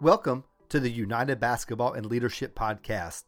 Welcome 0.00 0.44
to 0.68 0.78
the 0.78 0.92
United 0.92 1.40
Basketball 1.40 1.94
and 1.94 2.06
Leadership 2.06 2.54
Podcast, 2.54 3.24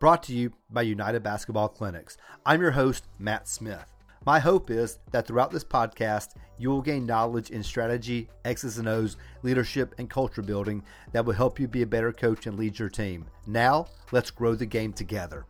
brought 0.00 0.24
to 0.24 0.34
you 0.34 0.52
by 0.68 0.82
United 0.82 1.22
Basketball 1.22 1.68
Clinics. 1.68 2.16
I'm 2.44 2.60
your 2.60 2.72
host, 2.72 3.06
Matt 3.20 3.46
Smith. 3.46 3.86
My 4.26 4.40
hope 4.40 4.72
is 4.72 4.98
that 5.12 5.28
throughout 5.28 5.52
this 5.52 5.62
podcast, 5.62 6.34
you 6.58 6.68
will 6.68 6.82
gain 6.82 7.06
knowledge 7.06 7.50
in 7.50 7.62
strategy, 7.62 8.28
X's 8.44 8.78
and 8.78 8.88
O's, 8.88 9.18
leadership, 9.44 9.94
and 9.98 10.10
culture 10.10 10.42
building 10.42 10.82
that 11.12 11.24
will 11.24 11.34
help 11.34 11.60
you 11.60 11.68
be 11.68 11.82
a 11.82 11.86
better 11.86 12.12
coach 12.12 12.44
and 12.48 12.58
lead 12.58 12.76
your 12.76 12.88
team. 12.88 13.26
Now, 13.46 13.86
let's 14.10 14.32
grow 14.32 14.56
the 14.56 14.66
game 14.66 14.92
together. 14.92 15.46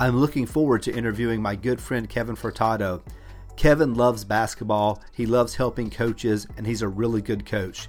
I'm 0.00 0.16
looking 0.16 0.46
forward 0.46 0.82
to 0.84 0.94
interviewing 0.94 1.42
my 1.42 1.56
good 1.56 1.80
friend 1.80 2.08
Kevin 2.08 2.36
Furtado. 2.36 3.02
Kevin 3.58 3.94
loves 3.94 4.22
basketball, 4.22 5.02
he 5.12 5.26
loves 5.26 5.56
helping 5.56 5.90
coaches, 5.90 6.46
and 6.56 6.64
he's 6.64 6.80
a 6.80 6.86
really 6.86 7.20
good 7.20 7.44
coach. 7.44 7.88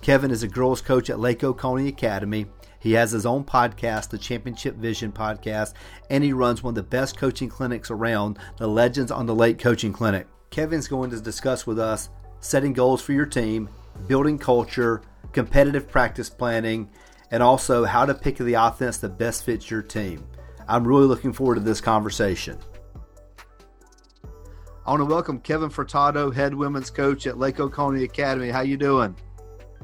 Kevin 0.00 0.30
is 0.30 0.44
a 0.44 0.48
girls 0.48 0.80
coach 0.80 1.10
at 1.10 1.18
Lake 1.18 1.42
Oconee 1.42 1.88
Academy. 1.88 2.46
He 2.78 2.92
has 2.92 3.10
his 3.10 3.26
own 3.26 3.42
podcast, 3.42 4.10
the 4.10 4.16
Championship 4.16 4.76
Vision 4.76 5.10
podcast, 5.10 5.74
and 6.08 6.22
he 6.22 6.32
runs 6.32 6.62
one 6.62 6.70
of 6.70 6.76
the 6.76 6.84
best 6.84 7.18
coaching 7.18 7.48
clinics 7.48 7.90
around, 7.90 8.38
the 8.58 8.68
Legends 8.68 9.10
on 9.10 9.26
the 9.26 9.34
Lake 9.34 9.58
Coaching 9.58 9.92
Clinic. 9.92 10.28
Kevin's 10.50 10.86
going 10.86 11.10
to 11.10 11.20
discuss 11.20 11.66
with 11.66 11.80
us 11.80 12.10
setting 12.38 12.72
goals 12.72 13.02
for 13.02 13.12
your 13.12 13.26
team, 13.26 13.68
building 14.06 14.38
culture, 14.38 15.02
competitive 15.32 15.90
practice 15.90 16.30
planning, 16.30 16.88
and 17.32 17.42
also 17.42 17.84
how 17.84 18.06
to 18.06 18.14
pick 18.14 18.36
the 18.36 18.54
offense 18.54 18.98
that 18.98 19.18
best 19.18 19.42
fits 19.42 19.68
your 19.68 19.82
team. 19.82 20.24
I'm 20.68 20.86
really 20.86 21.06
looking 21.06 21.32
forward 21.32 21.56
to 21.56 21.60
this 21.60 21.80
conversation. 21.80 22.56
I 24.88 24.92
want 24.92 25.02
to 25.02 25.04
welcome 25.04 25.38
Kevin 25.40 25.68
Furtado, 25.68 26.34
head 26.34 26.54
women's 26.54 26.88
coach 26.88 27.26
at 27.26 27.36
Lake 27.36 27.60
Oconee 27.60 28.04
Academy. 28.04 28.48
How 28.48 28.62
you 28.62 28.78
doing? 28.78 29.14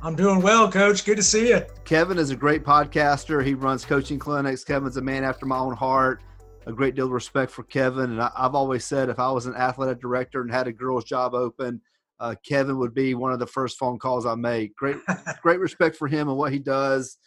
I'm 0.01 0.17
doing 0.17 0.41
well, 0.41 0.73
coach. 0.73 1.05
Good 1.05 1.19
to 1.19 1.23
see 1.23 1.51
you. 1.51 1.61
Kevin 1.85 2.17
is 2.17 2.31
a 2.31 2.37
great 2.37 2.65
podcaster. 2.65 3.45
He 3.45 3.53
runs 3.53 3.85
coaching 3.85 4.19
clinics. 4.19 4.65
Kevin's 4.65 4.97
a 4.97 5.03
man 5.03 5.23
after 5.23 5.45
my 5.45 5.59
own 5.59 5.77
heart. 5.77 6.23
A 6.67 6.73
great 6.73 6.95
deal 6.95 7.05
of 7.05 7.13
respect 7.13 7.53
for 7.53 7.65
Kevin. 7.65 8.13
And 8.13 8.23
I, 8.23 8.31
have 8.35 8.55
always 8.55 8.87
said 8.87 9.11
if 9.11 9.19
I 9.19 9.31
was 9.31 9.45
an 9.45 9.55
athletic 9.55 10.01
director 10.01 10.41
and 10.41 10.51
had 10.51 10.69
a 10.69 10.73
girls' 10.73 11.05
job 11.05 11.35
open, 11.35 11.83
uh, 12.19 12.35
Kevin 12.43 12.79
would 12.79 12.95
be 12.95 13.15
one 13.15 13.31
of 13.31 13.39
the 13.39 13.47
first 13.47 13.77
phone 13.77 13.99
calls 13.99 14.25
I 14.25 14.37
make. 14.37 14.75
Great, 14.75 14.97
great 15.43 15.61
respect 15.61 15.97
for 15.97 16.09
him 16.09 16.31
and 16.31 16.39
what 16.39 16.51
he 16.51 16.59
does. 16.59 17.19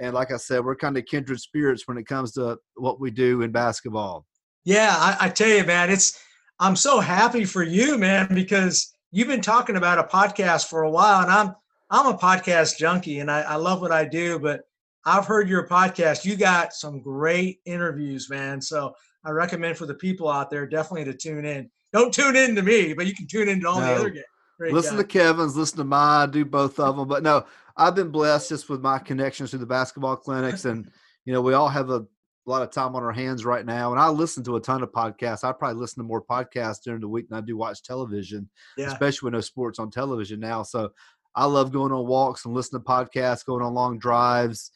And 0.00 0.14
like 0.14 0.32
I 0.32 0.38
said, 0.38 0.64
we're 0.64 0.74
kind 0.74 0.96
of 0.96 1.04
kindred 1.04 1.40
spirits 1.40 1.86
when 1.86 1.98
it 1.98 2.06
comes 2.06 2.32
to 2.32 2.56
what 2.76 2.98
we 2.98 3.10
do 3.10 3.42
in 3.42 3.52
basketball. 3.52 4.24
Yeah, 4.64 4.96
I, 4.98 5.26
I 5.26 5.28
tell 5.28 5.50
you, 5.50 5.64
man, 5.64 5.90
it's 5.90 6.18
I'm 6.58 6.76
so 6.76 7.00
happy 7.00 7.44
for 7.44 7.62
you, 7.62 7.98
man, 7.98 8.28
because 8.32 8.94
you've 9.12 9.28
been 9.28 9.42
talking 9.42 9.76
about 9.76 9.98
a 9.98 10.04
podcast 10.04 10.68
for 10.68 10.82
a 10.82 10.90
while, 10.90 11.22
and 11.22 11.30
I'm 11.30 11.54
I'm 11.90 12.14
a 12.14 12.18
podcast 12.18 12.78
junkie, 12.78 13.20
and 13.20 13.30
I, 13.30 13.42
I 13.42 13.54
love 13.56 13.80
what 13.80 13.92
I 13.92 14.04
do. 14.04 14.38
But 14.38 14.62
I've 15.04 15.26
heard 15.26 15.48
your 15.48 15.68
podcast. 15.68 16.24
You 16.24 16.36
got 16.36 16.72
some 16.72 17.00
great 17.00 17.60
interviews, 17.64 18.28
man. 18.30 18.60
So 18.60 18.94
I 19.24 19.30
recommend 19.30 19.76
for 19.76 19.86
the 19.86 19.94
people 19.94 20.28
out 20.28 20.50
there 20.50 20.66
definitely 20.66 21.04
to 21.04 21.14
tune 21.14 21.44
in. 21.44 21.70
Don't 21.92 22.12
tune 22.12 22.36
in 22.36 22.54
to 22.56 22.62
me, 22.62 22.92
but 22.92 23.06
you 23.06 23.14
can 23.14 23.26
tune 23.26 23.48
in 23.48 23.60
to 23.60 23.68
all 23.68 23.80
no. 23.80 23.86
the 23.86 23.94
other 23.94 24.10
guys. 24.10 24.72
listen 24.72 24.96
to 24.96 25.04
Kevin's, 25.04 25.56
listen 25.56 25.78
to 25.78 25.84
my, 25.84 26.26
do 26.26 26.44
both 26.44 26.80
of 26.80 26.96
them. 26.96 27.06
But 27.06 27.22
no, 27.22 27.44
I've 27.76 27.94
been 27.94 28.10
blessed 28.10 28.48
just 28.48 28.68
with 28.68 28.80
my 28.80 28.98
connections 28.98 29.50
to 29.50 29.58
the 29.58 29.66
basketball 29.66 30.16
clinics, 30.16 30.64
and 30.64 30.90
you 31.24 31.32
know 31.32 31.42
we 31.42 31.54
all 31.54 31.68
have 31.68 31.90
a, 31.90 32.06
a 32.46 32.50
lot 32.50 32.62
of 32.62 32.70
time 32.70 32.94
on 32.94 33.02
our 33.02 33.12
hands 33.12 33.44
right 33.44 33.66
now. 33.66 33.90
And 33.90 34.00
I 34.00 34.08
listen 34.08 34.44
to 34.44 34.56
a 34.56 34.60
ton 34.60 34.82
of 34.82 34.92
podcasts. 34.92 35.42
I 35.42 35.52
probably 35.52 35.80
listen 35.80 36.02
to 36.02 36.06
more 36.06 36.22
podcasts 36.22 36.82
during 36.84 37.00
the 37.00 37.08
week 37.08 37.28
than 37.28 37.38
I 37.38 37.40
do 37.40 37.56
watch 37.56 37.82
television, 37.82 38.48
yeah. 38.76 38.86
especially 38.86 39.26
when 39.26 39.32
no 39.32 39.40
sports 39.40 39.78
on 39.78 39.90
television 39.90 40.40
now. 40.40 40.62
So 40.62 40.90
I 41.34 41.44
love 41.44 41.72
going 41.72 41.92
on 41.92 42.06
walks 42.06 42.44
and 42.44 42.54
listening 42.54 42.82
to 42.82 42.88
podcasts, 42.88 43.44
going 43.44 43.62
on 43.62 43.74
long 43.74 43.98
drives. 43.98 44.70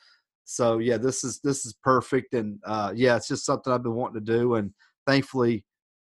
So 0.44 0.78
yeah, 0.78 0.96
this 0.96 1.22
is 1.22 1.38
this 1.44 1.64
is 1.64 1.74
perfect, 1.74 2.34
and 2.34 2.58
uh, 2.64 2.92
yeah, 2.94 3.14
it's 3.14 3.28
just 3.28 3.46
something 3.46 3.72
I've 3.72 3.84
been 3.84 3.94
wanting 3.94 4.24
to 4.24 4.32
do, 4.32 4.56
and 4.56 4.72
thankfully, 5.06 5.64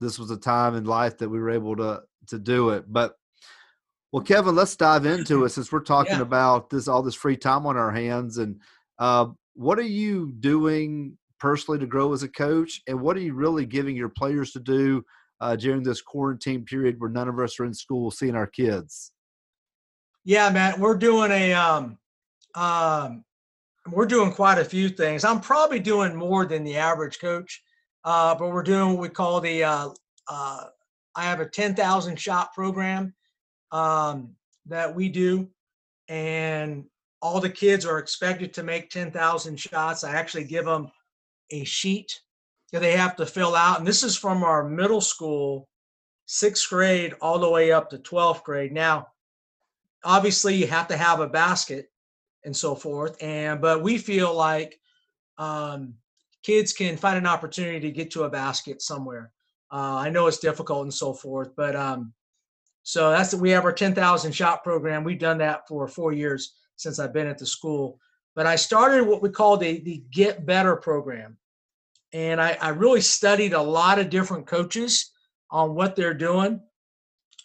this 0.02 0.18
was 0.18 0.31
a 0.31 0.38
time 0.38 0.75
in 0.75 0.86
life 0.86 1.19
that 1.19 1.30
we 1.30 1.40
were 1.40 1.52
able 1.52 1.75
to 1.75 2.02
to 2.28 2.40
do 2.40 2.69
it. 2.69 2.92
But 2.92 3.16
well, 4.12 4.24
Kevin, 4.24 4.56
let's 4.56 4.75
dive 4.75 5.06
into 5.06 5.46
it 5.46 5.50
since 5.52 5.72
we're 5.72 5.81
talking 5.81 6.16
yeah. 6.16 6.22
about 6.22 6.72
this 6.72 6.88
all 6.88 7.03
this 7.03 7.16
free 7.16 7.38
time 7.38 7.68
on 7.68 7.78
our 7.78 7.92
hands. 7.92 8.40
And 8.40 8.59
uh, 8.97 9.28
what 9.53 9.78
are 9.78 9.84
you 9.84 10.31
doing 10.40 11.18
personally 11.44 11.78
to 11.78 11.86
grow 11.86 12.14
as 12.14 12.24
a 12.24 12.28
coach, 12.30 12.81
and 12.88 12.98
what 13.02 13.18
are 13.18 13.20
you 13.20 13.34
really 13.34 13.66
giving 13.66 13.98
your 13.98 14.08
players 14.08 14.54
to 14.54 14.62
do 14.62 15.04
uh, 15.42 15.58
during 15.58 15.84
this 15.84 16.02
quarantine 16.02 16.64
period 16.64 16.96
where 16.98 17.09
none 17.09 17.28
of 17.28 17.38
us 17.38 17.59
are 17.59 17.66
in 17.66 17.74
school 17.74 18.09
seeing 18.09 18.34
our 18.34 18.48
kids? 18.48 19.12
Yeah, 20.24 20.50
man, 20.52 20.80
we're 20.80 20.96
doing 20.96 21.31
a 21.31 21.52
um, 21.52 21.98
um, 22.56 23.26
we're 23.92 24.06
doing 24.06 24.31
quite 24.31 24.58
a 24.58 24.64
few 24.64 24.88
things. 24.88 25.26
I'm 25.26 25.42
probably 25.42 25.81
doing 25.81 26.16
more 26.16 26.46
than 26.46 26.64
the 26.64 26.78
average 26.78 27.20
coach, 27.20 27.62
uh, 28.06 28.34
but 28.36 28.48
we're 28.48 28.64
doing 28.64 28.92
what 28.92 29.02
we 29.02 29.10
call 29.10 29.42
the 29.42 29.66
uh, 29.66 29.90
uh, 30.30 30.64
I 31.14 31.24
have 31.24 31.42
a 31.42 31.46
10,000 31.46 32.18
shot 32.18 32.54
program 32.54 33.14
um, 33.74 34.34
that 34.68 34.96
we 34.96 35.10
do, 35.10 35.50
and 36.08 36.86
all 37.22 37.42
the 37.42 37.50
kids 37.50 37.86
are 37.86 38.00
expected 38.00 38.54
to 38.54 38.64
make 38.64 38.90
10,000 38.90 39.60
shots. 39.60 40.06
I 40.06 40.16
actually 40.16 40.46
give 40.46 40.64
them 40.64 40.90
a 41.53 41.64
sheet 41.64 42.22
that 42.72 42.81
they 42.81 42.94
have 42.94 43.16
to 43.18 43.25
fill 43.25 43.56
out, 43.56 43.80
and 43.80 43.88
this 43.88 44.03
is 44.03 44.18
from 44.18 44.44
our 44.44 44.68
middle 44.68 45.02
school, 45.02 45.69
sixth 46.25 46.68
grade, 46.69 47.14
all 47.22 47.40
the 47.40 47.50
way 47.50 47.72
up 47.72 47.90
to 47.90 47.97
12th 47.97 48.44
grade. 48.44 48.72
Now, 48.72 49.08
obviously, 50.03 50.56
you 50.56 50.68
have 50.68 50.88
to 50.88 50.97
have 50.97 51.19
a 51.19 51.28
basket 51.28 51.92
and 52.44 52.56
so 52.56 52.75
forth, 52.75 53.16
and 53.22 53.62
but 53.62 53.84
we 53.84 53.97
feel 53.97 54.34
like 54.34 54.80
um, 55.38 55.94
kids 56.42 56.74
can 56.74 56.97
find 56.97 57.18
an 57.18 57.28
opportunity 57.28 57.80
to 57.80 57.92
get 57.92 58.12
to 58.12 58.24
a 58.24 58.30
basket 58.30 58.81
somewhere. 58.81 59.31
Uh, 59.72 59.97
I 59.97 60.09
know 60.09 60.28
it's 60.28 60.40
difficult 60.40 60.84
and 60.84 60.94
so 60.94 61.13
forth, 61.13 61.56
but 61.56 61.75
um, 61.75 62.13
so 62.84 63.12
that's 63.12 63.34
we 63.34 63.50
have 63.52 63.66
our 63.66 63.72
10,000 63.72 64.31
shot 64.31 64.63
program. 64.63 65.03
We've 65.03 65.19
done 65.19 65.38
that 65.40 65.68
for 65.68 65.88
four 65.88 66.12
years 66.12 66.56
since 66.75 67.00
I've 67.00 67.13
been 67.13 67.28
at 67.28 67.38
the 67.38 67.46
school. 67.46 68.00
But 68.36 68.46
I 68.46 68.56
started 68.56 69.06
what 69.08 69.22
we 69.22 69.30
call 69.30 69.58
the, 69.58 69.80
the 69.80 70.03
Get 70.12 70.46
Better 70.46 70.75
program. 70.75 71.38
And 72.13 72.40
I, 72.40 72.57
I 72.62 72.69
really 72.69 73.01
studied 73.01 73.53
a 73.53 73.62
lot 73.62 74.00
of 74.00 74.09
different 74.09 74.46
coaches 74.46 75.12
on 75.50 75.75
what 75.75 75.96
they're 75.96 76.13
doing. 76.13 76.62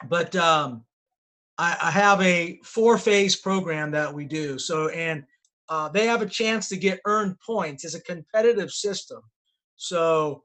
But 0.09 0.37
um, 0.37 0.85
I, 1.57 1.77
I, 1.83 1.91
have 1.91 2.21
a 2.23 2.61
four 2.63 2.99
phase 2.99 3.35
program 3.35 3.91
that 3.91 4.13
we 4.13 4.25
do. 4.25 4.59
So, 4.59 4.89
and 4.89 5.25
uh, 5.69 5.89
they 5.89 6.07
have 6.07 6.23
a 6.23 6.27
chance 6.27 6.69
to 6.69 6.77
get 6.77 7.01
earned 7.05 7.41
points. 7.41 7.85
It's 7.85 7.95
a 7.95 8.01
competitive 8.01 8.71
system. 8.71 9.23
So, 9.77 10.45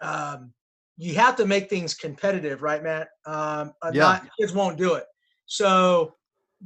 um, 0.00 0.52
you 0.96 1.14
have 1.14 1.36
to 1.36 1.46
make 1.46 1.70
things 1.70 1.94
competitive, 1.94 2.62
right, 2.62 2.82
Matt? 2.82 3.08
Um, 3.24 3.72
uh, 3.80 3.90
yeah. 3.94 4.00
Not, 4.00 4.28
kids 4.38 4.52
won't 4.52 4.76
do 4.76 4.94
it. 4.94 5.04
So 5.46 6.14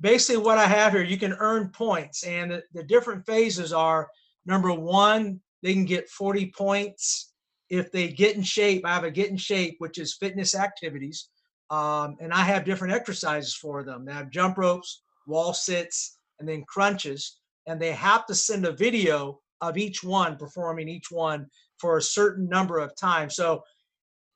basically, 0.00 0.42
what 0.42 0.58
I 0.58 0.66
have 0.66 0.92
here, 0.92 1.04
you 1.04 1.16
can 1.16 1.34
earn 1.38 1.68
points, 1.68 2.24
and 2.24 2.50
the, 2.50 2.62
the 2.72 2.82
different 2.82 3.24
phases 3.26 3.72
are 3.72 4.08
number 4.44 4.72
one, 4.72 5.40
they 5.64 5.72
can 5.72 5.86
get 5.86 6.10
40 6.10 6.52
points 6.56 7.32
if 7.70 7.90
they 7.90 8.08
get 8.08 8.36
in 8.36 8.42
shape. 8.42 8.84
I 8.84 8.92
have 8.94 9.04
a 9.04 9.10
get 9.10 9.30
in 9.30 9.38
shape, 9.38 9.76
which 9.78 9.98
is 9.98 10.14
fitness 10.14 10.54
activities, 10.54 11.30
um, 11.70 12.16
and 12.20 12.32
I 12.32 12.42
have 12.42 12.66
different 12.66 12.94
exercises 12.94 13.54
for 13.54 13.82
them. 13.82 14.04
They 14.04 14.12
have 14.12 14.30
jump 14.30 14.58
ropes, 14.58 15.02
wall 15.26 15.54
sits, 15.54 16.18
and 16.38 16.46
then 16.46 16.64
crunches, 16.68 17.40
and 17.66 17.80
they 17.80 17.92
have 17.92 18.26
to 18.26 18.34
send 18.34 18.66
a 18.66 18.72
video 18.72 19.40
of 19.62 19.78
each 19.78 20.04
one 20.04 20.36
performing 20.36 20.88
each 20.88 21.10
one 21.10 21.46
for 21.78 21.96
a 21.96 22.02
certain 22.02 22.46
number 22.46 22.78
of 22.78 22.94
times. 22.94 23.34
So 23.34 23.62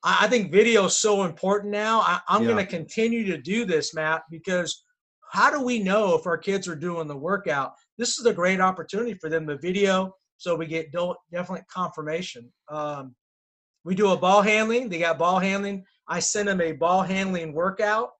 I 0.03 0.27
think 0.27 0.51
video 0.51 0.85
is 0.85 0.97
so 0.97 1.23
important 1.25 1.71
now. 1.71 2.01
I, 2.01 2.19
am 2.29 2.41
yeah. 2.41 2.49
going 2.49 2.65
to 2.65 2.71
continue 2.71 3.25
to 3.27 3.37
do 3.37 3.65
this, 3.65 3.93
Matt, 3.93 4.23
because 4.31 4.83
how 5.31 5.51
do 5.51 5.61
we 5.61 5.77
know 5.77 6.15
if 6.15 6.25
our 6.25 6.37
kids 6.37 6.67
are 6.67 6.75
doing 6.75 7.07
the 7.07 7.15
workout? 7.15 7.73
This 7.99 8.17
is 8.17 8.25
a 8.25 8.33
great 8.33 8.59
opportunity 8.59 9.13
for 9.13 9.29
them 9.29 9.45
to 9.45 9.57
video, 9.57 10.15
so 10.39 10.55
we 10.55 10.65
get 10.65 10.91
definite 11.31 11.67
confirmation. 11.67 12.51
Um, 12.69 13.13
we 13.83 13.93
do 13.93 14.11
a 14.11 14.17
ball 14.17 14.41
handling. 14.41 14.87
They 14.87 14.99
got 14.99 15.19
ball 15.19 15.37
handling. 15.37 15.83
I 16.07 16.19
send 16.19 16.47
them 16.47 16.61
a 16.61 16.71
ball 16.71 17.01
handling 17.01 17.53
workout 17.53 18.11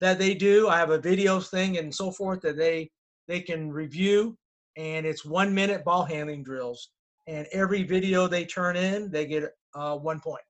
that 0.00 0.18
they 0.18 0.34
do. 0.34 0.68
I 0.68 0.76
have 0.76 0.90
a 0.90 0.98
video 0.98 1.38
thing 1.40 1.78
and 1.78 1.94
so 1.94 2.10
forth 2.10 2.40
that 2.42 2.56
they 2.56 2.90
they 3.28 3.40
can 3.40 3.72
review, 3.72 4.36
and 4.76 5.06
it's 5.06 5.24
one 5.24 5.54
minute 5.54 5.84
ball 5.84 6.04
handling 6.04 6.42
drills. 6.42 6.90
And 7.28 7.46
every 7.52 7.82
video 7.84 8.26
they 8.26 8.44
turn 8.44 8.76
in, 8.76 9.10
they 9.10 9.26
get 9.26 9.50
uh, 9.74 9.96
one 9.96 10.20
point. 10.20 10.44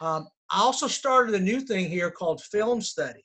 Um, 0.00 0.28
I 0.50 0.60
also 0.60 0.86
started 0.86 1.34
a 1.34 1.40
new 1.40 1.60
thing 1.60 1.88
here 1.88 2.10
called 2.10 2.42
Film 2.42 2.80
Study. 2.80 3.24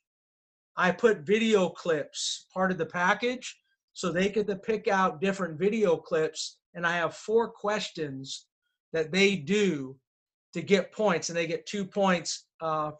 I 0.78 0.92
put 0.92 1.28
video 1.28 1.70
clips 1.70 2.48
part 2.54 2.72
of 2.72 2.78
the 2.80 2.86
package 2.86 3.56
so 3.94 4.12
they 4.12 4.30
get 4.30 4.48
to 4.48 4.56
pick 4.56 4.88
out 4.88 5.22
different 5.22 5.60
video 5.60 5.96
clips. 5.96 6.58
And 6.74 6.86
I 6.86 6.98
have 6.98 7.16
four 7.16 7.50
questions 7.50 8.48
that 8.92 9.12
they 9.12 9.36
do 9.36 9.96
to 10.54 10.62
get 10.62 10.92
points, 10.92 11.30
and 11.30 11.38
they 11.38 11.48
get 11.48 11.66
two 11.66 11.86
points 11.86 12.46
uh, 12.62 12.92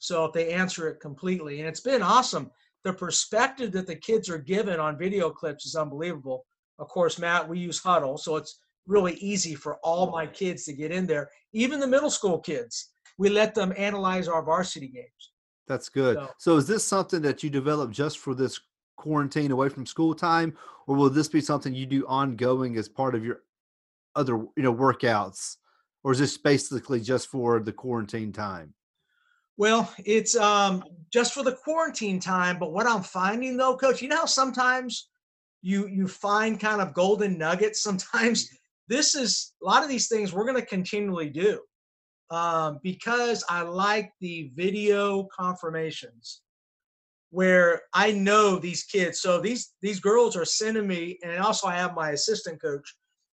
So 0.00 0.24
if 0.26 0.32
they 0.32 0.52
answer 0.52 0.88
it 0.88 1.00
completely, 1.00 1.60
and 1.60 1.68
it's 1.68 1.80
been 1.80 2.02
awesome. 2.02 2.50
The 2.84 2.92
perspective 2.92 3.72
that 3.72 3.86
the 3.86 3.96
kids 3.96 4.28
are 4.28 4.38
given 4.38 4.78
on 4.78 4.98
video 4.98 5.30
clips 5.30 5.66
is 5.66 5.74
unbelievable. 5.74 6.44
Of 6.78 6.88
course, 6.88 7.18
Matt, 7.18 7.48
we 7.48 7.58
use 7.58 7.80
Hudl, 7.80 8.18
so 8.18 8.36
it's 8.36 8.60
really 8.86 9.14
easy 9.14 9.54
for 9.54 9.78
all 9.82 10.10
my 10.10 10.26
kids 10.26 10.64
to 10.64 10.72
get 10.72 10.92
in 10.92 11.06
there. 11.06 11.28
Even 11.52 11.80
the 11.80 11.86
middle 11.86 12.10
school 12.10 12.38
kids, 12.38 12.90
we 13.18 13.28
let 13.28 13.54
them 13.54 13.72
analyze 13.76 14.28
our 14.28 14.44
varsity 14.44 14.88
games. 14.88 15.32
That's 15.66 15.88
good. 15.88 16.16
So, 16.16 16.30
so 16.38 16.56
is 16.56 16.66
this 16.66 16.84
something 16.84 17.20
that 17.22 17.42
you 17.42 17.50
developed 17.50 17.92
just 17.92 18.18
for 18.18 18.34
this 18.34 18.60
quarantine 18.98 19.50
away 19.50 19.70
from 19.70 19.86
school 19.86 20.14
time, 20.14 20.54
or 20.86 20.96
will 20.96 21.08
this 21.08 21.28
be 21.28 21.40
something 21.40 21.74
you 21.74 21.86
do 21.86 22.06
ongoing 22.06 22.76
as 22.76 22.88
part 22.88 23.14
of 23.14 23.24
your 23.24 23.40
other 24.14 24.36
you 24.56 24.62
know 24.62 24.74
workouts, 24.74 25.56
or 26.04 26.12
is 26.12 26.18
this 26.18 26.36
basically 26.36 27.00
just 27.00 27.28
for 27.28 27.60
the 27.60 27.72
quarantine 27.72 28.32
time? 28.32 28.74
Well, 29.56 29.92
it's 30.04 30.36
um, 30.36 30.84
just 31.12 31.32
for 31.32 31.42
the 31.42 31.52
quarantine 31.52 32.20
time. 32.20 32.58
But 32.58 32.72
what 32.72 32.86
I'm 32.86 33.02
finding 33.02 33.56
though, 33.56 33.76
coach, 33.76 34.02
you 34.02 34.08
know 34.08 34.18
how 34.18 34.26
sometimes 34.26 35.08
you 35.62 35.86
you 35.88 36.06
find 36.06 36.60
kind 36.60 36.82
of 36.82 36.92
golden 36.92 37.38
nuggets. 37.38 37.82
Sometimes 37.88 38.50
this 38.88 39.14
is 39.14 39.54
a 39.62 39.66
lot 39.66 39.82
of 39.82 39.88
these 39.88 40.08
things 40.08 40.32
we're 40.32 40.44
going 40.44 40.60
to 40.60 40.66
continually 40.66 41.30
do 41.30 41.60
um, 42.30 42.80
because 42.82 43.44
I 43.48 43.62
like 43.62 44.12
the 44.20 44.50
video 44.54 45.24
confirmations 45.24 46.42
where 47.30 47.82
I 47.92 48.12
know 48.12 48.58
these 48.58 48.84
kids. 48.84 49.20
So 49.20 49.40
these 49.40 49.74
these 49.82 50.00
girls 50.00 50.36
are 50.36 50.44
sending 50.44 50.86
me, 50.86 51.18
and 51.22 51.38
also 51.38 51.66
I 51.66 51.76
have 51.76 51.94
my 51.94 52.10
assistant 52.10 52.60
coach. 52.60 52.94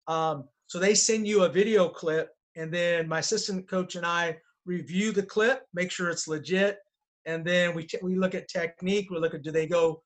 Um, 0.08 0.44
so 0.66 0.78
they 0.78 0.94
send 0.94 1.26
you 1.26 1.44
a 1.44 1.48
video 1.48 1.88
clip, 1.88 2.30
and 2.56 2.72
then 2.72 3.08
my 3.08 3.18
assistant 3.18 3.68
coach 3.68 3.96
and 3.96 4.06
I 4.06 4.38
review 4.64 5.12
the 5.12 5.22
clip, 5.22 5.66
make 5.74 5.90
sure 5.90 6.08
it's 6.08 6.28
legit, 6.28 6.78
and 7.26 7.44
then 7.44 7.74
we 7.74 7.86
we 8.02 8.16
look 8.16 8.34
at 8.34 8.48
technique. 8.48 9.10
We 9.10 9.18
look 9.18 9.34
at 9.34 9.42
do 9.42 9.50
they 9.50 9.66
go 9.66 10.02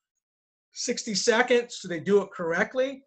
60 0.73 1.15
seconds? 1.15 1.79
Do 1.81 1.87
they 1.87 1.99
do 1.99 2.21
it 2.21 2.31
correctly? 2.31 3.03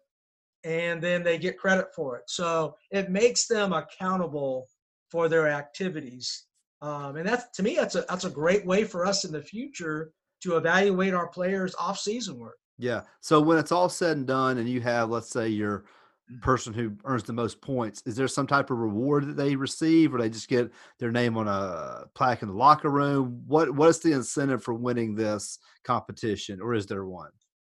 And 0.63 1.01
then 1.01 1.23
they 1.23 1.37
get 1.37 1.57
credit 1.57 1.87
for 1.95 2.17
it. 2.17 2.23
So 2.27 2.75
it 2.91 3.09
makes 3.09 3.47
them 3.47 3.73
accountable 3.73 4.67
for 5.09 5.27
their 5.27 5.47
activities. 5.47 6.45
Um, 6.81 7.15
and 7.15 7.27
that's 7.27 7.45
to 7.55 7.63
me, 7.63 7.75
that's 7.75 7.95
a 7.95 8.05
that's 8.09 8.25
a 8.25 8.29
great 8.29 8.65
way 8.65 8.83
for 8.83 9.05
us 9.05 9.25
in 9.25 9.31
the 9.31 9.41
future 9.41 10.11
to 10.41 10.57
evaluate 10.57 11.13
our 11.13 11.27
players' 11.27 11.75
off-season 11.79 12.37
work. 12.37 12.57
Yeah. 12.77 13.01
So 13.19 13.39
when 13.39 13.57
it's 13.57 13.71
all 13.71 13.89
said 13.89 14.17
and 14.17 14.27
done, 14.27 14.57
and 14.57 14.67
you 14.67 14.81
have, 14.81 15.09
let's 15.09 15.29
say, 15.29 15.47
your 15.47 15.85
mm. 16.31 16.41
person 16.41 16.73
who 16.73 16.93
earns 17.05 17.23
the 17.23 17.33
most 17.33 17.61
points, 17.61 18.01
is 18.05 18.15
there 18.15 18.27
some 18.27 18.47
type 18.47 18.71
of 18.71 18.79
reward 18.79 19.27
that 19.27 19.37
they 19.37 19.55
receive, 19.55 20.13
or 20.13 20.17
they 20.17 20.29
just 20.29 20.49
get 20.49 20.71
their 20.99 21.11
name 21.11 21.37
on 21.37 21.47
a 21.47 22.05
plaque 22.15 22.41
in 22.41 22.47
the 22.47 22.55
locker 22.55 22.89
room? 22.89 23.43
What 23.47 23.71
What 23.75 23.89
is 23.89 23.99
the 23.99 24.13
incentive 24.13 24.63
for 24.63 24.73
winning 24.73 25.13
this 25.15 25.59
competition, 25.83 26.59
or 26.59 26.73
is 26.73 26.87
there 26.87 27.05
one? 27.05 27.29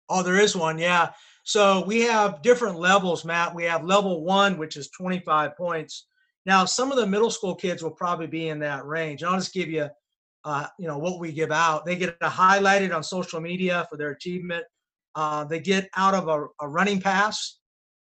Oh, 0.08 0.22
there 0.22 0.40
is 0.40 0.56
one. 0.56 0.78
Yeah. 0.78 1.10
So 1.44 1.84
we 1.86 2.02
have 2.02 2.42
different 2.42 2.78
levels, 2.78 3.24
Matt. 3.24 3.54
We 3.54 3.64
have 3.64 3.84
level 3.84 4.24
one, 4.24 4.58
which 4.58 4.76
is 4.76 4.90
25 4.90 5.56
points. 5.56 6.06
Now, 6.46 6.64
some 6.64 6.90
of 6.90 6.96
the 6.96 7.06
middle 7.06 7.30
school 7.30 7.54
kids 7.54 7.82
will 7.82 7.90
probably 7.90 8.26
be 8.26 8.48
in 8.48 8.58
that 8.60 8.84
range. 8.86 9.22
I'll 9.22 9.38
just 9.38 9.52
give 9.52 9.68
you, 9.68 9.88
uh, 10.44 10.66
you 10.78 10.86
know, 10.86 10.98
what 10.98 11.18
we 11.18 11.32
give 11.32 11.50
out. 11.50 11.84
They 11.84 11.96
get 11.96 12.18
highlighted 12.20 12.94
on 12.94 13.02
social 13.02 13.40
media 13.40 13.86
for 13.90 13.96
their 13.96 14.10
achievement. 14.10 14.64
Uh, 15.14 15.44
they 15.44 15.60
get 15.60 15.88
out 15.96 16.14
of 16.14 16.28
a, 16.28 16.46
a 16.60 16.68
running 16.68 17.00
pass 17.00 17.58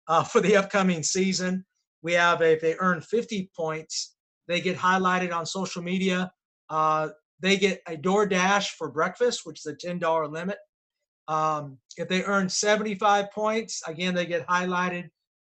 uh, 0.09 0.25
for 0.25 0.41
the 0.41 0.57
upcoming 0.57 1.03
season. 1.03 1.65
We 2.03 2.15
have, 2.15 2.41
a, 2.41 2.53
if 2.53 2.61
they 2.61 2.77
earn 2.79 3.01
50 3.01 3.51
points, 3.57 4.17
they 4.49 4.61
get 4.61 4.77
highlighted 4.77 5.33
on 5.33 5.47
social 5.47 5.83
media. 5.83 6.33
Uh, 6.69 7.11
they 7.41 7.57
get 7.57 7.81
a 7.87 7.97
DoorDash 7.97 8.71
for 8.71 8.91
breakfast, 8.91 9.43
which 9.45 9.61
is 9.61 9.67
a 9.67 9.75
$10 9.75 10.31
limit. 10.31 10.59
Um, 11.29 11.79
if 11.97 12.09
they 12.09 12.25
earn 12.25 12.49
75 12.49 13.31
points, 13.31 13.83
again, 13.87 14.15
they 14.15 14.27
get 14.27 14.47
highlighted 14.47 15.09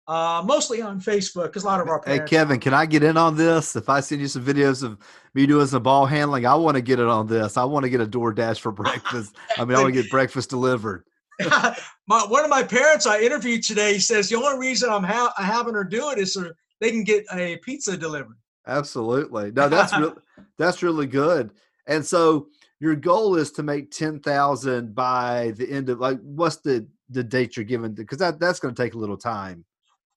uh, 0.08 0.42
mostly 0.44 0.80
on 0.80 1.00
Facebook 1.00 1.44
because 1.44 1.64
a 1.64 1.66
lot 1.66 1.80
of 1.80 1.88
our 1.88 2.00
parents. 2.00 2.30
Hey 2.30 2.36
Kevin, 2.36 2.58
can 2.58 2.72
I 2.72 2.86
get 2.86 3.02
in 3.02 3.18
on 3.18 3.36
this? 3.36 3.76
If 3.76 3.90
I 3.90 4.00
send 4.00 4.22
you 4.22 4.26
some 4.26 4.44
videos 4.44 4.82
of 4.82 4.98
me 5.34 5.46
doing 5.46 5.66
some 5.66 5.82
ball 5.82 6.06
handling, 6.06 6.46
I 6.46 6.54
want 6.54 6.76
to 6.76 6.80
get 6.80 6.98
it 6.98 7.06
on 7.06 7.26
this. 7.26 7.58
I 7.58 7.64
want 7.64 7.84
to 7.84 7.90
get 7.90 8.00
a 8.00 8.06
DoorDash 8.06 8.58
for 8.58 8.72
breakfast. 8.72 9.36
I 9.58 9.66
mean, 9.66 9.76
I 9.76 9.82
want 9.82 9.94
to 9.94 10.02
get 10.02 10.10
breakfast 10.10 10.48
delivered. 10.48 11.04
my, 11.40 12.24
one 12.26 12.42
of 12.42 12.50
my 12.50 12.62
parents 12.62 13.06
I 13.06 13.20
interviewed 13.20 13.62
today 13.62 13.98
says 13.98 14.30
the 14.30 14.36
only 14.36 14.58
reason 14.58 14.88
I'm 14.88 15.04
ha- 15.04 15.34
having 15.36 15.74
her 15.74 15.84
do 15.84 16.10
it 16.10 16.18
is 16.18 16.32
so 16.32 16.50
they 16.80 16.90
can 16.90 17.04
get 17.04 17.26
a 17.32 17.58
pizza 17.58 17.96
delivered. 17.96 18.38
Absolutely. 18.66 19.52
No, 19.52 19.68
that's 19.68 19.96
really 19.96 20.14
that's 20.56 20.82
really 20.82 21.06
good. 21.06 21.50
And 21.86 22.04
so 22.04 22.48
your 22.80 22.94
goal 22.94 23.36
is 23.36 23.52
to 23.52 23.62
make 23.62 23.90
ten 23.90 24.20
thousand 24.20 24.94
by 24.94 25.52
the 25.56 25.70
end 25.70 25.90
of 25.90 26.00
like 26.00 26.18
what's 26.22 26.56
the 26.56 26.86
the 27.10 27.24
date 27.24 27.56
you're 27.56 27.64
given 27.64 27.92
because 27.92 28.18
that 28.18 28.38
that's 28.38 28.60
going 28.60 28.74
to 28.74 28.82
take 28.82 28.94
a 28.94 28.98
little 28.98 29.16
time. 29.16 29.64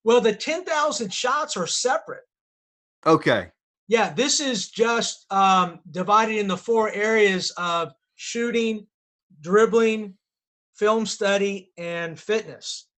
Well, 0.04 0.20
the 0.20 0.34
10,000 0.34 1.12
shots 1.12 1.56
are 1.56 1.66
separate. 1.66 2.24
Okay. 3.06 3.48
Yeah, 3.88 4.12
this 4.12 4.40
is 4.40 4.70
just 4.70 5.30
um, 5.32 5.80
divided 5.90 6.38
into 6.38 6.56
four 6.56 6.90
areas 6.90 7.52
of 7.56 7.92
shooting, 8.14 8.86
dribbling, 9.40 10.14
film 10.74 11.06
study, 11.06 11.70
and 11.76 12.18
fitness. 12.18 12.88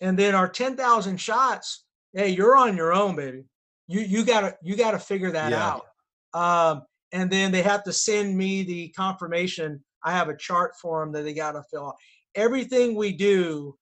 And 0.00 0.18
then 0.18 0.34
our 0.34 0.48
10,000 0.48 1.16
shots, 1.16 1.84
hey, 2.12 2.28
you're 2.28 2.56
on 2.56 2.76
your 2.76 2.92
own, 2.92 3.16
baby. 3.16 3.44
You 3.88 4.00
you 4.00 4.24
gotta 4.24 4.56
you 4.62 4.76
gotta 4.76 4.98
figure 4.98 5.30
that 5.30 5.52
yeah. 5.52 5.78
out. 5.78 5.86
Um, 6.34 6.82
and 7.12 7.30
then 7.30 7.52
they 7.52 7.62
have 7.62 7.84
to 7.84 7.92
send 7.92 8.36
me 8.36 8.62
the 8.64 8.88
confirmation. 8.88 9.82
I 10.04 10.12
have 10.12 10.28
a 10.28 10.36
chart 10.36 10.72
for 10.80 11.00
them 11.00 11.12
that 11.12 11.22
they 11.22 11.32
gotta 11.32 11.62
fill 11.70 11.88
out. 11.88 11.96
Everything 12.34 12.94
we 12.94 13.12
do 13.12 13.76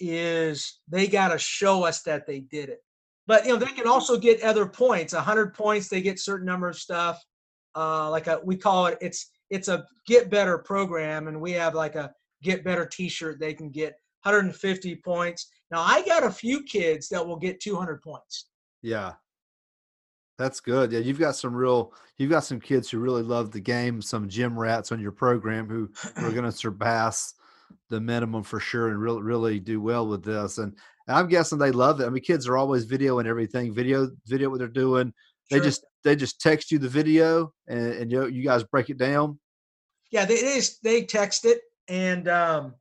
is 0.00 0.80
they 0.88 1.06
got 1.06 1.28
to 1.28 1.38
show 1.38 1.84
us 1.84 2.02
that 2.02 2.26
they 2.26 2.40
did 2.40 2.68
it. 2.68 2.80
But 3.26 3.44
you 3.44 3.52
know, 3.52 3.58
they 3.58 3.72
can 3.72 3.86
also 3.86 4.18
get 4.18 4.42
other 4.42 4.66
points. 4.66 5.12
A 5.12 5.20
hundred 5.20 5.54
points, 5.54 5.88
they 5.88 6.00
get 6.00 6.18
certain 6.18 6.46
number 6.46 6.68
of 6.68 6.76
stuff. 6.76 7.22
Uh, 7.76 8.10
like 8.10 8.26
a, 8.26 8.40
we 8.44 8.56
call 8.56 8.86
it, 8.86 8.98
it's 9.00 9.30
it's 9.50 9.68
a 9.68 9.84
get 10.06 10.30
better 10.30 10.58
program, 10.58 11.28
and 11.28 11.40
we 11.40 11.52
have 11.52 11.74
like 11.74 11.94
a 11.94 12.12
get 12.42 12.64
better 12.64 12.86
T-shirt. 12.86 13.38
They 13.38 13.54
can 13.54 13.70
get 13.70 13.94
150 14.22 14.96
points. 14.96 15.48
Now 15.70 15.82
I 15.82 16.02
got 16.02 16.24
a 16.24 16.30
few 16.30 16.62
kids 16.64 17.08
that 17.10 17.26
will 17.26 17.36
get 17.36 17.60
200 17.60 18.00
points. 18.02 18.48
Yeah, 18.82 19.12
that's 20.38 20.60
good. 20.60 20.92
Yeah, 20.92 21.00
you've 21.00 21.18
got 21.18 21.36
some 21.36 21.54
real, 21.54 21.92
you've 22.16 22.30
got 22.30 22.44
some 22.44 22.60
kids 22.60 22.88
who 22.88 22.98
really 22.98 23.22
love 23.22 23.50
the 23.50 23.60
game, 23.60 24.00
some 24.00 24.28
gym 24.28 24.58
rats 24.58 24.92
on 24.92 25.00
your 25.00 25.12
program 25.12 25.68
who, 25.68 25.90
who 26.16 26.26
are 26.26 26.32
going 26.32 26.44
to 26.44 26.52
surpass 26.52 27.34
the 27.90 28.00
minimum 28.00 28.42
for 28.42 28.60
sure 28.60 28.88
and 28.88 29.00
really 29.00 29.22
really 29.22 29.60
do 29.60 29.80
well 29.80 30.06
with 30.06 30.24
this. 30.24 30.58
And, 30.58 30.76
and 31.06 31.16
I'm 31.16 31.28
guessing 31.28 31.58
they 31.58 31.70
love 31.70 32.00
it. 32.00 32.06
I 32.06 32.10
mean, 32.10 32.22
kids 32.22 32.48
are 32.48 32.56
always 32.56 32.86
videoing 32.86 33.26
everything, 33.26 33.74
video 33.74 34.10
video 34.26 34.50
what 34.50 34.58
they're 34.58 34.68
doing. 34.68 35.12
Sure. 35.50 35.58
They 35.58 35.64
just 35.64 35.86
they 36.04 36.16
just 36.16 36.40
text 36.40 36.70
you 36.70 36.78
the 36.78 36.88
video 36.88 37.52
and, 37.66 37.92
and 37.94 38.12
you 38.12 38.26
you 38.26 38.44
guys 38.44 38.64
break 38.64 38.90
it 38.90 38.98
down. 38.98 39.38
Yeah, 40.10 40.24
they 40.24 40.40
they, 40.40 40.60
they 40.82 41.02
text 41.04 41.44
it 41.44 41.60
and 41.88 42.28
um, 42.28 42.74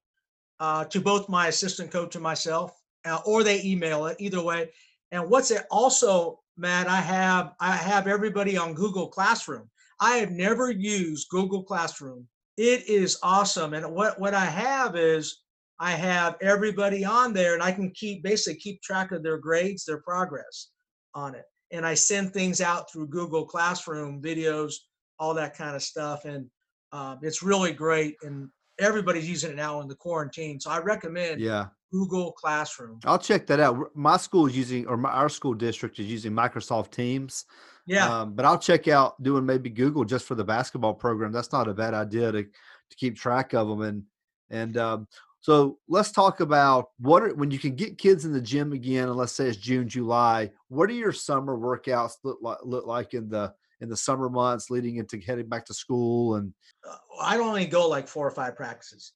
uh, 0.59 0.85
to 0.85 1.01
both 1.01 1.29
my 1.29 1.47
assistant 1.47 1.91
coach 1.91 2.15
and 2.15 2.23
myself, 2.23 2.77
uh, 3.05 3.19
or 3.25 3.43
they 3.43 3.63
email 3.63 4.05
it. 4.07 4.17
Either 4.19 4.41
way. 4.41 4.69
And 5.11 5.29
what's 5.29 5.51
it 5.51 5.65
also, 5.71 6.41
Matt? 6.57 6.87
I 6.87 6.99
have 6.99 7.53
I 7.61 7.71
have 7.75 8.07
everybody 8.07 8.57
on 8.57 8.73
Google 8.73 9.07
Classroom. 9.07 9.69
I 9.99 10.17
have 10.17 10.31
never 10.31 10.69
used 10.69 11.29
Google 11.29 11.63
Classroom 11.63 12.27
it 12.57 12.87
is 12.89 13.19
awesome. 13.21 13.73
And 13.73 13.91
what, 13.93 14.19
what 14.19 14.33
I 14.33 14.45
have 14.45 14.95
is 14.95 15.41
I 15.79 15.91
have 15.91 16.35
everybody 16.41 17.05
on 17.05 17.33
there 17.33 17.53
and 17.53 17.61
I 17.61 17.71
can 17.71 17.91
keep 17.91 18.23
basically 18.23 18.59
keep 18.59 18.81
track 18.81 19.11
of 19.11 19.23
their 19.23 19.37
grades, 19.37 19.85
their 19.85 20.01
progress 20.01 20.69
on 21.13 21.35
it. 21.35 21.45
And 21.71 21.85
I 21.85 21.93
send 21.93 22.33
things 22.33 22.61
out 22.61 22.91
through 22.91 23.07
Google 23.07 23.45
Classroom, 23.45 24.21
videos, 24.21 24.73
all 25.19 25.33
that 25.35 25.55
kind 25.55 25.75
of 25.75 25.83
stuff. 25.83 26.25
And 26.25 26.47
um, 26.91 27.19
it's 27.21 27.43
really 27.43 27.73
great. 27.73 28.15
And 28.23 28.49
everybody's 28.79 29.29
using 29.29 29.51
it 29.51 29.55
now 29.55 29.81
in 29.81 29.87
the 29.87 29.95
quarantine. 29.95 30.59
So 30.59 30.71
I 30.71 30.79
recommend 30.79 31.41
yeah. 31.41 31.67
Google 31.91 32.31
Classroom. 32.31 32.99
I'll 33.05 33.19
check 33.19 33.45
that 33.47 33.59
out. 33.59 33.95
My 33.95 34.17
school 34.17 34.47
is 34.47 34.57
using, 34.57 34.87
or 34.87 34.97
my, 34.97 35.09
our 35.09 35.29
school 35.29 35.53
district 35.53 35.99
is 35.99 36.07
using 36.07 36.31
Microsoft 36.31 36.91
Teams. 36.91 37.45
Yeah. 37.87 38.21
Um, 38.21 38.33
but 38.33 38.45
I'll 38.45 38.59
check 38.59 38.87
out 38.87 39.21
doing 39.23 39.45
maybe 39.45 39.69
Google 39.69 40.03
just 40.03 40.25
for 40.25 40.35
the 40.35 40.43
basketball 40.43 40.93
program. 40.93 41.31
That's 41.31 41.53
not 41.53 41.69
a 41.69 41.73
bad 41.73 41.93
idea 41.93 42.31
to 42.31 42.43
to 42.43 42.95
keep 42.97 43.15
track 43.17 43.53
of 43.53 43.67
them. 43.67 43.81
And 43.81 44.03
and 44.49 44.77
um, 44.77 45.07
so 45.39 45.79
let's 45.87 46.11
talk 46.11 46.41
about 46.41 46.89
what 46.99 47.23
are, 47.23 47.33
when 47.33 47.49
you 47.49 47.59
can 47.59 47.75
get 47.75 47.97
kids 47.97 48.25
in 48.25 48.33
the 48.33 48.41
gym 48.41 48.73
again, 48.73 49.07
and 49.07 49.15
let's 49.15 49.31
say 49.31 49.47
it's 49.47 49.57
June, 49.57 49.87
July. 49.87 50.51
What 50.67 50.89
do 50.89 50.95
your 50.95 51.13
summer 51.13 51.57
workouts 51.57 52.13
look 52.23 52.39
like, 52.41 52.57
look 52.63 52.85
like 52.85 53.13
in 53.13 53.29
the 53.29 53.53
in 53.79 53.89
the 53.89 53.97
summer 53.97 54.29
months 54.29 54.69
leading 54.69 54.97
into 54.97 55.19
heading 55.19 55.47
back 55.47 55.65
to 55.67 55.73
school? 55.73 56.35
And 56.35 56.53
uh, 56.87 56.97
I 57.21 57.37
only 57.37 57.65
go 57.65 57.87
like 57.87 58.07
four 58.09 58.27
or 58.27 58.31
five 58.31 58.57
practices. 58.57 59.13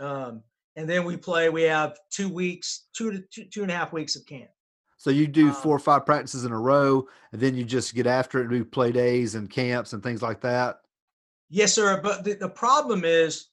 Um, 0.00 0.42
and 0.74 0.88
then 0.88 1.04
we 1.04 1.16
play. 1.16 1.50
We 1.50 1.62
have 1.62 1.98
two 2.10 2.28
weeks, 2.28 2.86
two 2.96 3.12
to 3.12 3.22
two, 3.30 3.44
two 3.44 3.62
and 3.62 3.70
a 3.70 3.74
half 3.74 3.92
weeks 3.92 4.16
of 4.16 4.26
camp. 4.26 4.50
So 5.02 5.10
you 5.10 5.26
do 5.26 5.48
um, 5.48 5.54
four 5.54 5.74
or 5.74 5.80
five 5.80 6.06
practices 6.06 6.44
in 6.44 6.52
a 6.52 6.58
row, 6.60 7.08
and 7.32 7.40
then 7.40 7.56
you 7.56 7.64
just 7.64 7.92
get 7.92 8.06
after 8.06 8.38
it 8.38 8.42
and 8.42 8.50
do 8.52 8.64
play 8.64 8.92
days 8.92 9.34
and 9.34 9.50
camps 9.50 9.94
and 9.94 10.00
things 10.00 10.22
like 10.22 10.40
that. 10.42 10.78
Yes, 11.50 11.72
sir. 11.72 12.00
But 12.00 12.22
the, 12.22 12.34
the 12.34 12.48
problem 12.48 13.02
is 13.04 13.48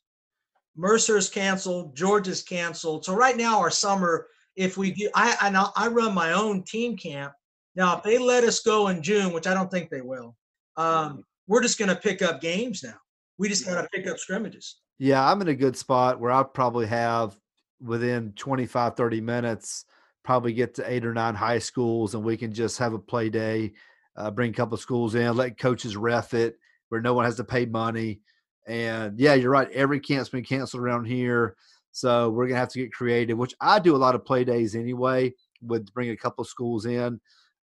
Mercer's 0.75 1.27
canceled, 1.27 1.95
Georgia's 1.95 2.43
canceled. 2.43 3.03
So 3.03 3.15
right 3.15 3.35
now, 3.35 3.57
our 3.57 3.71
summer, 3.71 4.27
if 4.55 4.77
we 4.77 4.91
do, 4.91 5.09
I 5.15 5.35
I, 5.41 5.85
I 5.85 5.87
run 5.87 6.13
my 6.13 6.33
own 6.33 6.61
team 6.65 6.95
camp. 6.95 7.33
Now, 7.75 7.97
if 7.97 8.03
they 8.03 8.19
let 8.19 8.43
us 8.43 8.59
go 8.59 8.89
in 8.89 9.01
June, 9.01 9.33
which 9.33 9.47
I 9.47 9.55
don't 9.55 9.71
think 9.71 9.89
they 9.89 10.01
will, 10.01 10.35
um, 10.77 11.23
we're 11.47 11.63
just 11.63 11.79
going 11.79 11.89
to 11.89 11.95
pick 11.95 12.21
up 12.21 12.41
games 12.41 12.83
now. 12.83 12.99
We 13.39 13.49
just 13.49 13.65
got 13.65 13.81
to 13.81 13.87
pick 13.91 14.05
up 14.05 14.19
scrimmages. 14.19 14.81
Yeah, 14.99 15.27
I'm 15.27 15.41
in 15.41 15.47
a 15.47 15.55
good 15.55 15.75
spot 15.75 16.19
where 16.19 16.31
I 16.31 16.43
probably 16.43 16.85
have 16.85 17.35
within 17.81 18.33
25, 18.33 18.95
30 18.95 19.21
minutes, 19.21 19.85
probably 20.23 20.53
get 20.53 20.75
to 20.75 20.91
eight 20.91 21.05
or 21.05 21.13
nine 21.13 21.35
high 21.35 21.59
schools 21.59 22.15
and 22.15 22.23
we 22.23 22.37
can 22.37 22.53
just 22.53 22.77
have 22.77 22.93
a 22.93 22.99
play 22.99 23.29
day, 23.29 23.73
uh, 24.17 24.31
bring 24.31 24.51
a 24.51 24.53
couple 24.53 24.75
of 24.75 24.81
schools 24.81 25.15
in, 25.15 25.35
let 25.35 25.57
coaches 25.57 25.95
ref 25.97 26.33
it 26.33 26.57
where 26.89 27.01
no 27.01 27.13
one 27.13 27.25
has 27.25 27.37
to 27.37 27.43
pay 27.43 27.65
money. 27.65 28.19
And 28.67 29.19
yeah, 29.19 29.33
you're 29.35 29.51
right. 29.51 29.71
Every 29.71 29.99
camp's 29.99 30.29
been 30.29 30.43
canceled 30.43 30.83
around 30.83 31.05
here. 31.05 31.55
So 31.91 32.29
we're 32.29 32.45
going 32.45 32.55
to 32.55 32.59
have 32.59 32.69
to 32.69 32.79
get 32.79 32.93
creative, 32.93 33.37
which 33.37 33.55
I 33.61 33.79
do 33.79 33.95
a 33.95 33.97
lot 33.97 34.15
of 34.15 34.25
play 34.25 34.43
days 34.43 34.75
anyway, 34.75 35.33
with 35.61 35.91
bring 35.93 36.09
a 36.11 36.17
couple 36.17 36.43
of 36.43 36.47
schools 36.47 36.85
in, 36.85 37.19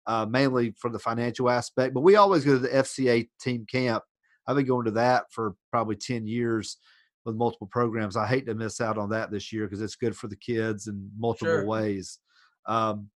uh, 0.07 0.27
mainly 0.27 0.75
for 0.79 0.91
the 0.91 0.99
financial 0.99 1.49
aspect. 1.49 1.95
But 1.95 2.01
we 2.01 2.17
always 2.17 2.45
go 2.45 2.53
to 2.53 2.59
the 2.59 2.69
FCA 2.69 3.29
team 3.41 3.67
camp. 3.71 4.03
I've 4.47 4.57
been 4.57 4.67
going 4.67 4.85
to 4.87 4.91
that 4.93 5.27
for 5.31 5.55
probably 5.71 5.97
10 5.97 6.27
years 6.27 6.79
with 7.25 7.37
multiple 7.37 7.67
programs. 7.67 8.17
I 8.17 8.27
hate 8.27 8.47
to 8.47 8.55
miss 8.55 8.81
out 8.81 8.99
on 8.99 9.11
that 9.11 9.31
this 9.31 9.53
year 9.53 9.65
because 9.67 9.81
it's 9.81 9.97
good 9.97 10.17
for 10.17 10.29
the 10.29 10.37
kids 10.37 10.87
in 10.87 11.11
multiple 11.19 11.55
Sure. 11.55 11.67
ways. 11.67 12.19
Um, 12.67 13.09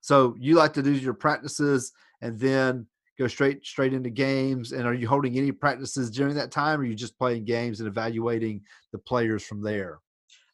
so 0.00 0.34
you 0.38 0.54
like 0.54 0.72
to 0.74 0.82
do 0.82 0.92
your 0.92 1.14
practices 1.14 1.92
and 2.20 2.38
then 2.38 2.86
go 3.18 3.26
straight 3.26 3.64
straight 3.64 3.94
into 3.94 4.10
games. 4.10 4.72
And 4.72 4.86
are 4.86 4.94
you 4.94 5.08
holding 5.08 5.36
any 5.38 5.52
practices 5.52 6.10
during 6.10 6.34
that 6.34 6.50
time, 6.50 6.80
or 6.80 6.82
are 6.82 6.86
you 6.86 6.94
just 6.94 7.18
playing 7.18 7.44
games 7.44 7.80
and 7.80 7.88
evaluating 7.88 8.62
the 8.92 8.98
players 8.98 9.44
from 9.44 9.62
there? 9.62 10.00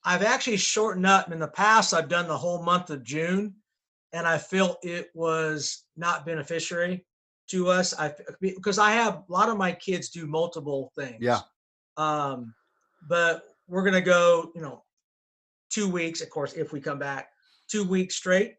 I've 0.04 0.22
actually 0.22 0.56
shortened 0.56 1.06
up. 1.06 1.30
In 1.30 1.38
the 1.38 1.48
past, 1.48 1.92
I've 1.92 2.08
done 2.08 2.28
the 2.28 2.36
whole 2.36 2.62
month 2.62 2.90
of 2.90 3.02
June, 3.02 3.54
and 4.12 4.26
I 4.26 4.38
feel 4.38 4.76
it 4.82 5.10
was 5.14 5.84
not 5.96 6.24
beneficiary 6.24 7.04
to 7.50 7.68
us. 7.68 7.98
I 7.98 8.14
because 8.40 8.78
I 8.78 8.92
have 8.92 9.14
a 9.28 9.32
lot 9.32 9.48
of 9.48 9.56
my 9.56 9.72
kids 9.72 10.10
do 10.10 10.26
multiple 10.26 10.92
things. 10.96 11.18
Yeah. 11.20 11.40
Um, 11.96 12.54
but 13.08 13.44
we're 13.68 13.84
gonna 13.84 14.00
go, 14.00 14.52
you 14.54 14.62
know, 14.62 14.84
two 15.70 15.88
weeks, 15.88 16.20
of 16.20 16.30
course, 16.30 16.54
if 16.54 16.72
we 16.72 16.80
come 16.80 16.98
back, 16.98 17.29
two 17.70 17.84
weeks 17.84 18.16
straight. 18.16 18.56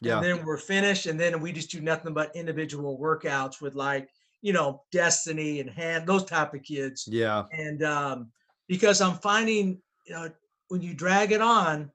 Yeah. 0.00 0.16
And 0.16 0.24
then 0.24 0.44
we're 0.44 0.58
finished, 0.58 1.06
and 1.06 1.18
then 1.18 1.40
we 1.40 1.52
just 1.52 1.70
do 1.70 1.80
nothing 1.80 2.14
but 2.14 2.34
individual 2.36 2.98
workouts 2.98 3.60
with 3.60 3.74
like, 3.74 4.08
you 4.42 4.52
know, 4.52 4.82
Destiny 4.92 5.58
and 5.60 5.68
Hand, 5.68 6.06
those 6.06 6.24
type 6.24 6.54
of 6.54 6.62
kids 6.62 7.08
Yeah. 7.10 7.44
and 7.52 7.82
um, 7.82 8.30
because 8.68 9.00
I'm 9.00 9.16
finding, 9.16 9.80
you 10.06 10.14
know, 10.14 10.30
when 10.68 10.80
you 10.82 10.94
drag 10.94 11.32
it 11.32 11.40
on, 11.40 11.90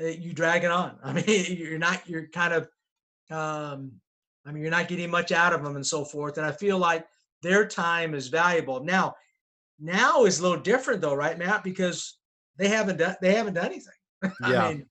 uh, 0.00 0.06
you 0.06 0.34
drag 0.34 0.64
it 0.64 0.70
on. 0.70 0.98
I 1.04 1.12
mean, 1.14 1.56
you're 1.56 1.78
not, 1.78 2.06
you're 2.06 2.26
kind 2.28 2.52
of, 2.52 2.64
um, 3.30 3.92
I 4.44 4.52
mean, 4.52 4.62
you're 4.62 4.70
not 4.70 4.88
getting 4.88 5.10
much 5.10 5.32
out 5.32 5.54
of 5.54 5.62
them 5.64 5.76
and 5.76 5.86
so 5.86 6.04
forth. 6.04 6.36
And 6.36 6.46
I 6.46 6.52
feel 6.52 6.76
like 6.76 7.06
their 7.42 7.66
time 7.66 8.14
is 8.14 8.28
valuable. 8.28 8.84
Now, 8.84 9.14
now 9.80 10.24
is 10.26 10.40
a 10.40 10.42
little 10.42 10.60
different 10.60 11.00
though, 11.00 11.14
right, 11.14 11.38
Matt? 11.38 11.64
Because 11.64 12.18
they 12.58 12.68
haven't 12.68 12.98
done, 12.98 13.16
they 13.22 13.32
haven't 13.34 13.54
done 13.54 13.66
anything. 13.66 13.94
I 14.42 14.52
Yeah. 14.52 14.68
mean, 14.68 14.86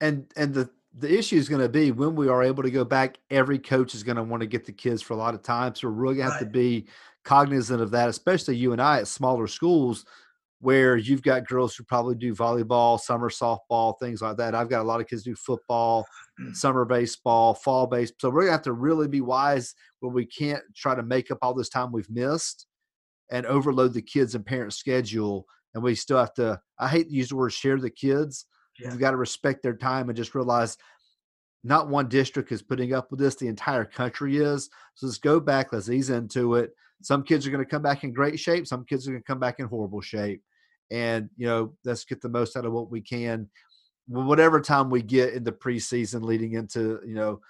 and 0.00 0.26
and 0.36 0.54
the 0.54 0.70
the 0.98 1.16
issue 1.16 1.36
is 1.36 1.48
going 1.48 1.60
to 1.60 1.68
be 1.68 1.92
when 1.92 2.16
we 2.16 2.28
are 2.28 2.42
able 2.42 2.62
to 2.62 2.70
go 2.70 2.84
back 2.84 3.18
every 3.30 3.58
coach 3.58 3.94
is 3.94 4.02
going 4.02 4.16
to 4.16 4.22
want 4.22 4.40
to 4.40 4.46
get 4.46 4.64
the 4.64 4.72
kids 4.72 5.00
for 5.00 5.14
a 5.14 5.16
lot 5.16 5.34
of 5.34 5.42
time. 5.42 5.74
So 5.74 5.86
we're 5.88 5.94
really 5.94 6.16
going 6.16 6.26
to 6.26 6.32
have 6.32 6.40
to 6.40 6.46
be 6.46 6.86
cognizant 7.24 7.82
of 7.82 7.90
that 7.90 8.08
especially 8.08 8.56
you 8.56 8.72
and 8.72 8.80
i 8.80 9.00
at 9.00 9.06
smaller 9.06 9.46
schools 9.46 10.06
where 10.60 10.96
you've 10.96 11.22
got 11.22 11.46
girls 11.46 11.76
who 11.76 11.84
probably 11.84 12.14
do 12.14 12.34
volleyball 12.34 12.98
summer 12.98 13.28
softball 13.28 13.98
things 14.00 14.22
like 14.22 14.36
that. 14.38 14.54
I've 14.54 14.70
got 14.70 14.80
a 14.80 14.88
lot 14.88 15.00
of 15.00 15.06
kids 15.06 15.22
do 15.22 15.36
football 15.36 16.06
mm. 16.40 16.56
summer 16.56 16.86
baseball 16.86 17.54
fall 17.54 17.86
base 17.86 18.12
so 18.18 18.30
we're 18.30 18.40
going 18.40 18.46
to 18.46 18.52
have 18.52 18.62
to 18.62 18.72
really 18.72 19.08
be 19.08 19.20
wise 19.20 19.74
where 20.00 20.10
we 20.10 20.24
can't 20.24 20.62
try 20.74 20.94
to 20.94 21.02
make 21.02 21.30
up 21.30 21.38
all 21.42 21.54
this 21.54 21.68
time 21.68 21.92
we've 21.92 22.10
missed 22.10 22.66
and 23.30 23.44
overload 23.44 23.92
the 23.92 24.00
kids 24.00 24.34
and 24.34 24.46
parents' 24.46 24.76
schedule 24.76 25.46
and 25.74 25.82
we 25.82 25.94
still 25.94 26.18
have 26.18 26.32
to 26.34 26.58
i 26.78 26.88
hate 26.88 27.08
to 27.08 27.14
use 27.14 27.28
the 27.28 27.36
word 27.36 27.52
share 27.52 27.78
the 27.78 27.90
kids 27.90 28.46
Yeah. 28.78 28.90
We've 28.90 29.00
got 29.00 29.12
to 29.12 29.16
respect 29.16 29.62
their 29.62 29.76
time 29.76 30.08
and 30.08 30.16
just 30.16 30.34
realize 30.34 30.76
not 31.64 31.88
one 31.88 32.08
district 32.08 32.52
is 32.52 32.62
putting 32.62 32.94
up 32.94 33.10
with 33.10 33.20
this, 33.20 33.34
the 33.34 33.48
entire 33.48 33.84
country 33.84 34.38
is. 34.38 34.70
So 34.94 35.06
let's 35.06 35.18
go 35.18 35.40
back, 35.40 35.72
let's 35.72 35.90
ease 35.90 36.10
into 36.10 36.54
it. 36.54 36.74
Some 37.02 37.22
kids 37.22 37.46
are 37.46 37.50
going 37.50 37.64
to 37.64 37.70
come 37.70 37.82
back 37.82 38.04
in 38.04 38.12
great 38.12 38.38
shape, 38.38 38.66
some 38.66 38.84
kids 38.84 39.06
are 39.06 39.12
going 39.12 39.22
to 39.22 39.26
come 39.26 39.40
back 39.40 39.58
in 39.58 39.66
horrible 39.66 40.00
shape. 40.00 40.42
And, 40.90 41.28
you 41.36 41.46
know, 41.46 41.74
let's 41.84 42.04
get 42.04 42.22
the 42.22 42.28
most 42.28 42.56
out 42.56 42.64
of 42.64 42.72
what 42.72 42.90
we 42.90 43.00
can. 43.00 43.48
Whatever 44.06 44.60
time 44.60 44.88
we 44.88 45.02
get 45.02 45.34
in 45.34 45.44
the 45.44 45.52
preseason 45.52 46.22
leading 46.22 46.54
into, 46.54 47.00
you 47.06 47.14
know, 47.14 47.40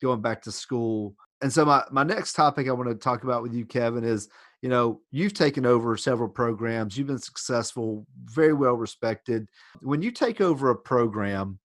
going 0.00 0.22
back 0.22 0.42
to 0.42 0.52
school. 0.52 1.14
And 1.42 1.52
so 1.52 1.64
my, 1.64 1.84
my 1.90 2.04
next 2.04 2.32
topic 2.32 2.68
I 2.68 2.72
want 2.72 2.88
to 2.88 2.94
talk 2.94 3.22
about 3.22 3.42
with 3.42 3.52
you, 3.52 3.66
Kevin, 3.66 4.04
is 4.04 4.28
you 4.62 4.68
know, 4.68 5.00
you've 5.10 5.34
taken 5.34 5.66
over 5.66 5.96
several 5.96 6.28
programs, 6.28 6.96
you've 6.96 7.06
been 7.06 7.18
successful, 7.18 8.06
very 8.24 8.52
well 8.52 8.74
respected. 8.74 9.48
When 9.80 10.02
you 10.02 10.10
take 10.10 10.40
over 10.40 10.70
a 10.70 10.76
program, 10.76 11.58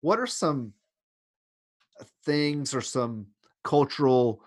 what 0.00 0.18
are 0.18 0.26
some 0.26 0.72
things 2.24 2.74
or 2.74 2.80
some 2.80 3.26
cultural 3.64 4.42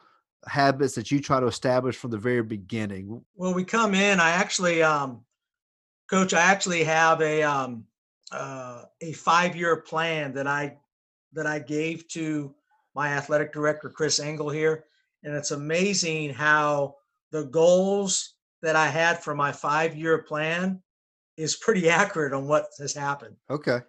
habits 0.47 0.95
that 0.95 1.11
you 1.11 1.19
try 1.19 1.39
to 1.39 1.47
establish 1.47 1.95
from 1.95 2.11
the 2.11 2.17
very 2.17 2.43
beginning? 2.43 3.21
Well, 3.35 3.53
we 3.53 3.63
come 3.63 3.93
in. 3.93 4.19
I 4.19 4.31
actually, 4.31 4.81
um, 4.81 5.21
coach, 6.09 6.33
I 6.33 6.41
actually 6.41 6.83
have 6.83 7.21
a 7.21 7.43
um, 7.43 7.85
uh, 8.31 8.83
a 9.01 9.11
five 9.13 9.55
year 9.55 9.77
plan 9.77 10.33
that 10.33 10.47
I 10.47 10.77
that 11.33 11.45
I 11.45 11.59
gave 11.59 12.07
to 12.09 12.53
my 12.93 13.09
athletic 13.09 13.51
director 13.51 13.89
Chris 13.89 14.19
Engel 14.19 14.49
here, 14.49 14.85
and 15.23 15.35
it's 15.35 15.51
amazing 15.51 16.33
how 16.33 16.95
the 17.31 17.45
goals 17.45 18.35
that 18.61 18.75
I 18.75 18.87
had 18.87 19.21
for 19.23 19.35
my 19.35 19.51
five 19.51 19.95
year 19.95 20.19
plan 20.23 20.81
is 21.37 21.55
pretty 21.55 21.89
accurate 22.01 22.33
on 22.33 22.47
what 22.47 22.67
has 22.79 22.93
happened. 22.93 23.35
Okay. 23.49 23.79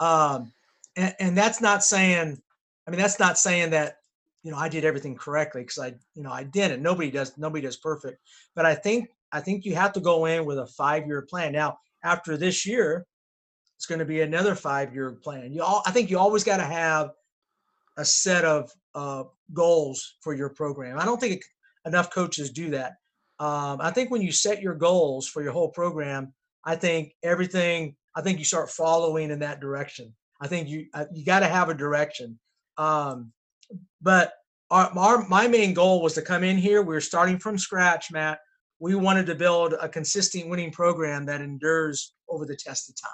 Um, 0.00 0.52
and, 0.96 1.14
and 1.18 1.38
that's 1.38 1.60
not 1.60 1.84
saying, 1.84 2.40
I 2.86 2.90
mean, 2.90 3.00
that's 3.00 3.18
not 3.18 3.38
saying 3.38 3.70
that, 3.70 3.96
you 4.42 4.50
know, 4.50 4.58
I 4.58 4.68
did 4.68 4.84
everything 4.84 5.16
correctly 5.16 5.62
because 5.62 5.78
I, 5.78 5.94
you 6.14 6.22
know, 6.22 6.32
I 6.32 6.42
didn't. 6.42 6.82
Nobody 6.82 7.10
does, 7.10 7.38
nobody 7.38 7.62
does 7.62 7.76
perfect. 7.76 8.18
But 8.56 8.66
I 8.66 8.74
think, 8.74 9.08
I 9.30 9.40
think 9.40 9.64
you 9.64 9.74
have 9.76 9.92
to 9.94 10.00
go 10.00 10.26
in 10.26 10.44
with 10.44 10.58
a 10.58 10.66
five 10.66 11.06
year 11.06 11.22
plan. 11.22 11.52
Now, 11.52 11.78
after 12.04 12.36
this 12.36 12.66
year, 12.66 13.06
it's 13.76 13.86
going 13.86 14.00
to 14.00 14.04
be 14.04 14.20
another 14.20 14.54
five 14.54 14.92
year 14.94 15.12
plan. 15.12 15.52
You 15.52 15.62
all, 15.62 15.82
I 15.86 15.90
think 15.92 16.10
you 16.10 16.18
always 16.18 16.44
got 16.44 16.58
to 16.58 16.64
have 16.64 17.10
a 17.96 18.04
set 18.04 18.44
of 18.44 18.70
uh, 18.94 19.24
goals 19.52 20.16
for 20.20 20.34
your 20.34 20.50
program. 20.50 20.98
I 20.98 21.04
don't 21.04 21.20
think 21.20 21.42
enough 21.86 22.12
coaches 22.12 22.50
do 22.50 22.70
that. 22.70 22.92
Um, 23.38 23.80
I 23.80 23.90
think 23.90 24.10
when 24.10 24.22
you 24.22 24.32
set 24.32 24.62
your 24.62 24.74
goals 24.74 25.26
for 25.26 25.42
your 25.42 25.52
whole 25.52 25.70
program, 25.70 26.32
I 26.64 26.76
think 26.76 27.14
everything. 27.22 27.96
I 28.14 28.20
think 28.20 28.38
you 28.38 28.44
start 28.44 28.70
following 28.70 29.30
in 29.30 29.40
that 29.40 29.60
direction. 29.60 30.14
I 30.40 30.46
think 30.46 30.68
you 30.68 30.86
uh, 30.94 31.06
you 31.12 31.24
got 31.24 31.40
to 31.40 31.48
have 31.48 31.68
a 31.68 31.74
direction. 31.74 32.38
Um, 32.78 33.32
but 34.00 34.34
our, 34.70 34.90
our 34.96 35.28
my 35.28 35.48
main 35.48 35.74
goal 35.74 36.02
was 36.02 36.14
to 36.14 36.22
come 36.22 36.44
in 36.44 36.56
here. 36.56 36.82
We 36.82 36.94
were 36.94 37.00
starting 37.00 37.38
from 37.38 37.58
scratch, 37.58 38.12
Matt. 38.12 38.38
We 38.78 38.94
wanted 38.94 39.26
to 39.26 39.34
build 39.34 39.74
a 39.80 39.88
consistent 39.88 40.48
winning 40.48 40.70
program 40.70 41.26
that 41.26 41.40
endures 41.40 42.14
over 42.28 42.46
the 42.46 42.56
test 42.56 42.90
of 42.90 42.96
time. 43.00 43.12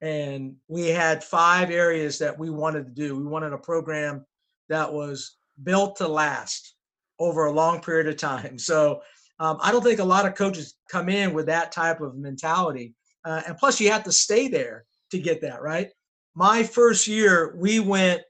And 0.00 0.56
we 0.68 0.88
had 0.88 1.24
five 1.24 1.70
areas 1.70 2.18
that 2.18 2.38
we 2.38 2.50
wanted 2.50 2.86
to 2.86 2.92
do. 2.92 3.16
We 3.16 3.24
wanted 3.24 3.52
a 3.52 3.58
program 3.58 4.24
that 4.68 4.92
was 4.92 5.36
built 5.62 5.96
to 5.96 6.08
last 6.08 6.75
over 7.18 7.46
a 7.46 7.52
long 7.52 7.80
period 7.80 8.06
of 8.06 8.16
time. 8.16 8.58
So 8.66 9.02
um, 9.38 9.58
I 9.62 9.70
don't 9.70 9.82
think 9.82 10.00
a 10.00 10.04
lot 10.04 10.26
of 10.26 10.34
coaches 10.34 10.74
come 10.90 11.08
in 11.08 11.34
with 11.34 11.46
that 11.46 11.70
type 11.70 12.00
of 12.00 12.16
mentality. 12.16 12.94
Uh, 13.24 13.42
and 13.46 13.58
plus, 13.58 13.80
you 13.80 13.90
have 13.90 14.04
to 14.04 14.12
stay 14.12 14.48
there 14.48 14.84
to 15.10 15.18
get 15.18 15.42
that 15.42 15.60
right. 15.60 15.90
My 16.34 16.62
first 16.62 17.06
year, 17.06 17.54
we 17.58 17.80
went 17.80 18.22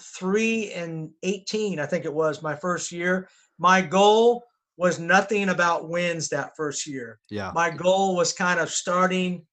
three 0.00 0.72
and 0.72 1.10
18, 1.22 1.78
I 1.78 1.86
think 1.86 2.04
it 2.04 2.12
was 2.12 2.42
my 2.42 2.56
first 2.56 2.90
year. 2.92 3.28
My 3.58 3.82
goal 3.82 4.44
was 4.76 4.98
nothing 4.98 5.50
about 5.50 5.88
wins 5.88 6.28
that 6.30 6.56
first 6.56 6.86
year. 6.86 7.20
Yeah. 7.30 7.52
My 7.54 7.70
goal 7.70 8.16
was 8.16 8.32
kind 8.32 8.58
of 8.58 8.70
starting 8.70 9.46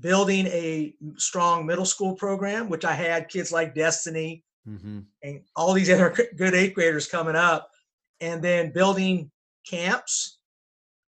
building 0.00 0.46
a 0.46 0.94
strong 1.16 1.66
middle 1.66 1.84
school 1.84 2.14
program, 2.14 2.68
which 2.68 2.84
I 2.84 2.92
had 2.92 3.28
kids 3.28 3.52
like 3.52 3.74
Destiny 3.74 4.42
Mm-hmm. 4.68 4.98
and 5.22 5.42
all 5.54 5.74
these 5.74 5.88
other 5.90 6.12
good 6.36 6.54
eighth 6.54 6.74
graders 6.74 7.06
coming 7.06 7.36
up, 7.36 7.70
and 8.20 8.42
then 8.42 8.72
building 8.72 9.30
camps, 9.68 10.38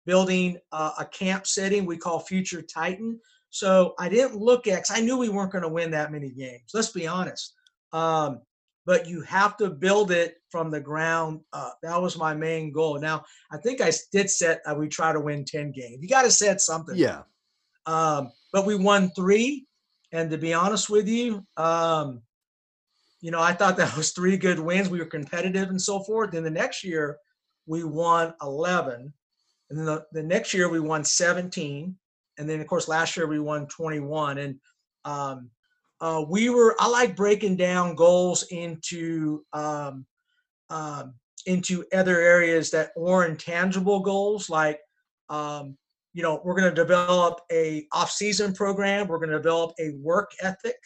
building 0.06 0.58
uh, 0.72 0.92
a 0.98 1.04
camp 1.04 1.46
setting 1.46 1.86
we 1.86 1.96
call 1.96 2.20
Future 2.20 2.62
Titan. 2.62 3.18
So 3.50 3.94
I 3.98 4.08
didn't 4.08 4.36
look 4.36 4.66
at, 4.66 4.84
I 4.90 5.00
knew 5.00 5.18
we 5.18 5.28
weren't 5.28 5.52
going 5.52 5.62
to 5.62 5.68
win 5.68 5.90
that 5.90 6.12
many 6.12 6.30
games. 6.30 6.70
Let's 6.72 6.90
be 6.90 7.06
honest. 7.06 7.54
Um, 7.92 8.40
but 8.84 9.06
you 9.06 9.22
have 9.22 9.56
to 9.58 9.70
build 9.70 10.10
it 10.10 10.36
from 10.50 10.70
the 10.70 10.80
ground 10.80 11.40
up. 11.52 11.78
That 11.82 12.00
was 12.00 12.18
my 12.18 12.34
main 12.34 12.72
goal. 12.72 12.98
Now, 12.98 13.24
I 13.52 13.58
think 13.58 13.80
I 13.80 13.92
did 14.10 14.28
set, 14.28 14.60
uh, 14.66 14.74
we 14.74 14.88
try 14.88 15.12
to 15.12 15.20
win 15.20 15.44
10 15.44 15.72
games. 15.72 15.98
You 16.00 16.08
got 16.08 16.22
to 16.22 16.30
set 16.30 16.60
something. 16.60 16.96
Yeah. 16.96 17.22
Um, 17.86 18.32
but 18.52 18.66
we 18.66 18.74
won 18.74 19.10
three. 19.14 19.66
And 20.12 20.30
to 20.30 20.38
be 20.38 20.52
honest 20.52 20.90
with 20.90 21.08
you, 21.08 21.46
um, 21.56 22.22
you 23.22 23.30
know, 23.30 23.40
I 23.40 23.52
thought 23.54 23.76
that 23.78 23.96
was 23.96 24.10
three 24.10 24.36
good 24.36 24.58
wins. 24.58 24.90
We 24.90 24.98
were 24.98 25.06
competitive 25.06 25.70
and 25.70 25.80
so 25.80 26.00
forth. 26.00 26.32
Then 26.32 26.42
the 26.42 26.50
next 26.50 26.84
year, 26.84 27.18
we 27.66 27.84
won 27.84 28.34
11. 28.42 29.12
And 29.70 29.78
then 29.78 29.86
the, 29.86 30.04
the 30.12 30.22
next 30.22 30.52
year, 30.52 30.68
we 30.68 30.80
won 30.80 31.04
17. 31.04 31.96
And 32.38 32.50
then, 32.50 32.60
of 32.60 32.66
course, 32.66 32.88
last 32.88 33.16
year, 33.16 33.28
we 33.28 33.38
won 33.38 33.68
21. 33.68 34.38
And 34.38 34.60
um, 35.04 35.50
uh, 36.00 36.24
we 36.28 36.50
were, 36.50 36.74
I 36.80 36.88
like 36.88 37.14
breaking 37.14 37.56
down 37.56 37.94
goals 37.94 38.42
into, 38.50 39.44
um, 39.52 40.04
um, 40.68 41.14
into 41.46 41.84
other 41.94 42.20
areas 42.20 42.70
that 42.70 42.90
are 43.00 43.26
intangible 43.26 44.00
goals 44.00 44.48
like 44.48 44.80
um, 45.28 45.76
you 46.14 46.22
know 46.22 46.40
we're 46.44 46.54
going 46.54 46.68
to 46.68 46.74
develop 46.74 47.40
a 47.50 47.86
off-season 47.92 48.54
program 48.54 49.08
we're 49.08 49.18
going 49.18 49.30
to 49.30 49.36
develop 49.36 49.72
a 49.80 49.90
work 50.00 50.30
ethic 50.40 50.76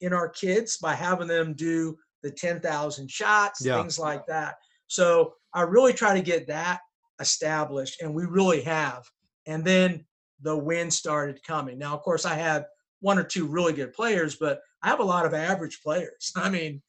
in 0.00 0.12
our 0.12 0.28
kids 0.28 0.78
by 0.78 0.94
having 0.94 1.28
them 1.28 1.54
do 1.54 1.96
the 2.22 2.30
10,000 2.30 3.10
shots, 3.10 3.64
yeah. 3.64 3.80
things 3.80 3.98
like 3.98 4.26
that. 4.26 4.56
So 4.88 5.34
I 5.52 5.62
really 5.62 5.92
try 5.92 6.14
to 6.14 6.22
get 6.22 6.46
that 6.48 6.80
established, 7.20 8.02
and 8.02 8.14
we 8.14 8.24
really 8.24 8.62
have. 8.62 9.04
And 9.46 9.64
then 9.64 10.04
the 10.42 10.56
win 10.56 10.90
started 10.90 11.42
coming. 11.44 11.78
Now, 11.78 11.94
of 11.94 12.02
course, 12.02 12.24
I 12.26 12.34
have 12.34 12.66
one 13.00 13.18
or 13.18 13.24
two 13.24 13.46
really 13.46 13.72
good 13.72 13.92
players, 13.92 14.36
but 14.36 14.60
I 14.82 14.88
have 14.88 15.00
a 15.00 15.04
lot 15.04 15.26
of 15.26 15.34
average 15.34 15.80
players. 15.82 16.32
I 16.36 16.50
mean, 16.50 16.82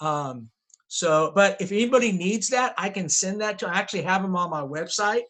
um, 0.00 0.48
so, 0.88 1.32
but 1.34 1.60
if 1.60 1.72
anybody 1.72 2.12
needs 2.12 2.48
that, 2.50 2.74
I 2.78 2.88
can 2.88 3.08
send 3.08 3.40
that 3.40 3.58
to. 3.58 3.68
I 3.68 3.74
actually 3.74 4.02
have 4.02 4.22
them 4.22 4.36
on 4.36 4.50
my 4.50 4.62
website, 4.62 5.24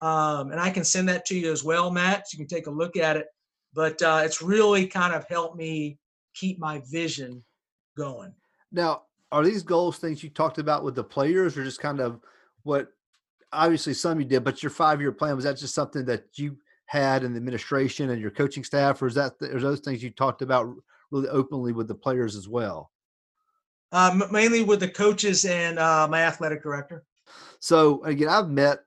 um, 0.00 0.50
and 0.50 0.60
I 0.60 0.70
can 0.70 0.84
send 0.84 1.08
that 1.08 1.26
to 1.26 1.38
you 1.38 1.50
as 1.50 1.64
well, 1.64 1.90
Matt. 1.90 2.28
So 2.28 2.36
you 2.36 2.46
can 2.46 2.56
take 2.56 2.68
a 2.68 2.70
look 2.70 2.96
at 2.96 3.16
it. 3.16 3.26
But 3.72 4.00
uh, 4.02 4.22
it's 4.24 4.42
really 4.42 4.86
kind 4.86 5.14
of 5.14 5.26
helped 5.28 5.56
me 5.56 5.98
keep 6.40 6.58
my 6.58 6.80
vision 6.90 7.44
going. 7.96 8.32
Now, 8.72 9.02
are 9.30 9.44
these 9.44 9.62
goals 9.62 9.98
things 9.98 10.24
you 10.24 10.30
talked 10.30 10.58
about 10.58 10.82
with 10.84 10.94
the 10.94 11.04
players, 11.04 11.56
or 11.56 11.64
just 11.64 11.80
kind 11.80 12.00
of 12.00 12.20
what? 12.62 12.88
Obviously, 13.52 13.94
some 13.94 14.20
you 14.20 14.26
did, 14.26 14.44
but 14.44 14.62
your 14.62 14.70
five-year 14.70 15.12
plan 15.12 15.34
was 15.34 15.44
that 15.44 15.58
just 15.58 15.74
something 15.74 16.04
that 16.04 16.24
you 16.34 16.56
had 16.86 17.24
in 17.24 17.32
the 17.32 17.36
administration 17.36 18.10
and 18.10 18.20
your 18.20 18.30
coaching 18.30 18.64
staff, 18.64 19.02
or 19.02 19.06
is 19.08 19.14
that 19.14 19.34
are 19.42 19.60
those 19.60 19.80
things 19.80 20.02
you 20.02 20.10
talked 20.10 20.42
about 20.42 20.72
really 21.10 21.28
openly 21.28 21.72
with 21.72 21.88
the 21.88 21.94
players 21.94 22.36
as 22.36 22.48
well? 22.48 22.90
Um, 23.92 24.22
mainly 24.30 24.62
with 24.62 24.80
the 24.80 24.88
coaches 24.88 25.44
and 25.44 25.78
uh, 25.78 26.06
my 26.08 26.22
athletic 26.22 26.62
director. 26.62 27.02
So 27.58 28.04
again, 28.04 28.28
I've 28.28 28.48
met 28.48 28.78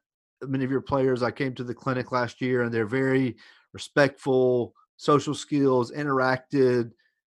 many 0.41 0.63
of 0.63 0.72
your 0.72 0.81
players. 0.81 1.24
I 1.24 1.31
came 1.31 1.53
to 1.55 1.63
the 1.63 1.74
clinic 1.74 2.12
last 2.12 2.41
year, 2.41 2.63
and 2.63 2.74
they're 2.74 2.86
very 2.86 3.36
respectful, 3.74 4.74
social 4.95 5.36
skills, 5.36 5.91
interacted 5.91 6.91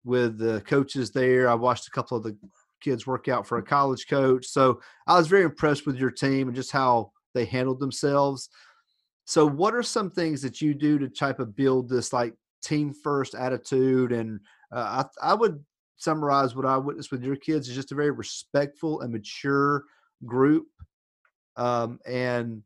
with 0.04 0.38
the 0.38 0.62
coaches 0.62 1.12
there. 1.12 1.50
I 1.50 1.54
watched 1.54 1.88
a 1.88 1.92
couple 1.92 2.18
of 2.18 2.24
the 2.24 2.38
kids 2.82 3.08
work 3.08 3.28
out 3.28 3.48
for 3.48 3.58
a 3.58 3.64
college 3.64 4.08
coach. 4.08 4.46
So 4.46 4.82
I 5.08 5.18
was 5.18 5.28
very 5.28 5.44
impressed 5.44 5.86
with 5.86 5.98
your 5.98 6.12
team 6.12 6.48
and 6.48 6.56
just 6.56 6.72
how 6.72 7.12
they 7.34 7.46
handled 7.46 7.80
themselves. 7.80 8.50
So, 9.26 9.48
what 9.48 9.74
are 9.74 9.84
some 9.84 10.12
things 10.12 10.42
that 10.42 10.62
you 10.62 10.74
do 10.74 11.00
to 11.00 11.08
type 11.08 11.40
of 11.40 11.56
build 11.56 11.88
this 11.88 12.12
like 12.12 12.36
team 12.62 12.94
first 12.94 13.36
attitude? 13.36 14.12
And 14.12 14.42
uh, 14.72 15.06
I, 15.24 15.32
I 15.32 15.34
would 15.34 15.64
summarize 15.96 16.56
what 16.56 16.66
I 16.66 16.78
witnessed 16.78 17.12
with 17.12 17.24
your 17.24 17.38
kids 17.38 17.70
is 17.70 17.76
just 17.76 17.94
a 17.94 17.96
very 17.96 18.12
respectful 18.12 19.00
and 19.00 19.14
mature 19.14 19.86
group. 20.26 20.68
Um, 21.56 22.00
and 22.06 22.64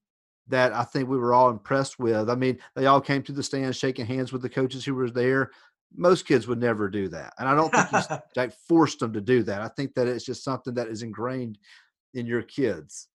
that 0.50 0.73
I 0.73 0.84
think 0.84 1.10
we 1.10 1.17
were 1.17 1.34
all 1.34 1.50
impressed 1.50 2.00
with. 2.00 2.30
I 2.30 2.36
mean, 2.36 2.58
they 2.76 2.86
all 2.86 3.02
came 3.02 3.21
to 3.23 3.32
the 3.32 3.43
stand 3.43 3.76
shaking 3.76 4.06
hands 4.06 4.32
with 4.32 4.41
the 4.41 4.50
coaches 4.50 4.86
who 4.86 4.95
were 4.95 5.10
there 5.10 5.52
most 5.95 6.28
kids 6.28 6.47
would 6.47 6.60
never 6.60 6.89
do 6.89 7.08
that 7.08 7.34
and 7.39 7.47
i 7.47 7.56
don't 7.56 7.71
think 7.71 7.91
you 7.91 8.17
like 8.36 8.54
forced 8.67 9.00
them 9.00 9.13
to 9.13 9.21
do 9.21 9.43
that 9.43 9.62
i 9.62 9.67
think 9.69 9.93
that 9.93 10.08
it's 10.08 10.26
just 10.26 10.43
something 10.43 10.73
that 10.73 10.88
is 10.88 11.02
ingrained 11.02 11.58
in 12.13 12.26
your 12.26 12.41
kids. 12.41 13.08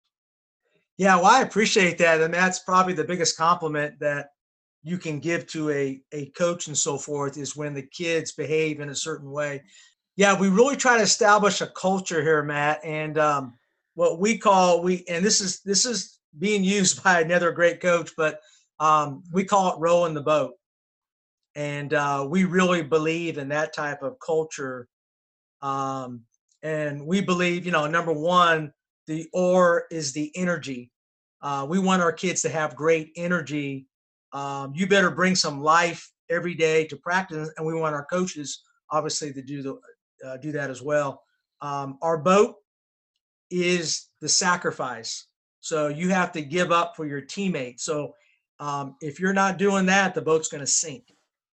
Yeah 0.98 1.16
well 1.16 1.26
i 1.26 1.42
appreciate 1.42 1.98
that 1.98 2.20
and 2.20 2.32
that's 2.32 2.60
probably 2.60 2.94
the 2.94 3.04
biggest 3.04 3.36
compliment 3.36 3.98
that 4.00 4.30
you 4.84 4.98
can 4.98 5.20
give 5.20 5.46
to 5.46 5.70
a, 5.70 6.00
a 6.12 6.26
coach 6.30 6.66
and 6.66 6.76
so 6.76 6.98
forth 6.98 7.36
is 7.36 7.56
when 7.56 7.72
the 7.72 7.82
kids 7.82 8.32
behave 8.32 8.80
in 8.80 8.88
a 8.88 8.94
certain 8.94 9.30
way. 9.30 9.62
Yeah 10.16 10.38
we 10.38 10.48
really 10.48 10.76
try 10.76 10.96
to 10.96 11.02
establish 11.02 11.60
a 11.60 11.66
culture 11.68 12.22
here 12.22 12.42
matt 12.42 12.84
and 12.84 13.18
um, 13.18 13.54
what 13.94 14.20
we 14.20 14.38
call 14.38 14.82
we 14.82 15.04
and 15.08 15.24
this 15.24 15.40
is 15.40 15.60
this 15.60 15.86
is 15.86 16.18
being 16.38 16.62
used 16.62 17.02
by 17.04 17.20
another 17.20 17.52
great 17.52 17.80
coach 17.80 18.10
but 18.16 18.40
um, 18.78 19.22
we 19.32 19.44
call 19.44 19.72
it 19.72 19.80
rowing 19.80 20.14
the 20.14 20.20
boat 20.20 20.54
and 21.54 21.92
uh, 21.92 22.26
we 22.28 22.44
really 22.44 22.82
believe 22.82 23.38
in 23.38 23.48
that 23.48 23.74
type 23.74 24.02
of 24.02 24.18
culture 24.20 24.88
um, 25.60 26.22
and 26.62 27.04
we 27.06 27.20
believe 27.20 27.66
you 27.66 27.72
know 27.72 27.86
number 27.86 28.12
one 28.12 28.72
the 29.06 29.28
oar 29.32 29.84
is 29.90 30.12
the 30.12 30.30
energy 30.36 30.90
uh, 31.42 31.66
we 31.68 31.78
want 31.78 32.02
our 32.02 32.12
kids 32.12 32.42
to 32.42 32.48
have 32.48 32.76
great 32.76 33.10
energy 33.16 33.86
um, 34.32 34.72
you 34.74 34.86
better 34.86 35.10
bring 35.10 35.34
some 35.34 35.60
life 35.60 36.10
every 36.30 36.54
day 36.54 36.86
to 36.86 36.96
practice 36.96 37.50
and 37.56 37.66
we 37.66 37.74
want 37.74 37.94
our 37.94 38.04
coaches 38.06 38.62
obviously 38.90 39.32
to 39.32 39.42
do 39.42 39.62
the 39.62 39.78
uh, 40.26 40.36
do 40.38 40.52
that 40.52 40.70
as 40.70 40.82
well 40.82 41.22
um, 41.60 41.98
our 42.02 42.16
boat 42.16 42.56
is 43.50 44.08
the 44.20 44.28
sacrifice 44.28 45.26
so 45.60 45.88
you 45.88 46.08
have 46.08 46.32
to 46.32 46.42
give 46.42 46.72
up 46.72 46.96
for 46.96 47.06
your 47.06 47.20
teammates 47.20 47.84
so 47.84 48.14
um, 48.60 48.94
if 49.00 49.18
you're 49.18 49.32
not 49.32 49.58
doing 49.58 49.84
that 49.86 50.14
the 50.14 50.22
boat's 50.22 50.48
going 50.48 50.60
to 50.60 50.66
sink 50.66 51.12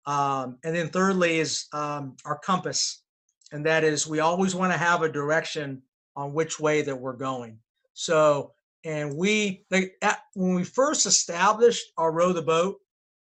um, 0.07 0.57
and 0.63 0.73
then 0.73 0.87
thirdly 0.87 1.39
is 1.39 1.65
um, 1.73 2.15
our 2.25 2.39
compass. 2.39 3.03
And 3.51 3.65
that 3.65 3.83
is 3.83 4.07
we 4.07 4.19
always 4.19 4.55
want 4.55 4.71
to 4.71 4.77
have 4.77 5.03
a 5.03 5.11
direction 5.11 5.83
on 6.15 6.33
which 6.33 6.59
way 6.59 6.81
that 6.81 6.95
we're 6.95 7.13
going. 7.13 7.59
So, 7.93 8.53
and 8.83 9.15
we, 9.15 9.65
they, 9.69 9.91
at, 10.01 10.19
when 10.33 10.55
we 10.55 10.63
first 10.63 11.05
established 11.05 11.85
our 11.97 12.11
row 12.11 12.31
the 12.31 12.41
boat, 12.41 12.77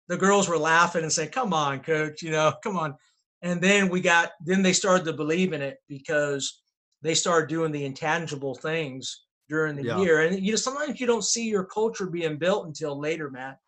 the 0.09 0.17
girls 0.17 0.47
were 0.47 0.57
laughing 0.57 1.03
and 1.03 1.11
saying, 1.11 1.29
come 1.29 1.53
on, 1.53 1.79
coach, 1.79 2.21
you 2.21 2.31
know, 2.31 2.53
come 2.63 2.77
on. 2.77 2.95
And 3.41 3.61
then 3.61 3.89
we 3.89 4.01
got, 4.01 4.31
then 4.43 4.61
they 4.61 4.73
started 4.73 5.05
to 5.05 5.13
believe 5.13 5.53
in 5.53 5.61
it 5.61 5.77
because 5.87 6.61
they 7.01 7.13
started 7.13 7.47
doing 7.47 7.71
the 7.71 7.85
intangible 7.85 8.55
things 8.55 9.25
during 9.47 9.75
the 9.75 9.83
yeah. 9.83 9.99
year. 9.99 10.21
And 10.21 10.43
you 10.43 10.51
know, 10.51 10.57
sometimes 10.57 10.99
you 10.99 11.07
don't 11.07 11.23
see 11.23 11.47
your 11.47 11.63
culture 11.63 12.07
being 12.07 12.37
built 12.37 12.65
until 12.65 12.99
later, 12.99 13.29
Matt. 13.29 13.59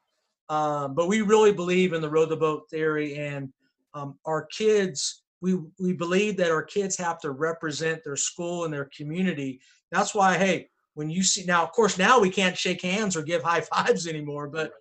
Um, 0.50 0.96
but 0.96 1.08
we 1.08 1.22
really 1.22 1.52
believe 1.52 1.94
in 1.94 2.02
the 2.02 2.10
row 2.10 2.26
the 2.26 2.38
boat 2.38 2.70
theory, 2.70 3.18
and 3.18 3.52
um, 3.94 4.18
our 4.26 4.46
kids. 4.46 5.24
We 5.40 5.60
we 5.80 5.94
believe 5.94 6.36
that 6.38 6.52
our 6.52 6.64
kids 6.64 6.98
have 6.98 7.20
to 7.20 7.30
represent 7.30 8.04
their 8.04 8.16
school 8.16 8.66
and 8.66 8.74
their 8.74 8.90
community. 8.96 9.62
That's 9.92 10.16
why, 10.16 10.36
hey, 10.36 10.70
when 10.96 11.12
you 11.12 11.22
see 11.22 11.46
now, 11.46 11.62
of 11.62 11.72
course, 11.74 12.00
now 12.00 12.20
we 12.20 12.32
can't 12.32 12.58
shake 12.58 12.82
hands 12.82 13.16
or 13.16 13.22
give 13.22 13.44
high 13.44 13.62
fives 13.62 14.08
anymore, 14.08 14.48
but 14.48 14.72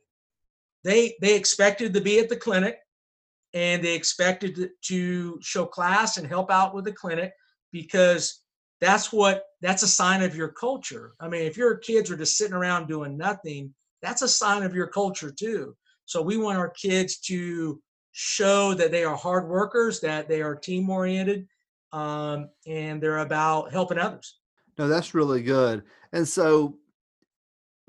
they 0.82 1.14
they 1.20 1.34
expected 1.34 1.92
to 1.92 2.00
be 2.00 2.18
at 2.18 2.28
the 2.28 2.36
clinic 2.36 2.78
and 3.52 3.82
they 3.82 3.94
expected 3.94 4.70
to 4.82 5.38
show 5.42 5.66
class 5.66 6.16
and 6.16 6.26
help 6.26 6.50
out 6.50 6.74
with 6.74 6.84
the 6.84 6.92
clinic 6.92 7.32
because 7.72 8.42
that's 8.80 9.12
what 9.12 9.44
that's 9.60 9.82
a 9.82 9.88
sign 9.88 10.22
of 10.22 10.36
your 10.36 10.48
culture. 10.48 11.12
I 11.20 11.28
mean, 11.28 11.42
if 11.42 11.56
your 11.56 11.76
kids 11.76 12.10
are 12.10 12.16
just 12.16 12.36
sitting 12.36 12.54
around 12.54 12.86
doing 12.86 13.16
nothing, 13.16 13.74
that's 14.02 14.22
a 14.22 14.28
sign 14.28 14.62
of 14.62 14.74
your 14.74 14.86
culture 14.86 15.30
too. 15.30 15.76
So 16.04 16.22
we 16.22 16.36
want 16.36 16.58
our 16.58 16.70
kids 16.70 17.18
to 17.20 17.80
show 18.12 18.74
that 18.74 18.90
they 18.90 19.04
are 19.04 19.16
hard 19.16 19.48
workers, 19.48 20.00
that 20.00 20.28
they 20.28 20.40
are 20.40 20.54
team 20.54 20.88
oriented, 20.88 21.46
um, 21.92 22.48
and 22.66 23.02
they're 23.02 23.18
about 23.18 23.72
helping 23.72 23.98
others. 23.98 24.38
No, 24.78 24.88
that's 24.88 25.14
really 25.14 25.42
good. 25.42 25.82
And 26.12 26.26
so 26.26 26.78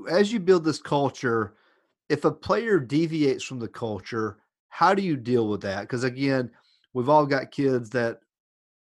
as 0.09 0.31
you 0.31 0.39
build 0.39 0.63
this 0.63 0.81
culture, 0.81 1.55
if 2.09 2.25
a 2.25 2.31
player 2.31 2.79
deviates 2.79 3.43
from 3.43 3.59
the 3.59 3.67
culture, 3.67 4.37
how 4.69 4.93
do 4.93 5.01
you 5.01 5.17
deal 5.17 5.47
with 5.47 5.61
that? 5.61 5.81
Because 5.81 6.03
again, 6.03 6.51
we've 6.93 7.09
all 7.09 7.25
got 7.25 7.51
kids 7.51 7.89
that 7.91 8.19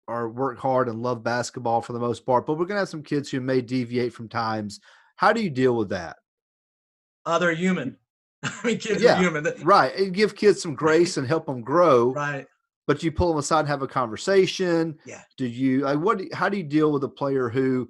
are 0.08 0.28
work 0.28 0.58
hard 0.58 0.88
and 0.88 1.02
love 1.02 1.22
basketball 1.22 1.80
for 1.80 1.92
the 1.92 1.98
most 1.98 2.26
part, 2.26 2.46
but 2.46 2.54
we're 2.54 2.66
going 2.66 2.76
to 2.76 2.80
have 2.80 2.88
some 2.88 3.02
kids 3.02 3.30
who 3.30 3.40
may 3.40 3.60
deviate 3.60 4.12
from 4.12 4.28
times. 4.28 4.80
How 5.16 5.32
do 5.32 5.42
you 5.42 5.50
deal 5.50 5.76
with 5.76 5.90
that? 5.90 6.16
Uh, 7.26 7.38
they're 7.38 7.52
human. 7.52 7.96
I 8.42 8.52
mean, 8.64 8.78
kids 8.78 9.02
yeah, 9.02 9.16
are 9.16 9.22
human. 9.22 9.46
Right. 9.62 9.94
And 9.94 10.12
give 10.12 10.34
kids 10.34 10.62
some 10.62 10.74
grace 10.74 11.16
and 11.16 11.26
help 11.26 11.46
them 11.46 11.62
grow. 11.62 12.12
Right. 12.12 12.46
But 12.86 13.02
you 13.02 13.12
pull 13.12 13.28
them 13.28 13.38
aside 13.38 13.60
and 13.60 13.68
have 13.68 13.82
a 13.82 13.88
conversation. 13.88 14.98
Yeah. 15.06 15.22
Do 15.36 15.46
you, 15.46 15.82
like, 15.82 15.98
what, 15.98 16.20
how 16.32 16.48
do 16.48 16.56
you 16.56 16.64
deal 16.64 16.90
with 16.90 17.04
a 17.04 17.08
player 17.08 17.48
who, 17.48 17.88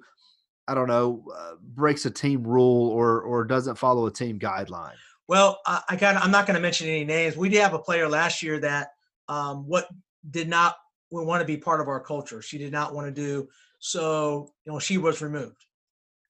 I 0.67 0.75
don't 0.75 0.87
know, 0.87 1.25
uh, 1.35 1.53
breaks 1.59 2.05
a 2.05 2.11
team 2.11 2.43
rule 2.43 2.89
or, 2.89 3.21
or 3.21 3.43
doesn't 3.43 3.75
follow 3.75 4.05
a 4.05 4.11
team 4.11 4.37
guideline? 4.39 4.93
Well, 5.27 5.59
I, 5.65 5.81
I 5.89 5.95
kind 5.95 6.17
of, 6.17 6.23
I'm 6.23 6.31
not 6.31 6.45
going 6.45 6.55
to 6.55 6.61
mention 6.61 6.87
any 6.87 7.05
names. 7.05 7.35
We 7.35 7.49
did 7.49 7.61
have 7.61 7.73
a 7.73 7.79
player 7.79 8.07
last 8.07 8.43
year 8.43 8.59
that, 8.59 8.89
um, 9.27 9.67
what 9.67 9.87
did 10.29 10.47
not 10.47 10.75
want 11.09 11.41
to 11.41 11.45
be 11.45 11.57
part 11.57 11.79
of 11.81 11.87
our 11.87 11.99
culture. 11.99 12.41
She 12.41 12.57
did 12.57 12.71
not 12.71 12.93
want 12.93 13.07
to 13.07 13.11
do 13.11 13.47
so 13.79 14.49
you 14.65 14.71
know 14.71 14.79
she 14.79 14.97
was 14.97 15.21
removed. 15.21 15.65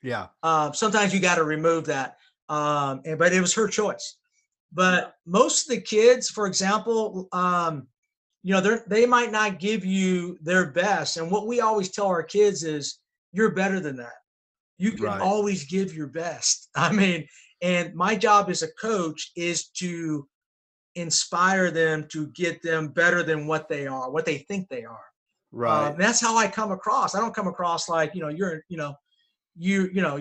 Yeah. 0.01 0.27
Uh, 0.41 0.71
sometimes 0.73 1.13
you 1.13 1.21
got 1.21 1.35
to 1.35 1.43
remove 1.43 1.85
that, 1.85 2.17
um, 2.49 3.01
and, 3.05 3.17
but 3.17 3.33
it 3.33 3.41
was 3.41 3.53
her 3.55 3.67
choice. 3.67 4.17
But 4.71 5.15
most 5.25 5.69
of 5.69 5.75
the 5.75 5.81
kids, 5.81 6.29
for 6.29 6.47
example, 6.47 7.27
um, 7.31 7.87
you 8.41 8.53
know, 8.53 8.61
they 8.61 8.77
they 8.87 9.05
might 9.05 9.31
not 9.31 9.59
give 9.59 9.85
you 9.85 10.37
their 10.41 10.71
best, 10.71 11.17
and 11.17 11.31
what 11.31 11.47
we 11.47 11.61
always 11.61 11.89
tell 11.89 12.07
our 12.07 12.23
kids 12.23 12.63
is, 12.63 12.99
"You're 13.31 13.51
better 13.51 13.79
than 13.79 13.97
that. 13.97 14.17
You 14.77 14.91
can 14.91 15.05
Right. 15.05 15.21
always 15.21 15.65
give 15.65 15.93
your 15.93 16.07
best." 16.07 16.69
I 16.75 16.91
mean, 16.91 17.27
and 17.61 17.93
my 17.95 18.15
job 18.15 18.49
as 18.49 18.61
a 18.61 18.71
coach 18.73 19.31
is 19.35 19.69
to 19.69 20.27
inspire 20.95 21.71
them 21.71 22.07
to 22.11 22.27
get 22.27 22.61
them 22.61 22.89
better 22.89 23.23
than 23.23 23.47
what 23.47 23.67
they 23.69 23.87
are, 23.87 24.11
what 24.11 24.25
they 24.25 24.39
think 24.39 24.69
they 24.69 24.83
are. 24.83 25.05
Right. 25.51 25.89
Um, 25.91 25.97
that's 25.97 26.19
how 26.19 26.35
I 26.37 26.47
come 26.47 26.71
across. 26.71 27.15
I 27.15 27.19
don't 27.19 27.33
come 27.33 27.47
across 27.47 27.87
like 27.87 28.13
you 28.15 28.21
know 28.21 28.29
you're 28.29 28.63
you 28.67 28.77
know 28.77 28.95
you 29.55 29.89
you 29.93 30.01
know 30.01 30.17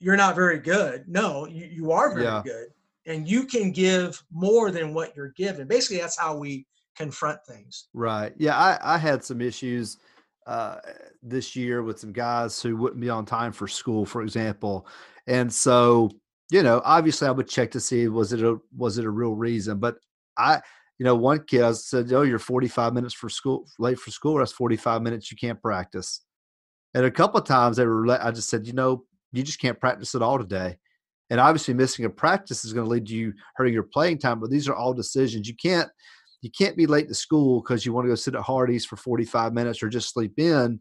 you're 0.00 0.16
not 0.16 0.34
very 0.34 0.58
good. 0.58 1.04
No, 1.08 1.46
you, 1.46 1.66
you 1.66 1.92
are 1.92 2.12
very 2.12 2.24
Yeah. 2.24 2.42
good, 2.44 2.68
and 3.06 3.28
you 3.28 3.44
can 3.44 3.70
give 3.70 4.22
more 4.32 4.70
than 4.70 4.94
what 4.94 5.14
you're 5.16 5.32
given. 5.36 5.66
Basically, 5.66 5.98
that's 5.98 6.18
how 6.18 6.36
we 6.36 6.66
confront 6.96 7.38
things. 7.46 7.88
Right. 7.94 8.32
Yeah, 8.36 8.56
I, 8.56 8.78
I 8.94 8.98
had 8.98 9.24
some 9.24 9.40
issues 9.40 9.98
uh, 10.46 10.76
this 11.22 11.56
year 11.56 11.82
with 11.82 11.98
some 11.98 12.12
guys 12.12 12.60
who 12.60 12.76
wouldn't 12.76 13.00
be 13.00 13.10
on 13.10 13.24
time 13.24 13.52
for 13.52 13.66
school, 13.66 14.04
for 14.04 14.22
example. 14.22 14.86
And 15.26 15.52
so, 15.52 16.10
you 16.50 16.62
know, 16.62 16.82
obviously 16.84 17.28
I 17.28 17.32
would 17.32 17.48
check 17.48 17.70
to 17.72 17.80
see 17.80 18.08
was 18.08 18.32
it 18.32 18.42
a 18.42 18.58
was 18.76 18.98
it 18.98 19.04
a 19.04 19.10
real 19.10 19.34
reason. 19.34 19.78
But 19.78 19.96
I, 20.36 20.60
you 20.98 21.04
know, 21.04 21.16
one 21.16 21.44
kid 21.44 21.62
I 21.62 21.72
said, 21.72 22.12
Oh, 22.12 22.22
you're 22.22 22.38
45 22.38 22.92
minutes 22.92 23.14
for 23.14 23.28
school 23.28 23.66
late 23.78 23.98
for 23.98 24.10
school, 24.10 24.38
that's 24.38 24.52
45 24.52 25.02
minutes 25.02 25.30
you 25.30 25.36
can't 25.36 25.60
practice. 25.60 26.20
And 26.92 27.04
a 27.04 27.10
couple 27.10 27.40
of 27.40 27.46
times 27.46 27.76
they 27.76 27.86
were 27.86 28.08
I 28.22 28.30
just 28.30 28.50
said, 28.50 28.66
you 28.66 28.72
know, 28.72 29.04
you 29.36 29.42
just 29.42 29.60
can't 29.60 29.80
practice 29.80 30.14
at 30.14 30.22
all 30.22 30.38
today. 30.38 30.78
And 31.30 31.40
obviously 31.40 31.74
missing 31.74 32.04
a 32.04 32.10
practice 32.10 32.64
is 32.64 32.72
going 32.72 32.84
to 32.84 32.90
lead 32.90 33.06
to 33.06 33.14
you 33.14 33.32
hurting 33.56 33.74
your 33.74 33.82
playing 33.82 34.18
time, 34.18 34.40
but 34.40 34.50
these 34.50 34.68
are 34.68 34.74
all 34.74 34.92
decisions. 34.92 35.48
You 35.48 35.56
can't 35.56 35.88
you 36.42 36.50
can't 36.50 36.76
be 36.76 36.86
late 36.86 37.08
to 37.08 37.14
school 37.14 37.62
because 37.62 37.86
you 37.86 37.94
want 37.94 38.04
to 38.04 38.10
go 38.10 38.14
sit 38.14 38.34
at 38.34 38.42
Hardee's 38.42 38.84
for 38.84 38.96
45 38.96 39.54
minutes 39.54 39.82
or 39.82 39.88
just 39.88 40.12
sleep 40.12 40.38
in 40.38 40.78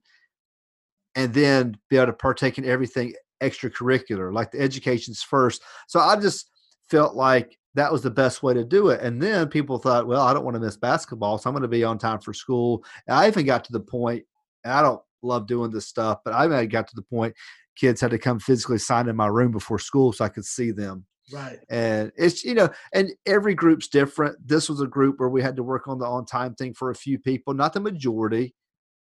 and 1.15 1.33
then 1.33 1.77
be 1.89 1.95
able 1.95 2.07
to 2.07 2.13
partake 2.13 2.57
in 2.57 2.65
everything 2.65 3.13
extracurricular, 3.41 4.33
like 4.33 4.51
the 4.51 4.59
education's 4.59 5.23
first. 5.23 5.61
So 5.87 6.01
I 6.01 6.19
just 6.19 6.49
felt 6.89 7.15
like 7.15 7.57
that 7.75 7.91
was 7.91 8.01
the 8.01 8.11
best 8.11 8.43
way 8.43 8.53
to 8.53 8.65
do 8.65 8.89
it. 8.89 9.01
And 9.01 9.21
then 9.21 9.47
people 9.47 9.77
thought, 9.77 10.05
well, 10.05 10.23
I 10.23 10.33
don't 10.33 10.43
want 10.43 10.55
to 10.55 10.61
miss 10.61 10.75
basketball, 10.75 11.37
so 11.37 11.49
I'm 11.49 11.53
going 11.53 11.61
to 11.61 11.69
be 11.69 11.85
on 11.85 11.97
time 11.97 12.19
for 12.19 12.33
school. 12.33 12.83
And 13.07 13.17
I 13.17 13.27
even 13.27 13.45
got 13.45 13.63
to 13.63 13.71
the 13.71 13.79
point, 13.79 14.25
I 14.65 14.81
don't 14.81 15.01
love 15.21 15.47
doing 15.47 15.71
this 15.71 15.87
stuff, 15.87 16.19
but 16.25 16.33
I 16.33 16.65
got 16.65 16.87
to 16.89 16.95
the 16.95 17.01
point 17.03 17.33
kids 17.75 18.01
had 18.01 18.11
to 18.11 18.19
come 18.19 18.39
physically 18.39 18.77
sign 18.77 19.07
in 19.07 19.15
my 19.15 19.27
room 19.27 19.51
before 19.51 19.79
school 19.79 20.13
so 20.13 20.25
I 20.25 20.29
could 20.29 20.45
see 20.45 20.71
them. 20.71 21.05
Right. 21.31 21.59
and 21.69 22.11
it's 22.17 22.43
you 22.43 22.53
know 22.53 22.69
and 22.93 23.09
every 23.25 23.55
group's 23.55 23.87
different. 23.87 24.35
This 24.45 24.67
was 24.67 24.81
a 24.81 24.87
group 24.87 25.19
where 25.19 25.29
we 25.29 25.41
had 25.41 25.55
to 25.55 25.63
work 25.63 25.87
on 25.87 25.97
the 25.97 26.05
on 26.05 26.25
time 26.25 26.53
thing 26.53 26.73
for 26.73 26.91
a 26.91 26.95
few 26.95 27.17
people 27.17 27.53
not 27.53 27.71
the 27.71 27.79
majority 27.79 28.53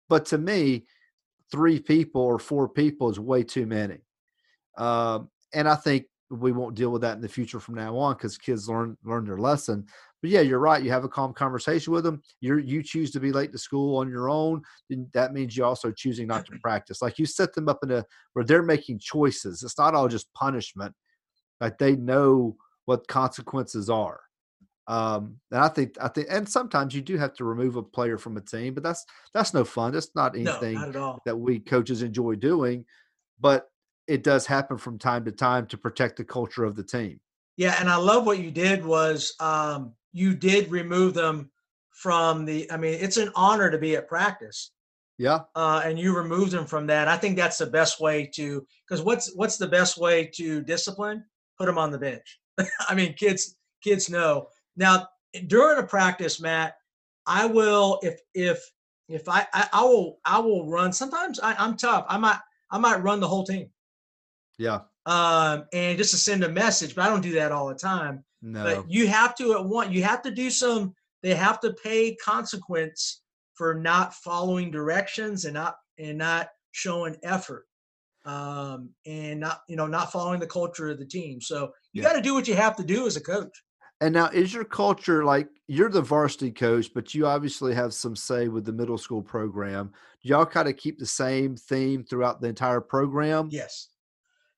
but 0.07 0.25
to 0.27 0.37
me 0.37 0.85
three 1.51 1.79
people 1.79 2.21
or 2.21 2.39
four 2.39 2.69
people 2.69 3.09
is 3.09 3.19
way 3.19 3.43
too 3.43 3.65
many. 3.65 3.97
Um, 4.77 5.29
and 5.53 5.67
i 5.67 5.75
think 5.75 6.05
we 6.29 6.51
won't 6.51 6.75
deal 6.75 6.89
with 6.89 7.01
that 7.01 7.15
in 7.15 7.21
the 7.21 7.29
future 7.29 7.59
from 7.59 7.75
now 7.75 7.97
on 7.97 8.13
because 8.13 8.37
kids 8.37 8.67
learn 8.67 8.97
learn 9.03 9.25
their 9.25 9.37
lesson 9.37 9.85
but 10.21 10.29
yeah 10.31 10.41
you're 10.41 10.59
right 10.59 10.83
you 10.83 10.91
have 10.91 11.03
a 11.03 11.09
calm 11.09 11.33
conversation 11.33 11.93
with 11.93 12.03
them 12.03 12.21
you 12.41 12.57
you 12.57 12.81
choose 12.81 13.11
to 13.11 13.19
be 13.19 13.31
late 13.31 13.51
to 13.51 13.57
school 13.57 13.97
on 13.97 14.09
your 14.09 14.29
own 14.29 14.61
then 14.89 15.07
that 15.13 15.33
means 15.33 15.55
you're 15.55 15.65
also 15.65 15.91
choosing 15.91 16.27
not 16.27 16.45
to 16.45 16.57
practice 16.61 17.01
like 17.01 17.19
you 17.19 17.25
set 17.25 17.53
them 17.53 17.69
up 17.69 17.79
in 17.83 17.91
a 17.91 18.05
where 18.33 18.45
they're 18.45 18.63
making 18.63 18.99
choices 18.99 19.63
it's 19.63 19.77
not 19.77 19.93
all 19.93 20.07
just 20.07 20.33
punishment 20.33 20.93
like 21.61 21.77
they 21.77 21.95
know 21.95 22.55
what 22.85 23.07
consequences 23.07 23.89
are. 23.89 24.19
Um, 24.87 25.37
and 25.51 25.61
I 25.61 25.67
think 25.67 25.97
I 26.01 26.07
think 26.07 26.27
and 26.31 26.47
sometimes 26.47 26.95
you 26.95 27.01
do 27.01 27.17
have 27.17 27.33
to 27.33 27.43
remove 27.43 27.75
a 27.75 27.83
player 27.83 28.17
from 28.17 28.37
a 28.37 28.41
team, 28.41 28.73
but 28.73 28.83
that's 28.83 29.05
that's 29.33 29.53
no 29.53 29.65
fun. 29.65 29.91
That's 29.91 30.15
not 30.15 30.35
No, 30.35 30.51
anything 30.51 30.75
not 30.75 30.89
at 30.89 30.95
all. 30.95 31.19
that 31.25 31.35
we 31.35 31.59
coaches 31.59 32.01
enjoy 32.01 32.35
doing, 32.35 32.85
but 33.39 33.69
it 34.07 34.23
does 34.23 34.45
happen 34.45 34.77
from 34.77 34.97
time 34.97 35.25
to 35.25 35.31
time 35.33 35.67
to 35.67 35.77
protect 35.77 36.15
the 36.15 36.23
culture 36.23 36.63
of 36.63 36.77
the 36.77 36.83
team. 36.83 37.19
Yeah, 37.57 37.75
and 37.79 37.89
I 37.89 37.97
love 37.97 38.25
what 38.25 38.39
you 38.39 38.49
did 38.49 38.85
was 38.85 39.33
um, 39.41 39.93
you 40.17 40.33
did 40.33 40.71
remove 40.71 41.13
them 41.13 41.51
from 41.91 42.43
the. 42.43 42.69
I 42.71 42.77
mean, 42.77 42.97
it's 42.99 43.17
an 43.17 43.31
honor 43.35 43.69
to 43.69 43.77
be 43.77 43.95
at 43.95 44.07
practice. 44.07 44.71
Yeah, 45.19 45.41
uh, 45.55 45.81
and 45.83 45.97
you 45.97 46.15
removed 46.15 46.51
them 46.51 46.65
from 46.65 46.87
that. 46.87 47.07
I 47.07 47.17
think 47.17 47.37
that's 47.37 47.57
the 47.57 47.67
best 47.67 48.01
way 48.01 48.29
to 48.35 48.65
because 48.87 49.03
what's 49.03 49.33
what's 49.35 49.57
the 49.57 49.67
best 49.67 49.97
way 49.97 50.29
to 50.35 50.61
discipline? 50.61 51.23
Put 51.57 51.65
them 51.67 51.77
on 51.77 51.91
the 51.91 51.97
bench. 51.97 52.39
I 52.89 52.95
mean, 52.95 53.13
kids 53.13 53.55
kids 53.83 54.09
know 54.09 54.47
now 54.75 55.07
during 55.47 55.79
a 55.79 55.87
practice, 55.87 56.39
Matt. 56.39 56.75
I 57.25 57.45
will 57.45 57.99
if 58.01 58.19
if 58.33 58.59
if 59.07 59.27
I 59.29 59.45
I, 59.53 59.69
I 59.73 59.83
will 59.83 60.19
I 60.25 60.39
will 60.39 60.67
run. 60.67 60.93
Sometimes 60.93 61.39
I, 61.39 61.55
I'm 61.55 61.77
tough. 61.77 62.05
I 62.09 62.17
might 62.17 62.39
I 62.71 62.77
might 62.77 63.03
run 63.03 63.19
the 63.19 63.27
whole 63.27 63.43
team, 63.43 63.69
yeah, 64.57 64.81
um, 65.05 65.65
and 65.73 65.97
just 65.97 66.11
to 66.11 66.17
send 66.17 66.43
a 66.43 66.49
message. 66.49 66.95
But 66.95 67.05
I 67.05 67.09
don't 67.09 67.21
do 67.21 67.33
that 67.33 67.51
all 67.51 67.67
the 67.67 67.75
time. 67.75 68.23
No, 68.51 68.63
But 68.63 68.91
you 68.91 69.07
have 69.07 69.35
to 69.35 69.53
at 69.53 69.65
one. 69.65 69.91
You 69.91 70.03
have 70.03 70.21
to 70.23 70.31
do 70.31 70.49
some. 70.49 70.93
They 71.23 71.33
have 71.35 71.59
to 71.61 71.73
pay 71.73 72.15
consequence 72.15 73.21
for 73.55 73.73
not 73.73 74.13
following 74.13 74.71
directions 74.71 75.45
and 75.45 75.53
not 75.55 75.75
and 75.97 76.17
not 76.17 76.49
showing 76.71 77.15
effort 77.23 77.65
um 78.25 78.89
and 79.05 79.39
not 79.39 79.61
you 79.67 79.75
know 79.75 79.87
not 79.87 80.11
following 80.11 80.39
the 80.39 80.45
culture 80.45 80.89
of 80.89 80.99
the 80.99 81.05
team 81.05 81.39
so 81.41 81.71
you 81.93 82.01
Yeah. 82.03 82.09
got 82.09 82.13
to 82.15 82.21
do 82.21 82.33
what 82.33 82.47
you 82.47 82.55
have 82.55 82.75
to 82.75 82.83
do 82.83 83.07
as 83.07 83.15
a 83.15 83.21
coach 83.21 83.63
And 84.01 84.13
now, 84.13 84.27
is 84.27 84.53
your 84.53 84.63
culture 84.65 85.23
like 85.25 85.47
you're 85.67 85.89
the 85.89 86.01
varsity 86.03 86.51
coach, 86.51 86.93
but 86.93 87.15
you 87.15 87.25
obviously 87.25 87.73
have 87.73 87.93
some 87.95 88.15
say 88.15 88.47
with 88.47 88.63
the 88.65 88.73
middle 88.73 88.97
school 88.99 89.23
program? 89.23 89.91
Do 90.21 90.29
y'all 90.29 90.45
kind 90.45 90.67
of 90.67 90.77
keep 90.77 90.99
the 90.99 91.05
same 91.05 91.55
theme 91.55 92.03
throughout 92.03 92.41
the 92.41 92.47
entire 92.47 92.81
program? 92.81 93.49
yes 93.51 93.87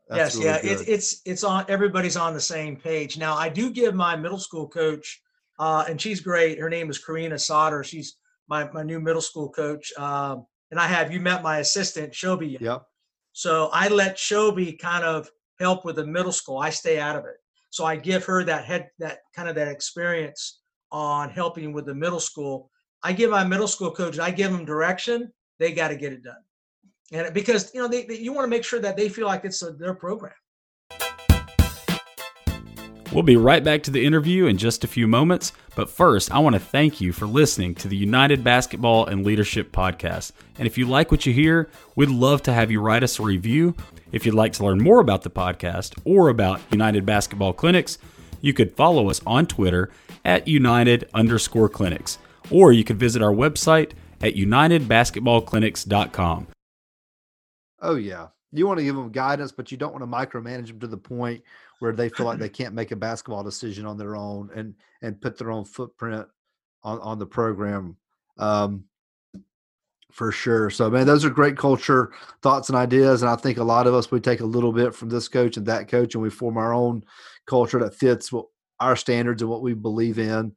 That's 0.10 0.36
yes 0.36 0.36
really 0.36 0.46
yeah 0.48 0.72
it's 0.74 0.82
good. 0.84 0.92
it's 0.92 1.22
it's 1.26 1.44
on 1.44 1.66
everybody's 1.70 2.18
on 2.18 2.34
the 2.34 2.42
same 2.42 2.76
page 2.76 3.18
now 3.18 3.36
i 3.36 3.48
do 3.48 3.70
give 3.70 3.94
my 3.94 4.16
middle 4.16 4.40
school 4.40 4.68
coach 4.68 5.22
uh 5.60 5.86
and 5.88 6.02
she's 6.02 6.20
great 6.20 6.58
her 6.60 6.70
name 6.70 6.90
is 6.90 6.98
karina 6.98 7.38
Sauter. 7.38 7.84
she's 7.84 8.18
my 8.48 8.70
my 8.72 8.82
new 8.82 9.00
middle 9.00 9.22
school 9.22 9.50
coach 9.50 9.94
um 9.98 10.46
and 10.72 10.80
i 10.80 10.88
have 10.88 11.14
you 11.14 11.20
met 11.20 11.44
my 11.44 11.60
assistant 11.60 12.12
shobi? 12.12 12.60
Yep. 12.60 12.84
So 13.34 13.70
I 13.72 13.88
let 13.88 14.18
Shobi 14.18 14.78
kind 14.78 15.06
of 15.06 15.30
help 15.60 15.86
with 15.86 15.96
the 15.96 16.06
middle 16.06 16.32
school. 16.32 16.58
I 16.58 16.70
stay 16.70 17.00
out 17.00 17.16
of 17.16 17.26
it. 17.26 17.38
So 17.70 17.86
I 17.86 17.96
give 17.96 18.26
her 18.26 18.44
that 18.44 18.66
head 18.66 18.90
that 19.00 19.20
kind 19.36 19.48
of 19.48 19.56
that 19.56 19.68
experience 19.68 20.60
on 20.92 21.30
helping 21.30 21.72
with 21.72 21.86
the 21.86 21.96
middle 21.96 22.20
school. 22.20 22.72
I 23.04 23.14
give 23.14 23.30
my 23.30 23.46
middle 23.46 23.68
school 23.68 23.92
coaches, 23.92 24.20
I 24.20 24.32
give 24.32 24.52
them 24.52 24.66
direction. 24.66 25.32
They 25.60 25.72
got 25.72 25.90
to 25.90 25.96
get 25.96 26.14
it 26.14 26.24
done. 26.24 26.44
And 27.12 27.34
because 27.34 27.74
you 27.74 27.82
know 27.82 27.88
they, 27.88 28.06
they 28.06 28.18
you 28.18 28.34
want 28.34 28.46
to 28.46 28.50
make 28.50 28.64
sure 28.64 28.80
that 28.80 28.96
they 28.96 29.10
feel 29.10 29.28
like 29.28 29.46
it's 29.46 29.62
a, 29.62 29.72
their 29.72 29.94
program. 29.94 30.34
We'll 33.12 33.24
be 33.24 33.38
right 33.38 33.64
back 33.64 33.82
to 33.84 33.92
the 33.92 34.06
interview 34.06 34.46
in 34.46 34.60
just 34.60 34.84
a 34.84 34.88
few 34.88 35.08
moments, 35.08 35.52
but 35.76 35.90
first, 35.90 36.32
I 36.32 36.38
want 36.38 36.54
to 36.54 36.60
thank 36.60 37.02
you 37.02 37.12
for 37.12 37.26
listening 37.26 37.74
to 37.76 37.88
the 37.88 37.98
United 37.98 38.44
Basketball 38.44 39.08
and 39.08 39.26
Leadership 39.26 39.72
Podcast. 39.72 40.32
And 40.60 40.68
if 40.68 40.78
you 40.78 40.86
like 40.86 41.10
what 41.10 41.26
you 41.26 41.34
hear, 41.34 41.72
we'd 41.96 42.10
love 42.10 42.44
to 42.44 42.54
have 42.54 42.70
you 42.70 42.82
write 42.82 43.02
us 43.02 43.18
a 43.18 43.24
review. 43.24 43.74
If 44.12 44.28
you'd 44.28 44.36
like 44.36 44.54
to 44.54 44.64
learn 44.64 44.80
more 44.80 45.00
about 45.00 45.24
the 45.24 45.32
podcast 45.32 46.00
or 46.06 46.30
about 46.30 46.62
United 46.72 47.04
Basketball 47.04 47.54
Clinics, 47.54 47.98
you 48.42 48.54
could 48.54 48.76
follow 48.76 49.10
us 49.10 49.22
on 49.26 49.48
Twitter 49.48 49.90
at 50.24 50.48
United 50.48 51.10
underscore 51.12 51.70
clinics, 51.70 52.20
or 52.52 52.72
you 52.72 52.84
could 52.84 53.00
visit 53.00 53.24
our 53.24 53.34
website 53.34 53.94
at 54.22 54.36
unitedbasketballclinics.com. 54.36 56.48
Oh 57.82 57.96
yeah. 57.96 58.28
You 58.52 58.66
want 58.66 58.80
to 58.80 58.84
give 58.84 58.96
them 58.96 59.12
guidance, 59.12 59.52
but 59.52 59.72
you 59.72 59.78
don't 59.78 59.94
want 59.94 60.04
to 60.04 60.08
micromanage 60.08 60.68
them 60.68 60.80
to 60.80 60.88
the 60.88 60.98
point 60.98 61.44
where 61.80 61.94
they 61.94 62.10
feel 62.10 62.26
like 62.26 62.40
they 62.40 62.50
can't 62.60 62.74
make 62.74 62.92
a 62.92 62.96
basketball 62.96 63.44
decision 63.44 63.86
on 63.86 63.98
their 63.98 64.16
own 64.16 64.50
and 64.56 64.74
and 65.02 65.22
put 65.22 65.38
their 65.38 65.52
own 65.52 65.66
footprint 65.66 66.28
on 66.84 67.00
on 67.00 67.20
the 67.20 67.26
program. 67.26 67.98
Um, 68.38 68.86
for 70.12 70.32
sure. 70.32 70.70
So 70.70 70.90
man, 70.90 71.06
those 71.06 71.24
are 71.24 71.30
great 71.30 71.58
culture 71.58 72.12
thoughts 72.42 72.70
and 72.70 72.78
ideas, 72.78 73.22
and 73.22 73.30
I 73.30 73.36
think 73.36 73.58
a 73.58 73.64
lot 73.64 73.88
of 73.88 73.94
us 73.94 74.10
we 74.10 74.20
take 74.20 74.40
a 74.40 74.46
little 74.46 74.74
bit 74.74 74.96
from 74.96 75.10
this 75.10 75.28
coach 75.28 75.58
and 75.58 75.66
that 75.68 75.88
coach, 75.88 76.16
and 76.16 76.24
we 76.24 76.30
form 76.30 76.58
our 76.58 76.74
own 76.74 77.04
culture 77.46 77.80
that 77.80 77.96
fits 77.96 78.32
what 78.32 78.46
our 78.80 78.96
standards 78.96 79.42
and 79.42 79.52
what 79.52 79.62
we 79.62 79.74
believe 79.74 80.20
in. 80.20 80.54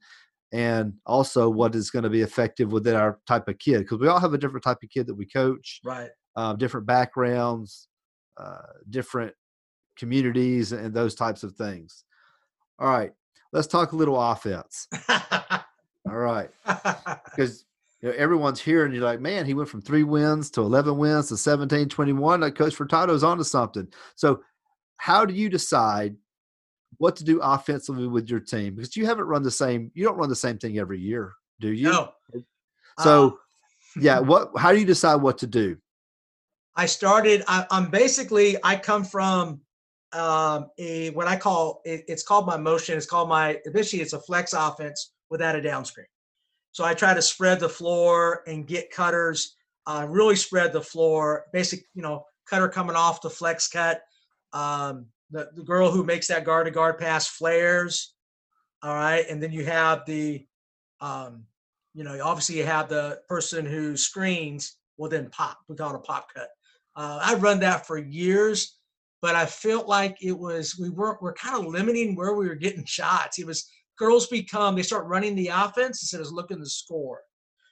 And 0.53 0.95
also, 1.07 1.49
what 1.49 1.75
is 1.75 1.91
going 1.91 2.03
to 2.03 2.11
be 2.11 2.21
effective 2.21 2.73
within 2.73 2.95
our 2.95 3.19
type 3.27 3.49
of 3.49 3.59
kid? 3.59 3.81
Because 3.81 3.99
we 3.99 4.09
all 4.09 4.21
have 4.21 4.35
a 4.35 4.39
different 4.39 4.65
type 4.65 4.79
of 4.83 4.91
kid 4.91 5.07
that 5.07 5.15
we 5.15 5.27
coach 5.27 5.81
Right. 5.83 6.11
Uh, 6.37 6.55
different 6.55 6.87
backgrounds, 6.87 7.89
uh, 8.37 8.59
different 8.91 9.35
communities, 9.97 10.73
and 10.73 10.95
those 10.95 11.15
types 11.15 11.43
of 11.43 11.55
things. 11.55 12.05
All 12.79 12.89
right, 12.89 13.13
let's 13.53 13.67
talk 13.67 13.93
a 13.93 13.97
little 13.97 14.21
offense. 14.21 14.89
All 15.09 16.19
right, 16.19 16.51
because 17.25 17.65
you 18.03 18.09
know, 18.09 18.15
everyone's 18.17 18.61
hearing 18.61 18.93
you're 18.93 19.05
like, 19.05 19.21
man, 19.21 19.47
he 19.47 19.55
went 19.55 19.69
from 19.69 19.81
three 19.81 20.03
wins 20.03 20.51
to 20.51 20.61
11 20.61 20.99
wins 20.99 21.29
to 21.29 21.37
17, 21.37 21.89
21. 21.89 22.41
Like 22.41 22.57
Coach 22.57 22.75
Furtado's 22.75 23.23
onto 23.23 23.45
something. 23.45 23.87
So, 24.17 24.43
how 24.97 25.25
do 25.25 25.35
you 25.35 25.49
decide 25.49 26.17
what 26.99 27.17
to 27.17 27.25
do 27.25 27.41
offensively 27.41 28.09
with 28.09 28.29
your 28.29 28.41
team? 28.41 28.75
Because 28.75 28.97
you 28.97 29.07
haven't 29.07 29.27
run 29.27 29.43
the 29.43 29.51
same, 29.51 29.91
you 29.95 30.05
don't 30.05 30.17
run 30.17 30.29
the 30.29 30.37
same 30.37 30.59
thing 30.59 30.79
every 30.79 30.99
year, 30.99 31.33
do 31.61 31.73
you? 31.73 31.91
No. 31.91 32.13
So, 32.99 33.39
Uh, 33.97 34.01
yeah, 34.01 34.19
what, 34.21 34.51
how 34.57 34.73
do 34.73 34.79
you 34.79 34.85
decide 34.85 35.17
what 35.17 35.39
to 35.39 35.47
do? 35.47 35.77
I 36.77 36.87
started. 36.87 37.43
I, 37.47 37.67
I'm 37.71 37.91
basically. 37.91 38.57
I 38.63 38.77
come 38.77 39.05
from 39.05 39.61
um, 40.13 40.71
a 40.79 41.11
what 41.11 41.27
I 41.27 41.37
call 41.37 41.81
it, 41.85 42.05
it's 42.09 42.23
called 42.23 42.47
my 42.47 42.57
motion. 42.57 42.97
It's 42.97 43.07
called 43.07 43.29
my 43.29 43.59
eventually 43.65 44.03
it's 44.03 44.13
a 44.13 44.21
flex 44.21 44.53
offense 44.53 45.13
without 45.31 45.57
a 45.57 45.63
down 45.63 45.85
screen. 45.85 46.07
So 46.73 46.85
I 46.85 46.95
try 46.95 47.15
to 47.15 47.23
spread 47.23 47.61
the 47.61 47.69
floor 47.69 48.43
and 48.47 48.67
get 48.67 48.91
cutters. 48.91 49.57
Uh, 49.87 50.07
really 50.09 50.37
spread 50.37 50.73
the 50.73 50.81
floor. 50.81 51.47
Basic, 51.53 51.85
you 51.95 52.03
know, 52.03 52.25
cutter 52.49 52.69
coming 52.69 52.97
off 52.97 53.21
the 53.21 53.31
flex 53.31 53.69
cut. 53.69 54.03
Um, 54.53 55.07
the 55.31 55.51
the 55.55 55.63
girl 55.63 55.91
who 55.91 56.05
makes 56.05 56.29
that 56.29 56.45
guard 56.45 56.67
to 56.67 56.71
guard 56.71 56.99
pass 56.99 57.27
flares. 57.27 58.15
All 58.83 58.95
right, 58.95 59.25
and 59.29 59.41
then 59.41 59.53
you 59.53 59.65
have 59.65 60.05
the, 60.07 60.45
um, 61.01 61.45
you 61.95 62.03
know, 62.03 62.19
obviously 62.23 62.59
you 62.59 62.65
have 62.65 62.89
the 62.89 63.21
person 63.29 63.65
who 63.65 63.97
screens 63.97 64.77
will 64.97 65.09
then 65.09 65.31
pop. 65.31 65.59
We 65.69 65.77
call 65.77 65.91
it 65.91 65.97
a 65.97 66.01
pop 66.01 66.33
cut. 66.35 66.49
Uh, 66.95 67.21
I 67.23 67.35
run 67.35 67.61
that 67.61 67.87
for 67.87 67.99
years, 67.99 68.77
but 69.23 69.35
I 69.35 69.47
felt 69.47 69.87
like 69.89 70.19
it 70.23 70.39
was 70.39 70.77
we 70.79 70.91
weren't 70.91 71.23
we're 71.23 71.33
kind 71.35 71.59
of 71.59 71.73
limiting 71.73 72.15
where 72.15 72.35
we 72.35 72.49
were 72.49 72.55
getting 72.55 72.85
shots. 72.85 73.39
It 73.39 73.47
was 73.47 73.71
girls 73.99 74.27
become 74.27 74.75
they 74.75 74.83
start 74.83 75.07
running 75.07 75.35
the 75.35 75.49
offense 75.49 76.03
instead 76.03 76.21
of 76.21 76.33
looking 76.33 76.59
to 76.59 76.67
score. 76.67 77.21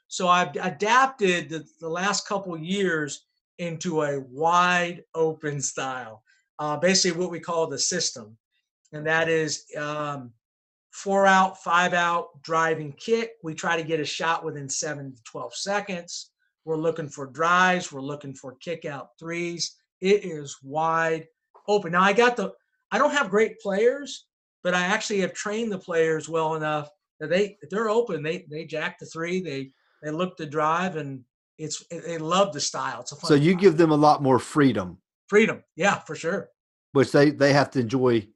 So 0.09 0.27
I've 0.27 0.57
adapted 0.57 1.49
the, 1.51 1.65
the 1.81 1.89
last 1.89 2.27
couple 2.27 2.57
years 2.59 3.27
into 3.59 4.03
a 4.03 4.21
wide 4.31 5.05
open 5.15 5.61
style, 5.61 6.23
uh, 6.59 6.77
basically 6.77 7.21
what 7.21 7.31
we 7.31 7.41
call 7.41 7.67
the 7.67 7.79
system, 7.79 8.37
and 8.93 9.07
that 9.07 9.29
is 9.29 9.67
um, 9.77 10.33
four 10.93 11.27
out, 11.27 11.63
five 11.63 11.93
out, 11.93 12.43
driving 12.43 12.93
kick. 12.93 13.33
We 13.43 13.55
try 13.55 13.77
to 13.77 13.87
get 13.87 14.01
a 14.01 14.05
shot 14.05 14.45
within 14.45 14.69
seven 14.69 15.15
to 15.15 15.23
twelve 15.25 15.55
seconds. 15.55 16.30
We're 16.65 16.77
looking 16.77 17.09
for 17.09 17.27
drives. 17.27 17.91
We're 17.93 18.01
looking 18.03 18.35
for 18.35 18.57
kick 18.57 18.85
out 18.85 19.11
threes. 19.19 19.77
It 20.01 20.25
is 20.25 20.57
wide 20.63 21.27
open. 21.69 21.93
Now 21.93 22.03
I 22.03 22.13
got 22.13 22.37
the. 22.37 22.53
I 22.93 22.99
don't 22.99 23.13
have 23.13 23.31
great 23.31 23.61
players, 23.61 24.27
but 24.63 24.75
I 24.75 24.81
actually 24.83 25.21
have 25.21 25.33
trained 25.33 25.71
the 25.73 25.79
players 25.79 26.29
well 26.29 26.55
enough 26.57 26.91
that 27.21 27.31
they 27.31 27.57
if 27.63 27.71
they're 27.71 27.89
open. 27.91 28.23
They 28.23 28.47
they 28.51 28.65
jack 28.65 28.99
the 28.99 29.07
three. 29.07 29.41
They 29.41 29.71
they 30.03 30.11
look 30.11 30.37
to 30.39 30.47
drive, 30.47 30.97
and 30.97 31.23
it's 31.59 31.85
they 31.91 32.19
love 32.19 32.53
the 32.53 32.61
style. 32.61 33.01
It's 33.01 33.13
a 33.13 33.17
fun 33.17 33.29
So 33.29 33.35
you 33.35 33.53
style. 33.53 33.61
give 33.61 33.77
them 33.77 33.91
a 33.91 33.97
lot 33.97 34.23
more 34.23 34.39
freedom, 34.39 34.99
freedom. 35.29 35.63
Yeah, 35.77 35.99
for 36.01 36.15
sure. 36.15 36.49
which 36.93 37.13
they 37.13 37.31
they 37.31 37.53
have 37.53 37.71
to 37.73 37.81
enjoy 37.81 38.27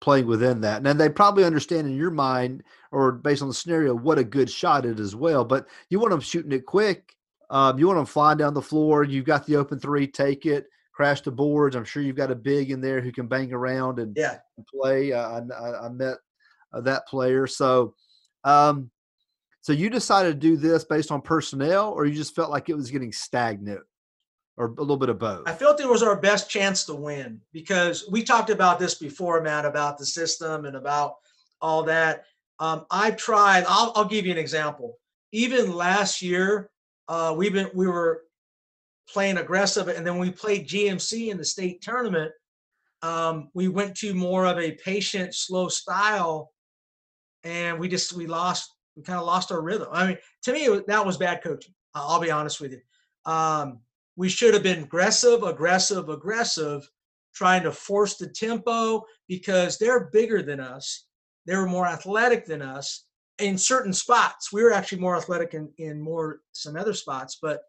playing 0.00 0.26
within 0.26 0.60
that. 0.62 0.78
And 0.78 0.86
then 0.86 0.98
they 0.98 1.08
probably 1.08 1.44
understand 1.44 1.86
in 1.86 1.96
your 1.96 2.10
mind 2.10 2.64
or 2.90 3.12
based 3.12 3.40
on 3.40 3.46
the 3.48 3.54
scenario 3.54 3.94
what 3.94 4.18
a 4.18 4.24
good 4.24 4.50
shot 4.50 4.84
it 4.84 4.98
is 4.98 5.06
as 5.08 5.16
well. 5.16 5.44
But 5.44 5.68
you 5.90 6.00
want 6.00 6.10
them 6.10 6.20
shooting 6.20 6.50
it 6.52 6.66
quick. 6.66 7.14
Um, 7.52 7.78
you 7.78 7.86
want 7.86 7.98
them 7.98 8.06
flying 8.06 8.38
down 8.38 8.54
the 8.54 8.62
floor. 8.62 9.04
You've 9.04 9.26
got 9.26 9.46
the 9.46 9.56
open 9.56 9.78
three, 9.78 10.06
take 10.06 10.46
it, 10.46 10.66
crash 10.92 11.20
the 11.20 11.30
boards. 11.30 11.76
I'm 11.76 11.84
sure 11.84 12.02
you've 12.02 12.16
got 12.16 12.30
a 12.30 12.34
big 12.34 12.70
in 12.70 12.80
there 12.80 13.02
who 13.02 13.12
can 13.12 13.28
bang 13.28 13.52
around 13.52 13.98
and 13.98 14.16
Yeah. 14.16 14.38
play. 14.74 15.12
Uh, 15.12 15.40
I, 15.40 15.54
I, 15.54 15.86
I 15.86 15.88
met 15.90 16.16
uh, 16.72 16.80
that 16.80 17.06
player. 17.06 17.46
So, 17.46 17.94
um, 18.44 18.90
so 19.60 19.72
you 19.74 19.90
decided 19.90 20.40
to 20.40 20.48
do 20.48 20.56
this 20.56 20.82
based 20.82 21.12
on 21.12 21.20
personnel, 21.20 21.92
or 21.92 22.06
you 22.06 22.14
just 22.14 22.34
felt 22.34 22.50
like 22.50 22.70
it 22.70 22.74
was 22.74 22.90
getting 22.90 23.12
stagnant, 23.12 23.82
or 24.56 24.66
a 24.66 24.80
little 24.80 24.96
bit 24.96 25.10
of 25.10 25.18
both? 25.18 25.46
I 25.46 25.52
felt 25.52 25.78
it 25.80 25.88
was 25.88 26.02
our 26.02 26.16
best 26.16 26.50
chance 26.50 26.84
to 26.86 26.94
win 26.94 27.40
because 27.52 28.08
we 28.10 28.24
talked 28.24 28.50
about 28.50 28.80
this 28.80 28.94
before, 28.96 29.40
Matt, 29.42 29.66
about 29.66 29.98
the 29.98 30.06
system 30.06 30.64
and 30.64 30.74
about 30.74 31.16
all 31.60 31.84
that. 31.84 32.24
Um, 32.58 32.86
I've 32.90 33.16
tried. 33.16 33.64
I'll, 33.68 33.92
I'll 33.94 34.04
give 34.06 34.24
you 34.24 34.32
an 34.32 34.38
example. 34.38 34.98
Even 35.30 35.72
last 35.76 36.22
year, 36.22 36.70
uh, 37.08 37.34
we've 37.36 37.52
been 37.52 37.70
we 37.74 37.88
were 37.88 38.22
playing 39.08 39.38
aggressive, 39.38 39.88
and 39.88 40.06
then 40.06 40.18
we 40.18 40.30
played 40.30 40.68
GMC 40.68 41.30
in 41.30 41.36
the 41.36 41.44
state 41.44 41.82
tournament. 41.82 42.32
Um, 43.02 43.50
we 43.54 43.68
went 43.68 43.96
to 43.98 44.14
more 44.14 44.46
of 44.46 44.58
a 44.58 44.72
patient, 44.72 45.34
slow 45.34 45.68
style, 45.68 46.52
and 47.44 47.78
we 47.78 47.88
just 47.88 48.12
we 48.12 48.26
lost. 48.26 48.70
We 48.96 49.02
kind 49.02 49.18
of 49.18 49.24
lost 49.24 49.50
our 49.50 49.62
rhythm. 49.62 49.88
I 49.90 50.06
mean, 50.06 50.18
to 50.42 50.52
me, 50.52 50.80
that 50.86 51.06
was 51.06 51.16
bad 51.16 51.42
coaching. 51.42 51.74
I'll 51.94 52.08
I'll 52.08 52.20
be 52.20 52.30
honest 52.30 52.60
with 52.60 52.72
you. 52.72 52.80
Um, 53.30 53.80
we 54.16 54.28
should 54.28 54.54
have 54.54 54.62
been 54.62 54.82
aggressive, 54.82 55.42
aggressive, 55.42 56.08
aggressive, 56.08 56.88
trying 57.34 57.62
to 57.62 57.72
force 57.72 58.16
the 58.16 58.28
tempo 58.28 59.04
because 59.28 59.78
they're 59.78 60.10
bigger 60.12 60.42
than 60.42 60.60
us. 60.60 61.06
They 61.46 61.56
were 61.56 61.66
more 61.66 61.86
athletic 61.86 62.44
than 62.44 62.62
us 62.62 63.04
in 63.38 63.58
certain 63.58 63.92
spots. 63.92 64.52
We 64.52 64.62
were 64.62 64.72
actually 64.72 65.00
more 65.00 65.16
athletic 65.16 65.54
in, 65.54 65.70
in 65.78 66.00
more 66.00 66.40
some 66.52 66.76
other 66.76 66.94
spots, 66.94 67.38
but 67.40 67.62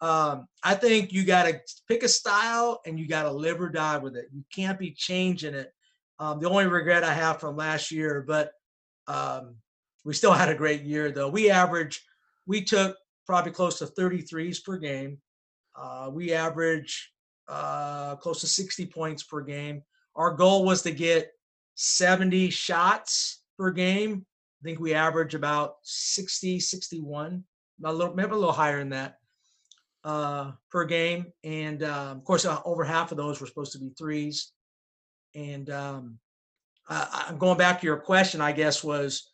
um, 0.00 0.48
I 0.64 0.74
think 0.74 1.12
you 1.12 1.24
got 1.24 1.44
to 1.44 1.60
pick 1.86 2.02
a 2.02 2.08
style 2.08 2.80
and 2.84 2.98
you 2.98 3.06
got 3.06 3.22
to 3.22 3.30
live 3.30 3.60
or 3.60 3.68
die 3.68 3.98
with 3.98 4.16
it. 4.16 4.26
You 4.32 4.44
can't 4.52 4.78
be 4.78 4.90
changing 4.90 5.54
it. 5.54 5.72
Um, 6.18 6.40
the 6.40 6.48
only 6.48 6.66
regret 6.66 7.04
I 7.04 7.14
have 7.14 7.38
from 7.40 7.56
last 7.56 7.90
year, 7.92 8.24
but 8.26 8.52
um, 9.06 9.54
we 10.04 10.14
still 10.14 10.32
had 10.32 10.48
a 10.48 10.54
great 10.54 10.82
year 10.82 11.12
though. 11.12 11.28
We 11.28 11.50
averaged, 11.50 12.00
we 12.46 12.64
took 12.64 12.96
probably 13.26 13.52
close 13.52 13.78
to 13.78 13.86
33s 13.86 14.64
per 14.64 14.76
game. 14.76 15.18
Uh, 15.76 16.10
we 16.12 16.32
average 16.32 17.12
uh, 17.48 18.16
close 18.16 18.40
to 18.40 18.46
60 18.46 18.86
points 18.86 19.22
per 19.22 19.40
game. 19.40 19.82
Our 20.16 20.34
goal 20.34 20.64
was 20.64 20.82
to 20.82 20.90
get 20.90 21.30
70 21.76 22.50
shots 22.50 23.42
per 23.58 23.70
game. 23.70 24.26
I 24.62 24.64
think 24.64 24.78
we 24.78 24.94
average 24.94 25.34
about 25.34 25.76
60, 25.82 26.60
61, 26.60 27.42
a 27.84 27.92
little, 27.92 28.14
maybe 28.14 28.30
a 28.30 28.36
little 28.36 28.52
higher 28.52 28.78
than 28.78 28.90
that 28.90 29.16
uh, 30.04 30.52
per 30.70 30.84
game. 30.84 31.26
And 31.42 31.82
um, 31.82 32.18
of 32.18 32.24
course, 32.24 32.44
uh, 32.44 32.60
over 32.64 32.84
half 32.84 33.10
of 33.10 33.16
those 33.16 33.40
were 33.40 33.46
supposed 33.48 33.72
to 33.72 33.80
be 33.80 33.90
threes. 33.98 34.52
And 35.34 35.68
um, 35.70 36.18
I, 36.88 37.26
I'm 37.28 37.38
going 37.38 37.58
back 37.58 37.80
to 37.80 37.86
your 37.86 37.96
question, 37.96 38.40
I 38.40 38.52
guess, 38.52 38.84
was 38.84 39.30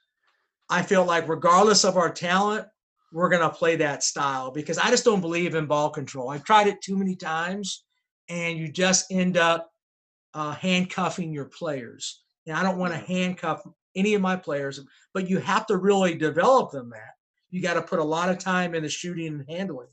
I 0.71 0.83
feel 0.83 1.05
like 1.05 1.29
regardless 1.29 1.85
of 1.85 1.99
our 1.99 2.11
talent, 2.11 2.67
we're 3.13 3.29
going 3.29 3.43
to 3.43 3.51
play 3.51 3.77
that 3.77 4.03
style 4.03 4.51
because 4.51 4.79
I 4.79 4.89
just 4.89 5.05
don't 5.05 5.21
believe 5.21 5.55
in 5.55 5.67
ball 5.67 5.91
control. 5.91 6.31
I've 6.31 6.45
tried 6.45 6.69
it 6.69 6.81
too 6.81 6.97
many 6.97 7.17
times 7.17 7.85
and 8.31 8.59
you 8.59 8.69
just 8.69 9.07
end 9.11 9.37
up 9.37 9.71
uh, 10.33 10.53
handcuffing 10.53 11.33
your 11.33 11.47
players. 11.47 12.23
And 12.47 12.57
I 12.57 12.63
don't 12.63 12.79
want 12.79 12.93
to 12.95 12.99
handcuff 12.99 13.63
any 13.99 14.15
of 14.15 14.23
my 14.23 14.37
players, 14.37 14.81
but 15.13 15.29
you 15.29 15.39
have 15.39 15.67
to 15.67 15.77
really 15.77 16.15
develop 16.15 16.71
them 16.71 16.91
that. 16.91 17.17
You 17.51 17.63
got 17.63 17.75
to 17.75 17.83
put 17.83 17.99
a 17.99 18.05
lot 18.05 18.29
of 18.29 18.39
time 18.39 18.75
in 18.75 18.83
the 18.83 18.89
shooting 18.89 19.27
and 19.27 19.45
handling. 19.49 19.89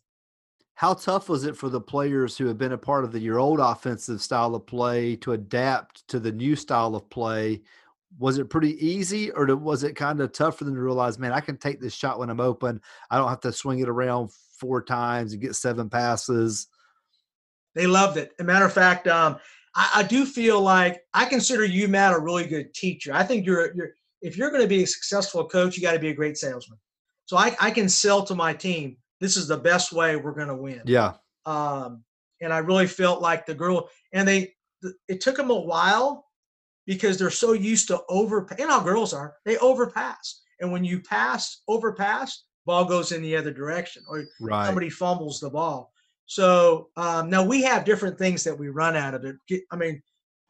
How 0.75 0.93
tough 0.93 1.29
was 1.29 1.45
it 1.45 1.55
for 1.55 1.69
the 1.69 1.79
players 1.79 2.37
who 2.37 2.47
have 2.47 2.57
been 2.57 2.73
a 2.73 2.77
part 2.77 3.05
of 3.05 3.13
the, 3.13 3.19
your 3.19 3.39
old 3.39 3.61
offensive 3.61 4.21
style 4.21 4.55
of 4.55 4.65
play 4.65 5.15
to 5.17 5.31
adapt 5.31 6.05
to 6.09 6.19
the 6.19 6.33
new 6.33 6.55
style 6.55 6.95
of 6.95 7.09
play? 7.09 7.61
Was 8.19 8.37
it 8.39 8.49
pretty 8.49 8.85
easy, 8.85 9.31
or 9.31 9.55
was 9.55 9.83
it 9.83 9.95
kind 9.95 10.19
of 10.19 10.33
tough 10.33 10.57
for 10.57 10.65
them 10.65 10.75
to 10.75 10.81
realize, 10.81 11.17
man, 11.17 11.31
I 11.31 11.39
can 11.39 11.57
take 11.57 11.79
this 11.79 11.93
shot 11.93 12.19
when 12.19 12.29
I'm 12.29 12.41
open. 12.41 12.81
I 13.09 13.17
don't 13.17 13.29
have 13.29 13.41
to 13.41 13.53
swing 13.53 13.79
it 13.79 13.89
around 13.89 14.31
four 14.59 14.81
times 14.83 15.33
and 15.33 15.41
get 15.41 15.55
seven 15.55 15.89
passes. 15.89 16.67
They 17.73 17.87
loved 17.87 18.17
it. 18.17 18.33
As 18.39 18.43
a 18.43 18.47
matter 18.47 18.65
of 18.65 18.73
fact, 18.73 19.07
um, 19.07 19.37
I, 19.75 19.91
I, 19.95 20.03
do 20.03 20.25
feel 20.25 20.61
like 20.61 21.01
I 21.13 21.25
consider 21.25 21.65
you, 21.65 21.87
Matt, 21.87 22.13
a 22.13 22.19
really 22.19 22.45
good 22.45 22.73
teacher. 22.73 23.13
I 23.13 23.23
think 23.23 23.45
you're 23.45 23.75
you're 23.75 23.91
if 24.21 24.37
you're 24.37 24.49
going 24.49 24.63
to 24.63 24.67
be 24.67 24.83
a 24.83 24.87
successful 24.87 25.47
coach, 25.47 25.75
you 25.75 25.83
got 25.83 25.93
to 25.93 25.99
be 25.99 26.09
a 26.09 26.13
great 26.13 26.37
salesman. 26.37 26.79
So 27.25 27.37
I, 27.37 27.55
I 27.59 27.71
can 27.71 27.87
sell 27.89 28.23
to 28.25 28.35
my 28.35 28.53
team. 28.53 28.97
This 29.19 29.37
is 29.37 29.47
the 29.47 29.57
best 29.57 29.91
way 29.91 30.15
we're 30.15 30.33
going 30.33 30.47
to 30.47 30.55
win. 30.55 30.81
Yeah. 30.85 31.13
Um, 31.45 32.03
and 32.41 32.51
I 32.51 32.59
really 32.59 32.87
felt 32.87 33.21
like 33.21 33.45
the 33.45 33.53
girl, 33.53 33.89
and 34.13 34.27
they, 34.27 34.53
it 35.07 35.21
took 35.21 35.37
them 35.37 35.51
a 35.51 35.59
while 35.59 36.25
because 36.85 37.17
they're 37.17 37.29
so 37.29 37.53
used 37.53 37.87
to 37.87 38.01
over, 38.09 38.47
and 38.57 38.69
how 38.69 38.81
girls 38.81 39.13
are, 39.13 39.35
they 39.45 39.57
overpass. 39.57 40.41
And 40.59 40.71
when 40.71 40.83
you 40.83 41.01
pass, 41.01 41.61
overpass, 41.67 42.43
ball 42.65 42.85
goes 42.85 43.11
in 43.11 43.21
the 43.21 43.35
other 43.35 43.51
direction, 43.51 44.03
or 44.07 44.25
right. 44.39 44.65
somebody 44.65 44.89
fumbles 44.89 45.39
the 45.39 45.49
ball. 45.49 45.91
So 46.25 46.89
um, 46.97 47.29
now 47.29 47.43
we 47.43 47.61
have 47.63 47.85
different 47.85 48.17
things 48.17 48.43
that 48.43 48.57
we 48.57 48.69
run 48.69 48.95
out 48.95 49.13
of 49.13 49.25
it. 49.25 49.61
I 49.71 49.75
mean, 49.75 50.01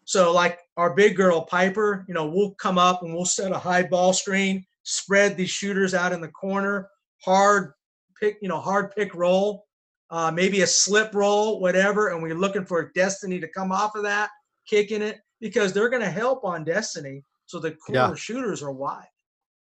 so 0.06 0.32
like 0.32 0.60
our 0.78 0.94
big 0.94 1.16
girl 1.16 1.42
Piper, 1.42 2.06
you 2.08 2.14
know, 2.14 2.28
we'll 2.28 2.52
come 2.52 2.78
up 2.78 3.04
and 3.04 3.14
we'll 3.14 3.26
set 3.26 3.52
a 3.52 3.58
high 3.58 3.84
ball 3.84 4.14
screen, 4.14 4.66
spread 4.84 5.36
these 5.36 5.50
shooters 5.50 5.94
out 5.94 6.14
in 6.14 6.22
the 6.22 6.28
corner, 6.30 6.88
hard 7.24 7.74
pick, 8.20 8.38
you 8.42 8.48
know, 8.48 8.60
hard 8.60 8.96
pick 8.96 9.14
roll, 9.16 9.66
uh, 10.12 10.32
maybe 10.32 10.62
a 10.62 10.68
slip 10.68 11.14
roll, 11.14 11.60
whatever, 11.60 12.10
and 12.10 12.22
we're 12.22 12.36
looking 12.36 12.66
for 12.66 12.92
Destiny 12.94 13.40
to 13.40 13.48
come 13.48 13.72
off 13.72 13.96
of 13.96 14.04
that, 14.04 14.30
kicking 14.68 15.02
it 15.02 15.20
because 15.42 15.74
they're 15.74 15.90
going 15.90 16.04
to 16.04 16.10
help 16.10 16.46
on 16.46 16.64
Destiny. 16.64 17.24
So 17.48 17.60
the 17.60 17.72
corner 17.72 18.10
yeah. 18.10 18.16
shooters 18.16 18.64
are 18.64 18.72
wide. 18.72 19.08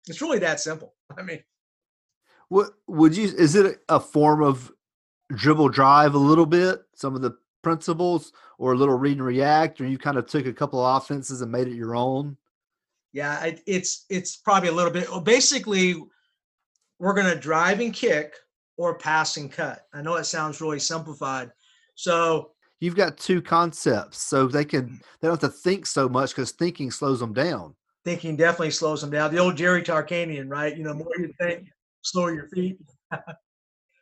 It's 0.08 0.22
really 0.22 0.40
that 0.40 0.60
simple. 0.60 0.96
I 1.18 1.22
mean, 1.22 1.44
What 2.50 2.72
would 2.88 3.16
you? 3.16 3.26
Is 3.26 3.56
it 3.56 3.82
a 3.90 4.00
form 4.00 4.42
of 4.44 4.72
dribble 5.36 5.70
drive 5.70 6.14
a 6.14 6.20
little 6.20 6.46
bit? 6.46 6.82
Some 6.96 7.16
of 7.16 7.22
the 7.22 7.38
principles, 7.62 8.32
or 8.58 8.74
a 8.74 8.78
little 8.78 8.96
read 8.96 9.18
and 9.18 9.26
react, 9.26 9.82
or 9.82 9.88
you 9.88 9.98
kind 9.98 10.18
of 10.18 10.28
took 10.28 10.46
a 10.46 10.54
couple 10.54 10.84
of 10.84 11.02
offenses 11.02 11.42
and 11.42 11.52
made 11.52 11.68
it 11.68 11.74
your 11.74 11.96
own? 11.96 12.38
Yeah, 13.14 13.44
it, 13.44 13.62
it's 13.66 14.06
it's 14.10 14.38
probably 14.38 14.70
a 14.70 14.74
little 14.74 14.92
bit. 14.92 15.10
Well, 15.10 15.22
basically, 15.22 16.02
we're 17.00 17.14
going 17.14 17.34
to 17.34 17.40
drive 17.40 17.80
and 17.80 17.94
kick 17.94 18.36
or 18.78 18.98
pass 18.98 19.38
and 19.38 19.52
cut. 19.52 19.88
I 19.94 20.02
know 20.02 20.16
it 20.16 20.26
sounds 20.26 20.62
really 20.62 20.80
simplified. 20.80 21.52
So 21.96 22.52
you've 22.80 22.96
got 22.96 23.18
two 23.18 23.42
concepts, 23.42 24.20
so 24.20 24.48
they 24.48 24.66
can 24.66 24.84
mm. 24.84 25.00
they 25.20 25.28
don't 25.28 25.42
have 25.42 25.52
to 25.52 25.58
think 25.58 25.86
so 25.86 26.08
much 26.08 26.32
because 26.32 26.52
thinking 26.52 26.92
slows 26.92 27.20
them 27.20 27.34
down. 27.34 27.76
Thinking 28.06 28.36
definitely 28.36 28.72
slows 28.72 29.02
them 29.02 29.12
down. 29.12 29.34
The 29.34 29.40
old 29.40 29.58
Jerry 29.58 29.84
Tarkanian, 29.84 30.50
right? 30.50 30.76
You 30.76 30.84
know, 30.84 30.94
more 30.94 31.12
you 31.18 31.32
think, 31.40 31.68
slower 32.02 32.34
your 32.34 32.48
feet. 32.48 32.80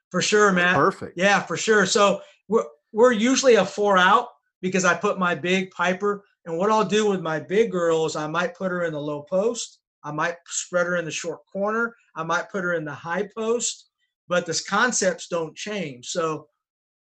for 0.10 0.22
sure, 0.22 0.52
man. 0.52 0.76
Perfect. 0.76 1.18
Yeah, 1.18 1.42
for 1.42 1.58
sure. 1.58 1.86
So 1.86 2.22
we're 2.48 2.66
we're 2.92 3.12
usually 3.12 3.56
a 3.56 3.66
four 3.66 3.98
out 3.98 4.30
because 4.62 4.86
I 4.86 4.96
put 4.96 5.20
my 5.20 5.36
big 5.36 5.72
piper. 5.72 6.24
And 6.46 6.58
what 6.58 6.72
I'll 6.72 6.86
do 6.86 7.10
with 7.10 7.22
my 7.22 7.40
big 7.40 7.72
girl 7.72 8.06
is 8.06 8.16
I 8.16 8.28
might 8.28 8.56
put 8.56 8.72
her 8.72 8.84
in 8.84 8.94
the 8.94 9.00
low 9.00 9.24
post. 9.24 9.80
I 10.04 10.12
might 10.12 10.36
spread 10.48 10.88
her 10.88 10.96
in 10.96 11.06
the 11.06 11.12
short 11.12 11.42
corner. 11.52 11.96
I 12.16 12.24
might 12.24 12.50
put 12.50 12.64
her 12.64 12.74
in 12.74 12.86
the 12.86 12.94
high 12.94 13.28
post, 13.38 13.90
but 14.28 14.46
the 14.46 14.60
concepts 14.68 15.28
don't 15.28 15.56
change. 15.56 16.08
So 16.08 16.48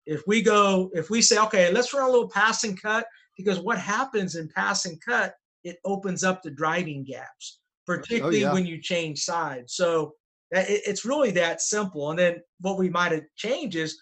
if 0.06 0.22
we 0.26 0.42
go, 0.42 0.90
if 0.94 1.10
we 1.10 1.22
say, 1.22 1.38
okay, 1.38 1.72
let's 1.72 1.94
run 1.94 2.08
a 2.08 2.12
little 2.12 2.28
pass 2.28 2.64
and 2.64 2.80
cut, 2.80 3.06
because 3.36 3.60
what 3.60 3.78
happens 3.78 4.36
in 4.36 4.48
pass 4.48 4.84
and 4.84 5.00
cut, 5.00 5.34
it 5.64 5.78
opens 5.84 6.22
up 6.22 6.42
the 6.42 6.50
driving 6.50 7.02
gaps, 7.02 7.60
oh, 7.60 7.94
particularly 7.94 8.44
oh, 8.44 8.48
yeah. 8.48 8.52
when 8.52 8.66
you 8.66 8.80
change 8.80 9.20
sides. 9.20 9.74
So 9.74 10.14
it's 10.52 11.04
really 11.04 11.30
that 11.32 11.60
simple. 11.60 12.10
And 12.10 12.18
then 12.18 12.42
what 12.60 12.78
we 12.78 12.90
might 12.90 13.12
have 13.12 13.24
changed 13.36 13.76
is 13.76 13.98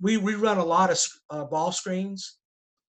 we 0.00 0.16
we 0.16 0.34
run 0.34 0.58
a 0.58 0.64
lot 0.64 0.90
of 0.90 0.98
uh, 1.30 1.44
ball 1.44 1.72
screens. 1.72 2.38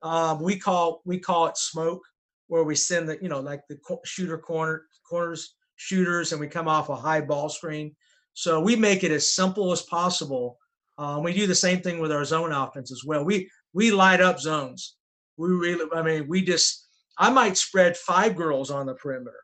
Um, 0.01 0.41
we 0.41 0.57
call 0.57 1.01
we 1.05 1.19
call 1.19 1.47
it 1.47 1.57
smoke, 1.57 2.01
where 2.47 2.63
we 2.63 2.75
send 2.75 3.07
the 3.07 3.17
you 3.21 3.29
know 3.29 3.39
like 3.39 3.61
the 3.69 3.77
shooter 4.03 4.37
corner 4.37 4.85
corners 5.07 5.55
shooters, 5.75 6.31
and 6.31 6.41
we 6.41 6.47
come 6.47 6.67
off 6.67 6.89
a 6.89 6.95
high 6.95 7.21
ball 7.21 7.49
screen. 7.49 7.95
So 8.33 8.59
we 8.59 8.75
make 8.75 9.03
it 9.03 9.11
as 9.11 9.35
simple 9.35 9.71
as 9.71 9.83
possible. 9.83 10.57
Um, 10.97 11.23
we 11.23 11.33
do 11.33 11.47
the 11.47 11.55
same 11.55 11.81
thing 11.81 11.99
with 11.99 12.11
our 12.11 12.25
zone 12.25 12.51
offense 12.51 12.91
as 12.91 13.03
well. 13.05 13.23
We 13.23 13.49
we 13.73 13.91
light 13.91 14.21
up 14.21 14.39
zones. 14.39 14.95
We 15.37 15.49
really, 15.49 15.85
I 15.93 16.01
mean, 16.01 16.27
we 16.27 16.43
just 16.43 16.87
I 17.17 17.29
might 17.29 17.57
spread 17.57 17.95
five 17.97 18.35
girls 18.35 18.71
on 18.71 18.85
the 18.85 18.95
perimeter 18.95 19.39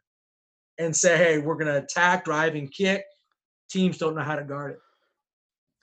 and 0.79 0.95
say, 0.95 1.17
hey, 1.17 1.37
we're 1.39 1.55
going 1.55 1.67
to 1.67 1.83
attack, 1.83 2.25
drive, 2.25 2.55
and 2.55 2.71
kick. 2.71 3.03
Teams 3.69 3.97
don't 3.97 4.15
know 4.15 4.23
how 4.23 4.35
to 4.35 4.43
guard 4.43 4.71
it. 4.71 4.79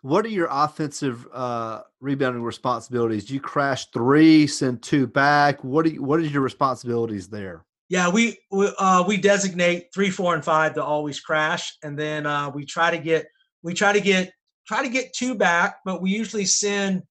What 0.02 0.24
are 0.24 0.28
your 0.28 0.48
offensive 0.50 1.26
uh, 1.32 1.80
rebounding 2.00 2.42
responsibilities? 2.42 3.24
Do 3.24 3.34
you 3.34 3.40
crash 3.40 3.86
three, 3.90 4.46
send 4.46 4.82
two 4.82 5.06
back? 5.06 5.64
What 5.64 5.86
are 5.86 5.88
you, 5.88 6.02
what 6.02 6.20
is 6.20 6.32
your 6.32 6.42
responsibilities 6.42 7.28
there? 7.28 7.64
Yeah, 7.88 8.10
we 8.10 8.38
we, 8.50 8.70
uh, 8.78 9.04
we 9.06 9.16
designate 9.16 9.88
three, 9.94 10.10
four, 10.10 10.34
and 10.34 10.44
five 10.44 10.74
to 10.74 10.84
always 10.84 11.20
crash, 11.20 11.76
and 11.82 11.98
then 11.98 12.26
uh, 12.26 12.50
we 12.50 12.64
try 12.64 12.90
to 12.90 12.98
get 12.98 13.26
we 13.62 13.74
try 13.74 13.92
to 13.92 14.00
get 14.00 14.32
try 14.66 14.82
to 14.82 14.88
get 14.88 15.12
two 15.12 15.34
back, 15.34 15.78
but 15.84 16.02
we 16.02 16.10
usually 16.10 16.44
send. 16.44 17.02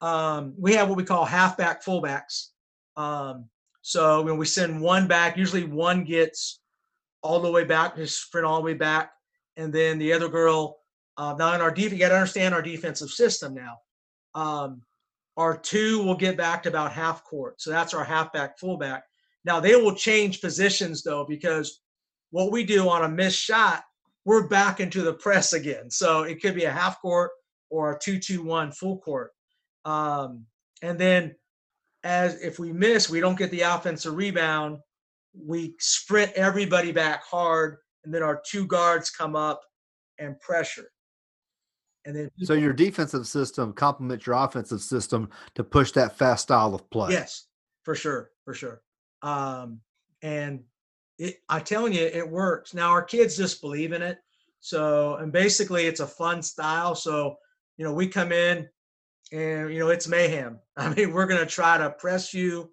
Um, 0.00 0.54
we 0.56 0.74
have 0.74 0.88
what 0.88 0.96
we 0.96 1.04
call 1.04 1.24
halfback 1.24 1.84
fullbacks. 1.84 2.48
Um, 2.96 3.46
so 3.82 4.22
when 4.22 4.38
we 4.38 4.46
send 4.46 4.80
one 4.80 5.08
back, 5.08 5.36
usually 5.36 5.64
one 5.64 6.04
gets 6.04 6.60
all 7.22 7.40
the 7.40 7.50
way 7.50 7.64
back, 7.64 7.96
just 7.96 8.22
sprint 8.22 8.46
all 8.46 8.56
the 8.56 8.64
way 8.64 8.74
back, 8.74 9.10
and 9.58 9.72
then 9.72 9.98
the 9.98 10.12
other 10.14 10.28
girl 10.28 10.78
uh, 11.18 11.34
now 11.36 11.52
in 11.52 11.60
our 11.60 11.70
defense, 11.70 11.94
you 11.94 11.98
got 11.98 12.10
to 12.10 12.14
understand 12.14 12.54
our 12.54 12.62
defensive 12.62 13.10
system 13.10 13.54
now. 13.54 13.76
Um, 14.34 14.82
our 15.36 15.56
two 15.56 16.02
will 16.02 16.14
get 16.16 16.36
back 16.36 16.62
to 16.62 16.68
about 16.68 16.92
half 16.92 17.24
court, 17.24 17.60
so 17.60 17.70
that's 17.70 17.92
our 17.92 18.04
halfback 18.04 18.58
fullback. 18.58 19.04
Now 19.44 19.60
they 19.60 19.76
will 19.76 19.94
change 19.94 20.40
positions 20.40 21.02
though 21.02 21.24
because 21.28 21.80
what 22.30 22.52
we 22.52 22.64
do 22.64 22.88
on 22.88 23.04
a 23.04 23.08
missed 23.08 23.38
shot, 23.38 23.82
we're 24.24 24.48
back 24.48 24.80
into 24.80 25.02
the 25.02 25.14
press 25.14 25.52
again. 25.52 25.90
So 25.90 26.22
it 26.22 26.40
could 26.40 26.54
be 26.54 26.64
a 26.64 26.70
half 26.70 27.00
court 27.00 27.30
or 27.70 27.92
a 27.92 27.98
two-two-one 27.98 28.72
full 28.72 28.98
court. 28.98 29.30
Um, 29.84 30.44
and 30.82 30.98
then 30.98 31.34
as 32.04 32.40
if 32.42 32.58
we 32.58 32.72
miss, 32.72 33.08
we 33.08 33.20
don't 33.20 33.38
get 33.38 33.50
the 33.50 33.62
offensive 33.62 34.14
rebound. 34.14 34.78
We 35.34 35.74
sprint 35.78 36.32
everybody 36.32 36.92
back 36.92 37.24
hard, 37.24 37.78
and 38.04 38.12
then 38.12 38.22
our 38.22 38.40
two 38.46 38.66
guards 38.66 39.10
come 39.10 39.36
up 39.36 39.60
and 40.18 40.38
pressure. 40.40 40.90
And 42.04 42.16
then 42.16 42.30
so 42.42 42.54
your 42.54 42.72
defensive 42.72 43.26
system 43.26 43.72
complements 43.72 44.26
your 44.26 44.36
offensive 44.36 44.80
system 44.80 45.28
to 45.54 45.64
push 45.64 45.92
that 45.92 46.16
fast 46.16 46.44
style 46.44 46.74
of 46.74 46.88
play. 46.90 47.10
Yes, 47.10 47.46
for 47.84 47.94
sure, 47.94 48.30
for 48.44 48.54
sure. 48.54 48.80
Um, 49.22 49.80
and 50.22 50.60
it, 51.18 51.36
I'm 51.48 51.64
telling 51.64 51.92
you, 51.92 52.06
it 52.06 52.28
works. 52.28 52.72
Now 52.72 52.90
our 52.90 53.02
kids 53.02 53.36
just 53.36 53.60
believe 53.60 53.92
in 53.92 54.02
it. 54.02 54.18
So, 54.60 55.16
and 55.16 55.32
basically, 55.32 55.86
it's 55.86 56.00
a 56.00 56.06
fun 56.06 56.42
style. 56.42 56.94
So, 56.94 57.36
you 57.76 57.84
know, 57.84 57.92
we 57.92 58.08
come 58.08 58.32
in 58.32 58.68
and 59.32 59.72
you 59.72 59.78
know 59.78 59.88
it's 59.88 60.08
mayhem. 60.08 60.58
I 60.76 60.92
mean, 60.94 61.12
we're 61.12 61.26
going 61.26 61.40
to 61.40 61.46
try 61.46 61.78
to 61.78 61.90
press 61.90 62.32
you, 62.32 62.70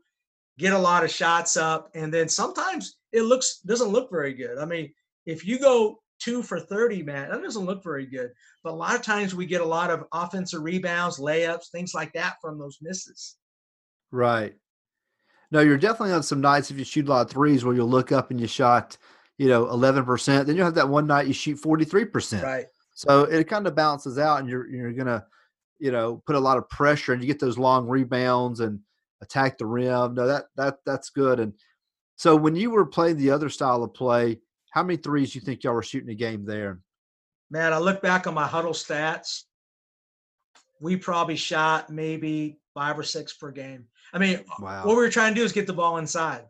get 0.57 0.73
a 0.73 0.77
lot 0.77 1.03
of 1.03 1.11
shots 1.11 1.57
up, 1.57 1.89
and 1.93 2.13
then 2.13 2.29
sometimes 2.29 2.97
it 3.11 3.23
looks 3.23 3.59
doesn't 3.65 3.89
look 3.89 4.09
very 4.11 4.33
good. 4.33 4.57
I 4.57 4.65
mean, 4.65 4.91
if 5.25 5.45
you 5.45 5.59
go 5.59 5.99
two 6.19 6.41
for 6.41 6.59
30, 6.59 7.03
man, 7.03 7.29
that 7.29 7.41
doesn't 7.41 7.65
look 7.65 7.83
very 7.83 8.05
good. 8.05 8.31
But 8.63 8.73
a 8.73 8.75
lot 8.75 8.95
of 8.95 9.01
times 9.01 9.35
we 9.35 9.45
get 9.45 9.61
a 9.61 9.65
lot 9.65 9.91
of 9.91 10.05
offensive 10.13 10.61
rebounds, 10.61 11.19
layups, 11.19 11.69
things 11.69 11.93
like 11.93 12.13
that 12.13 12.35
from 12.41 12.57
those 12.57 12.77
misses. 12.81 13.35
Right. 14.11 14.55
No, 15.51 15.61
you're 15.61 15.77
definitely 15.77 16.13
on 16.13 16.23
some 16.23 16.41
nights 16.41 16.71
if 16.71 16.77
you 16.77 16.83
shoot 16.83 17.07
a 17.07 17.09
lot 17.09 17.25
of 17.25 17.31
threes 17.31 17.63
where 17.63 17.75
you'll 17.75 17.87
look 17.87 18.11
up 18.11 18.31
and 18.31 18.39
you 18.39 18.47
shot, 18.47 18.97
you 19.37 19.47
know, 19.47 19.65
11%. 19.65 20.45
Then 20.45 20.55
you'll 20.55 20.65
have 20.65 20.75
that 20.75 20.89
one 20.89 21.07
night 21.07 21.27
you 21.27 21.33
shoot 21.33 21.61
43%. 21.61 22.41
Right. 22.41 22.65
So 22.93 23.23
it 23.23 23.47
kind 23.47 23.67
of 23.67 23.75
balances 23.75 24.17
out 24.17 24.39
and 24.39 24.49
you're, 24.49 24.67
you're 24.67 24.93
going 24.93 25.07
to, 25.07 25.23
you 25.79 25.91
know, 25.91 26.23
put 26.25 26.35
a 26.35 26.39
lot 26.39 26.57
of 26.57 26.69
pressure 26.69 27.13
and 27.13 27.21
you 27.21 27.27
get 27.27 27.39
those 27.39 27.57
long 27.57 27.87
rebounds 27.87 28.61
and 28.61 28.79
attack 29.21 29.57
the 29.57 29.65
rim. 29.65 30.15
No, 30.15 30.25
that, 30.27 30.45
that, 30.55 30.77
that's 30.85 31.09
good. 31.09 31.39
And 31.39 31.53
so 32.15 32.35
when 32.35 32.55
you 32.55 32.69
were 32.69 32.85
playing 32.85 33.17
the 33.17 33.31
other 33.31 33.49
style 33.49 33.83
of 33.83 33.93
play, 33.93 34.39
how 34.75 34.83
many 34.83 34.97
threes 34.97 35.31
do 35.31 35.39
you 35.39 35.45
think 35.45 35.63
y'all 35.63 35.73
were 35.73 35.81
shooting 35.81 36.09
a 36.09 36.15
game 36.15 36.43
there? 36.43 36.81
Man, 37.49 37.71
I 37.71 37.77
look 37.77 38.01
back 38.01 38.27
on 38.27 38.33
my 38.33 38.45
Hudl 38.45 38.71
stats. 38.71 39.43
We 40.81 40.97
probably 40.97 41.37
shot 41.37 41.89
maybe 41.89 42.59
five 42.73 42.99
or 42.99 43.03
six 43.03 43.31
per 43.31 43.51
game. 43.51 43.85
I 44.13 44.19
mean, 44.19 44.43
wow. 44.59 44.85
what 44.85 44.97
we 44.97 45.01
were 45.01 45.09
trying 45.09 45.33
to 45.33 45.39
do 45.39 45.45
is 45.45 45.53
get 45.53 45.65
the 45.65 45.73
ball 45.73 45.97
inside. 45.97 46.43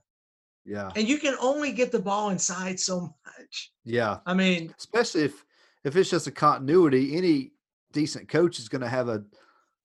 Yeah. 0.65 0.89
And 0.95 1.07
you 1.07 1.19
can 1.19 1.35
only 1.39 1.71
get 1.71 1.91
the 1.91 1.99
ball 1.99 2.31
inside 2.31 2.79
so 2.79 3.01
much. 3.01 3.71
Yeah. 3.83 4.17
I 4.25 4.33
mean, 4.33 4.73
especially 4.79 5.21
if 5.21 5.45
if 5.83 5.95
it's 5.95 6.09
just 6.09 6.25
a 6.25 6.31
continuity, 6.31 7.15
any 7.15 7.51
decent 7.91 8.27
coach 8.27 8.57
is 8.57 8.69
going 8.69 8.81
to 8.81 8.89
have 8.89 9.07
a 9.07 9.23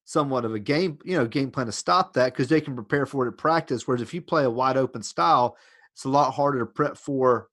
somewhat 0.06 0.46
of 0.46 0.54
a 0.54 0.58
game, 0.58 0.98
you 1.04 1.18
know, 1.18 1.26
game 1.26 1.50
plan 1.50 1.66
to 1.66 1.72
stop 1.72 2.14
that 2.14 2.32
because 2.32 2.48
they 2.48 2.62
can 2.62 2.74
prepare 2.74 3.04
for 3.04 3.26
it 3.26 3.32
at 3.32 3.36
practice. 3.36 3.86
Whereas 3.86 4.00
if 4.00 4.14
you 4.14 4.22
play 4.22 4.44
a 4.44 4.50
wide 4.50 4.78
open 4.78 5.02
style, 5.02 5.58
it's 5.92 6.04
a 6.04 6.08
lot 6.08 6.32
harder 6.32 6.60
to 6.60 6.66
prep 6.66 6.96
for 6.96 7.50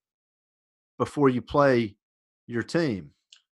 before 0.98 1.28
you 1.28 1.40
play 1.40 1.96
your 2.46 2.62
team. 2.62 3.10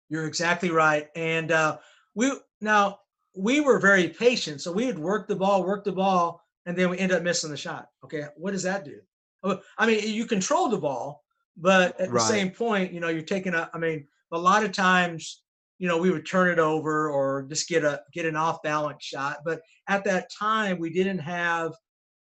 You're 0.09 0.27
exactly 0.27 0.71
right. 0.71 1.09
And 1.15 1.53
uh, 1.53 1.79
we 2.15 2.33
now 2.61 3.01
we 3.37 3.61
were 3.61 3.79
very 3.79 4.09
patient, 4.09 4.61
so 4.61 4.73
we 4.73 4.87
would 4.87 4.99
work 4.99 5.29
the 5.29 5.37
ball, 5.37 5.65
work 5.65 5.85
the 5.85 5.93
ball, 5.93 6.43
and 6.67 6.77
then 6.77 6.91
we 6.91 6.99
end 6.99 7.13
up 7.13 7.23
missing 7.23 7.51
the 7.51 7.57
shot. 7.57 7.89
Okay, 8.05 8.25
what 8.37 8.53
does 8.53 8.63
that 8.63 8.85
do? 8.85 9.01
Oh, 9.43 9.61
I 9.77 9.87
mean, 9.87 10.01
you 10.03 10.27
control 10.27 10.69
the 10.69 10.79
ball, 10.79 11.25
but 11.57 12.01
at 12.01 12.11
right. 12.11 12.15
the 12.15 12.21
same 12.21 12.51
point, 12.51 12.93
you 12.93 13.01
know, 13.01 13.09
you're 13.09 13.23
taking 13.23 13.55
a. 13.55 13.71
I 13.75 13.79
mean, 13.79 14.07
a 14.33 14.39
lot 14.39 14.65
of 14.65 14.73
times, 14.73 15.43
you 15.79 15.89
know, 15.89 15.99
we 15.99 16.11
would 16.11 16.27
turn 16.27 16.49
it 16.49 16.59
over 16.59 17.11
or 17.11 17.43
just 17.49 17.69
get 17.69 17.85
a 17.85 18.03
get 18.13 18.27
an 18.27 18.37
off 18.37 18.63
balance 18.63 19.05
shot. 19.05 19.39
But 19.45 19.61
at 19.89 20.05
that 20.05 20.29
time, 20.37 20.79
we 20.79 20.91
didn't 20.91 21.19
have 21.19 21.73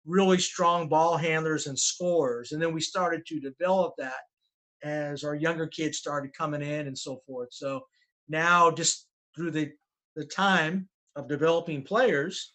really 0.05 0.39
strong 0.39 0.89
ball 0.89 1.17
handlers 1.17 1.67
and 1.67 1.79
scorers, 1.79 2.53
and 2.53 2.61
then 2.61 2.75
we 2.75 2.81
started 2.81 3.25
to 3.27 3.41
develop 3.41 3.95
that 3.99 4.15
as 4.83 5.25
our 5.25 5.35
younger 5.35 5.67
kids 5.67 5.99
started 5.99 6.37
coming 6.37 6.63
in 6.63 6.87
and 6.87 6.97
so 6.97 7.21
forth. 7.27 7.49
So 7.53 7.83
now, 8.29 8.71
just 8.71 9.07
through 9.35 9.53
the 9.53 9.73
the 10.17 10.25
time 10.25 10.89
of 11.17 11.29
developing 11.29 11.83
players, 11.83 12.53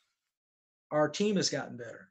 our 0.91 1.09
team 1.09 1.37
has 1.37 1.49
gotten 1.49 1.77
better. 1.77 2.09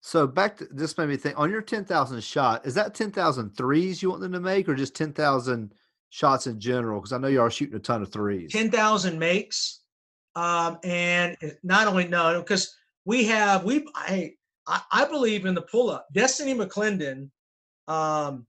So 0.00 0.26
back 0.26 0.58
to 0.58 0.66
this 0.66 0.98
made 0.98 1.08
me 1.08 1.16
think 1.16 1.38
on 1.38 1.50
your 1.50 1.62
10,000 1.62 2.22
shot, 2.22 2.66
is 2.66 2.74
that 2.74 2.94
10,000 2.94 3.56
threes 3.56 4.02
you 4.02 4.10
want 4.10 4.20
them 4.20 4.32
to 4.32 4.40
make 4.40 4.68
or 4.68 4.74
just 4.74 4.94
10,000 4.94 5.72
shots 6.10 6.46
in 6.46 6.60
general? 6.60 7.00
Because 7.00 7.12
I 7.14 7.18
know 7.18 7.28
you 7.28 7.40
are 7.40 7.50
shooting 7.50 7.76
a 7.76 7.78
ton 7.78 8.02
of 8.02 8.12
threes. 8.12 8.52
10,000 8.52 9.18
makes. 9.18 9.80
Um, 10.36 10.78
and 10.84 11.36
not 11.62 11.86
only 11.86 12.06
no, 12.06 12.38
because 12.38 12.76
we 13.06 13.24
have, 13.24 13.64
we, 13.64 13.86
I, 13.94 14.34
I 14.66 15.06
believe 15.06 15.46
in 15.46 15.54
the 15.54 15.62
pull 15.62 15.88
up. 15.90 16.06
Destiny 16.12 16.54
McClendon 16.54 17.30
um, 17.88 18.46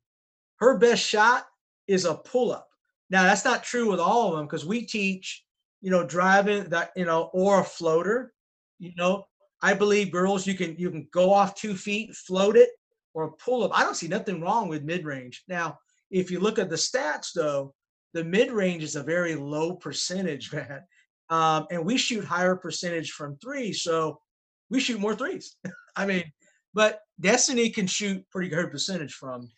her 0.60 0.78
best 0.78 1.04
shot 1.04 1.46
is 1.88 2.06
a 2.06 2.16
pull 2.16 2.52
up. 2.52 2.68
Now 3.10 3.24
that's 3.24 3.46
not 3.46 3.64
true 3.64 3.90
with 3.90 4.00
all 4.00 4.30
of 4.30 4.38
them 4.38 4.46
because 4.46 4.66
we 4.66 4.86
teach, 4.86 5.44
you 5.82 5.92
know, 5.92 6.06
driving 6.06 6.66
that, 6.70 6.92
you 6.96 7.06
know, 7.06 7.30
or 7.34 7.62
a 7.62 7.64
floater. 7.64 8.34
You 8.80 8.92
know, 8.98 9.26
I 9.62 9.74
believe 9.74 10.12
girls, 10.12 10.48
you 10.48 10.56
can 10.56 10.76
you 10.78 10.90
can 10.90 11.08
go 11.12 11.34
off 11.34 11.56
two 11.56 11.76
feet, 11.76 12.16
float 12.16 12.56
it, 12.58 12.70
or 13.14 13.32
pull 13.34 13.64
up. 13.64 13.72
I 13.74 13.84
don't 13.84 13.96
see 13.96 14.08
nothing 14.08 14.42
wrong 14.42 14.68
with 14.68 14.84
mid 14.84 15.06
range. 15.06 15.44
Now, 15.48 15.78
if 16.12 16.32
you 16.32 16.40
look 16.40 16.60
at 16.60 16.70
the 16.70 16.76
stats 16.76 17.34
though, 17.34 17.74
the 18.14 18.24
mid 18.24 18.52
range 18.52 18.84
is 18.84 18.96
a 18.96 19.04
very 19.04 19.36
low 19.36 19.76
percentage, 19.76 20.52
man. 20.54 20.82
Um, 21.30 21.66
and 21.72 21.84
we 21.84 21.98
shoot 21.98 22.24
higher 22.24 22.56
percentage 22.56 23.12
from 23.12 23.38
three, 23.38 23.74
so 23.74 24.20
we 24.70 24.80
shoot 24.80 25.00
more 25.00 25.16
threes. 25.16 25.56
I 25.96 26.06
mean, 26.06 26.24
but 26.76 27.02
Destiny 27.20 27.70
can 27.70 27.88
shoot 27.88 28.24
pretty 28.30 28.50
good 28.50 28.70
percentage 28.70 29.14
from. 29.14 29.50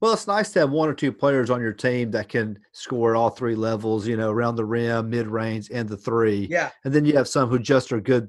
Well, 0.00 0.12
it's 0.12 0.26
nice 0.26 0.50
to 0.52 0.60
have 0.60 0.70
one 0.70 0.88
or 0.88 0.94
two 0.94 1.12
players 1.12 1.48
on 1.48 1.60
your 1.60 1.72
team 1.72 2.10
that 2.10 2.28
can 2.28 2.58
score 2.72 3.14
all 3.14 3.30
three 3.30 3.54
levels, 3.54 4.06
you 4.06 4.16
know, 4.16 4.30
around 4.30 4.56
the 4.56 4.64
rim, 4.64 5.08
mid 5.08 5.28
range, 5.28 5.70
and 5.72 5.88
the 5.88 5.96
three. 5.96 6.48
Yeah. 6.50 6.70
And 6.84 6.92
then 6.92 7.04
you 7.04 7.16
have 7.16 7.28
some 7.28 7.48
who 7.48 7.58
just 7.58 7.92
are 7.92 8.00
good 8.00 8.28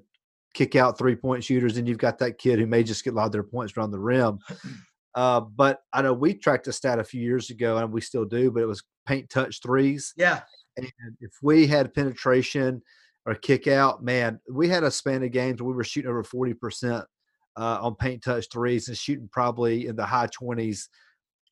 kick 0.53 0.75
out 0.75 0.97
three 0.97 1.15
point 1.15 1.43
shooters, 1.43 1.77
and 1.77 1.87
you've 1.87 1.97
got 1.97 2.19
that 2.19 2.37
kid 2.37 2.59
who 2.59 2.67
may 2.67 2.83
just 2.83 3.03
get 3.03 3.13
a 3.13 3.15
lot 3.15 3.25
of 3.25 3.31
their 3.31 3.43
points 3.43 3.73
around 3.75 3.91
the 3.91 3.99
rim. 3.99 4.39
Uh, 5.15 5.39
but 5.39 5.79
I 5.91 6.03
know 6.03 6.13
we 6.13 6.35
tracked 6.35 6.67
a 6.67 6.71
stat 6.71 6.99
a 6.99 7.03
few 7.03 7.19
years 7.19 7.49
ago, 7.49 7.77
and 7.77 7.91
we 7.91 7.99
still 7.99 8.25
do, 8.25 8.51
but 8.51 8.61
it 8.61 8.67
was 8.67 8.83
paint 9.07 9.27
touch 9.27 9.59
threes. 9.59 10.13
Yeah. 10.15 10.41
And 10.77 10.87
if 11.19 11.31
we 11.41 11.65
had 11.65 11.95
penetration 11.95 12.83
or 13.25 13.33
kick 13.33 13.67
out, 13.67 14.03
man, 14.03 14.39
we 14.49 14.69
had 14.69 14.83
a 14.83 14.91
span 14.91 15.23
of 15.23 15.31
games 15.31 15.61
where 15.61 15.71
we 15.71 15.75
were 15.75 15.83
shooting 15.83 16.11
over 16.11 16.23
40% 16.23 17.03
uh, 17.59 17.79
on 17.81 17.95
paint 17.95 18.23
touch 18.23 18.47
threes 18.51 18.87
and 18.87 18.97
shooting 18.97 19.29
probably 19.31 19.87
in 19.87 19.95
the 19.95 20.05
high 20.05 20.27
20s, 20.27 20.87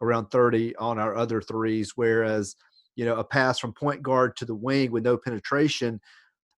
around 0.01 0.27
30 0.27 0.75
on 0.77 0.97
our 0.99 1.15
other 1.15 1.41
threes. 1.41 1.93
Whereas, 1.95 2.55
you 2.95 3.05
know, 3.05 3.17
a 3.17 3.23
pass 3.23 3.59
from 3.59 3.73
point 3.73 4.01
guard 4.01 4.35
to 4.37 4.45
the 4.45 4.55
wing 4.55 4.91
with 4.91 5.03
no 5.03 5.17
penetration. 5.17 5.99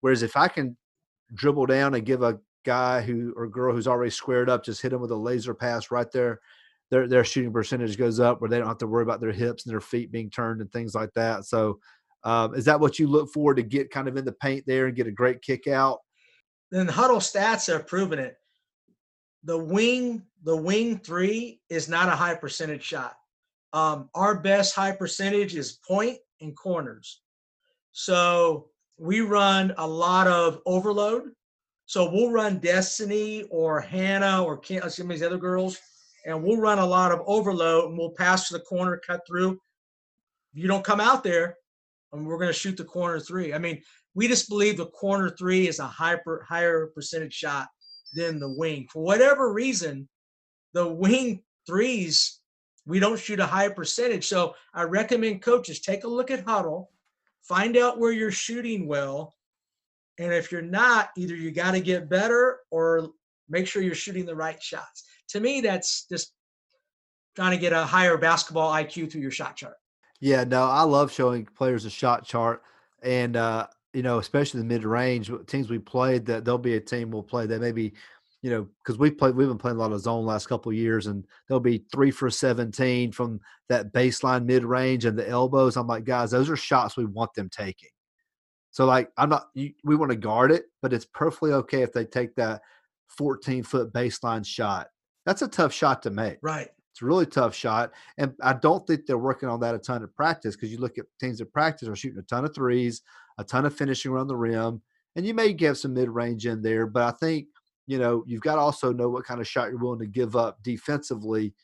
Whereas 0.01 0.23
if 0.23 0.37
I 0.37 0.47
can 0.47 0.77
dribble 1.33 1.65
down 1.65 1.95
and 1.95 2.05
give 2.05 2.21
a 2.21 2.39
guy 2.65 3.01
who 3.01 3.33
or 3.35 3.47
girl 3.47 3.73
who's 3.73 3.87
already 3.87 4.11
squared 4.11 4.49
up, 4.49 4.63
just 4.63 4.81
hit 4.81 4.89
them 4.89 5.01
with 5.01 5.11
a 5.11 5.15
laser 5.15 5.53
pass 5.53 5.91
right 5.91 6.11
there 6.11 6.39
their 6.89 7.07
their 7.07 7.23
shooting 7.23 7.53
percentage 7.53 7.97
goes 7.97 8.19
up 8.19 8.41
where 8.41 8.49
they 8.49 8.57
don't 8.57 8.67
have 8.67 8.77
to 8.79 8.87
worry 8.87 9.03
about 9.03 9.21
their 9.21 9.31
hips 9.31 9.65
and 9.65 9.71
their 9.71 9.81
feet 9.81 10.11
being 10.11 10.29
turned 10.29 10.61
and 10.61 10.71
things 10.71 10.95
like 10.95 11.13
that. 11.13 11.45
So, 11.45 11.79
um, 12.23 12.55
is 12.55 12.65
that 12.65 12.79
what 12.79 12.99
you 12.99 13.07
look 13.07 13.31
for 13.31 13.53
to 13.53 13.61
get 13.61 13.91
kind 13.91 14.07
of 14.07 14.17
in 14.17 14.25
the 14.25 14.33
paint 14.33 14.63
there 14.65 14.87
and 14.87 14.95
get 14.95 15.07
a 15.07 15.11
great 15.11 15.41
kick 15.41 15.67
out? 15.67 15.99
Then 16.71 16.87
Hudl 16.87 17.17
stats 17.17 17.71
have 17.71 17.87
proven 17.87 18.19
it. 18.19 18.35
The 19.43 19.57
wing, 19.57 20.23
the 20.43 20.55
wing 20.55 20.99
three 20.99 21.61
is 21.69 21.87
not 21.87 22.09
a 22.09 22.15
high 22.15 22.35
percentage 22.35 22.83
shot. 22.83 23.15
Um, 23.71 24.09
our 24.15 24.39
best 24.39 24.75
high 24.75 24.91
percentage 24.91 25.55
is 25.55 25.79
point 25.87 26.17
and 26.41 26.55
corners. 26.55 27.21
So 27.91 28.69
we 28.97 29.21
run 29.21 29.73
a 29.77 29.87
lot 29.87 30.27
of 30.27 30.61
overload. 30.65 31.31
So 31.85 32.11
we'll 32.11 32.31
run 32.31 32.59
Destiny 32.59 33.43
or 33.49 33.79
Hannah 33.79 34.43
or 34.43 34.61
some 34.63 35.05
of 35.05 35.09
these 35.09 35.23
other 35.23 35.37
girls 35.37 35.79
and 36.25 36.43
we'll 36.43 36.57
run 36.57 36.79
a 36.79 36.85
lot 36.85 37.11
of 37.11 37.21
overload 37.25 37.89
and 37.89 37.97
we'll 37.97 38.11
pass 38.11 38.47
to 38.47 38.53
the 38.53 38.63
corner, 38.63 39.01
cut 39.05 39.21
through. 39.27 39.59
You 40.53 40.67
don't 40.67 40.83
come 40.83 40.99
out 40.99 41.23
there, 41.23 41.57
and 42.11 42.25
we're 42.25 42.37
going 42.37 42.49
to 42.49 42.53
shoot 42.53 42.77
the 42.77 42.83
corner 42.83 43.19
three. 43.19 43.53
I 43.53 43.59
mean, 43.59 43.81
we 44.15 44.27
just 44.27 44.49
believe 44.49 44.77
the 44.77 44.87
corner 44.87 45.29
three 45.29 45.67
is 45.67 45.79
a 45.79 45.87
higher 45.87 46.87
percentage 46.87 47.33
shot 47.33 47.67
than 48.13 48.39
the 48.39 48.49
wing. 48.49 48.87
For 48.91 49.03
whatever 49.03 49.53
reason, 49.53 50.07
the 50.73 50.87
wing 50.87 51.43
threes, 51.67 52.39
we 52.85 52.99
don't 52.99 53.19
shoot 53.19 53.39
a 53.39 53.45
high 53.45 53.69
percentage. 53.69 54.27
So 54.27 54.55
I 54.73 54.83
recommend 54.83 55.41
coaches 55.41 55.79
take 55.79 56.03
a 56.03 56.07
look 56.07 56.31
at 56.31 56.45
Hudl, 56.45 56.87
find 57.41 57.77
out 57.77 57.99
where 57.99 58.11
you're 58.11 58.31
shooting 58.31 58.87
well. 58.87 59.35
And 60.17 60.33
if 60.33 60.51
you're 60.51 60.61
not, 60.61 61.09
either 61.17 61.35
you 61.35 61.51
got 61.51 61.71
to 61.71 61.79
get 61.79 62.09
better 62.09 62.59
or 62.71 63.09
make 63.47 63.67
sure 63.67 63.81
you're 63.81 63.95
shooting 63.95 64.25
the 64.25 64.35
right 64.35 64.61
shots 64.61 65.05
to 65.29 65.39
me, 65.39 65.61
that's 65.61 66.05
just 66.05 66.33
trying 67.35 67.51
to 67.51 67.57
get 67.57 67.73
a 67.73 67.85
higher 67.85 68.17
basketball 68.17 68.71
IQ 68.73 69.11
through 69.11 69.21
your 69.21 69.31
shot 69.31 69.55
chart. 69.55 69.75
Yeah, 70.19 70.43
no, 70.43 70.63
I 70.63 70.83
love 70.83 71.11
showing 71.11 71.45
players 71.45 71.85
a 71.85 71.89
shot 71.89 72.25
chart, 72.25 72.61
and 73.01 73.37
uh, 73.37 73.67
you 73.93 74.03
know, 74.03 74.19
especially 74.19 74.59
the 74.59 74.65
mid 74.65 74.83
range 74.83 75.31
teams 75.47 75.69
we 75.69 75.79
played. 75.79 76.25
That 76.25 76.45
there'll 76.45 76.57
be 76.57 76.75
a 76.75 76.79
team 76.79 77.11
we'll 77.11 77.23
play 77.23 77.45
that 77.45 77.61
maybe, 77.61 77.93
you 78.41 78.49
know, 78.49 78.67
because 78.83 78.97
we've 78.97 79.17
played, 79.17 79.35
we've 79.35 79.47
been 79.47 79.57
playing 79.57 79.77
a 79.77 79.79
lot 79.79 79.91
of 79.91 80.01
zone 80.01 80.25
last 80.25 80.47
couple 80.47 80.71
years, 80.73 81.07
and 81.07 81.25
they'll 81.47 81.59
be 81.59 81.83
three 81.91 82.11
for 82.11 82.29
seventeen 82.29 83.11
from 83.11 83.39
that 83.69 83.93
baseline 83.93 84.45
mid 84.45 84.63
range 84.63 85.05
and 85.05 85.17
the 85.17 85.27
elbows. 85.27 85.77
I'm 85.77 85.87
like, 85.87 86.05
guys, 86.05 86.31
those 86.31 86.49
are 86.49 86.57
shots 86.57 86.97
we 86.97 87.05
want 87.05 87.33
them 87.33 87.49
taking. 87.49 87.89
So 88.71 88.85
like, 88.85 89.11
I'm 89.17 89.29
not. 89.29 89.49
You, 89.53 89.73
we 89.83 89.95
want 89.95 90.11
to 90.11 90.17
guard 90.17 90.51
it, 90.51 90.65
but 90.81 90.93
it's 90.93 91.05
perfectly 91.05 91.51
okay 91.53 91.81
if 91.81 91.93
they 91.93 92.05
take 92.05 92.35
that 92.35 92.61
14 93.17 93.63
foot 93.63 93.91
baseline 93.91 94.45
shot 94.45 94.87
that's 95.29 95.43
a 95.43 95.47
tough 95.47 95.71
shot 95.71 96.01
to 96.03 96.09
make. 96.09 96.39
Right. 96.41 96.69
It's 96.91 97.03
a 97.03 97.05
really 97.05 97.27
tough 97.27 97.53
shot. 97.53 97.91
And 98.17 98.33
I 98.41 98.53
don't 98.53 98.85
think 98.87 99.05
they're 99.05 99.17
working 99.17 99.47
on 99.47 99.59
that 99.59 99.75
a 99.75 99.77
ton 99.77 100.01
of 100.03 100.15
practice 100.15 100.55
because 100.55 100.71
you 100.71 100.79
look 100.79 100.97
at 100.97 101.05
teams 101.19 101.37
that 101.37 101.53
practice 101.53 101.87
are 101.87 101.95
shooting 101.95 102.17
a 102.17 102.23
ton 102.23 102.45
of 102.45 102.55
threes, 102.55 103.03
a 103.39 103.43
ton 103.43 103.65
of 103.65 103.75
finishing 103.75 104.11
around 104.11 104.27
the 104.27 104.35
rim, 104.35 104.81
and 105.15 105.25
you 105.25 105.33
may 105.33 105.53
get 105.53 105.77
some 105.77 105.93
mid 105.93 106.09
range 106.09 106.45
in 106.45 106.61
there. 106.61 106.85
But 106.85 107.03
I 107.03 107.11
think, 107.17 107.47
you 107.87 107.97
know, 107.97 108.23
you've 108.27 108.41
got 108.41 108.55
to 108.55 108.61
also 108.61 108.93
know 108.93 109.09
what 109.09 109.23
kind 109.23 109.39
of 109.39 109.47
shot 109.47 109.69
you're 109.69 109.79
willing 109.79 109.99
to 109.99 110.05
give 110.05 110.35
up 110.35 110.61
defensively. 110.61 111.55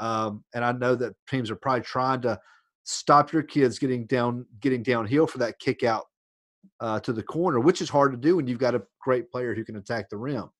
Um, 0.00 0.44
and 0.54 0.64
I 0.64 0.72
know 0.72 0.94
that 0.96 1.14
teams 1.28 1.50
are 1.50 1.56
probably 1.56 1.82
trying 1.82 2.20
to 2.22 2.38
stop 2.84 3.32
your 3.32 3.42
kids 3.42 3.78
getting 3.78 4.06
down, 4.06 4.44
getting 4.60 4.82
downhill 4.82 5.26
for 5.26 5.38
that 5.38 5.60
kick 5.60 5.84
out 5.84 6.06
uh, 6.80 6.98
to 7.00 7.12
the 7.12 7.22
corner, 7.22 7.60
which 7.60 7.80
is 7.80 7.88
hard 7.88 8.10
to 8.12 8.18
do 8.18 8.36
when 8.36 8.46
you've 8.46 8.58
got 8.58 8.74
a 8.74 8.82
great 9.00 9.30
player 9.30 9.54
who 9.54 9.64
can 9.64 9.76
attack 9.76 10.10
the 10.10 10.16
rim. 10.16 10.50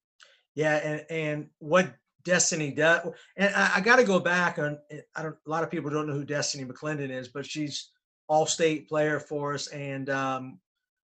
Yeah, 0.54 0.76
and 0.76 1.04
and 1.10 1.48
what 1.58 1.94
Destiny 2.24 2.70
does. 2.70 3.08
And 3.36 3.54
I, 3.54 3.76
I 3.76 3.80
got 3.80 3.96
to 3.96 4.04
go 4.04 4.20
back 4.20 4.58
on. 4.58 4.78
I 5.16 5.22
don't. 5.22 5.36
A 5.46 5.50
lot 5.50 5.62
of 5.64 5.70
people 5.70 5.90
don't 5.90 6.06
know 6.06 6.14
who 6.14 6.24
Destiny 6.24 6.64
McClendon 6.64 7.10
is, 7.10 7.28
but 7.28 7.46
she's 7.46 7.90
all-state 8.30 8.88
player 8.88 9.18
for 9.18 9.52
us, 9.54 9.66
and 9.68 10.08
um, 10.08 10.60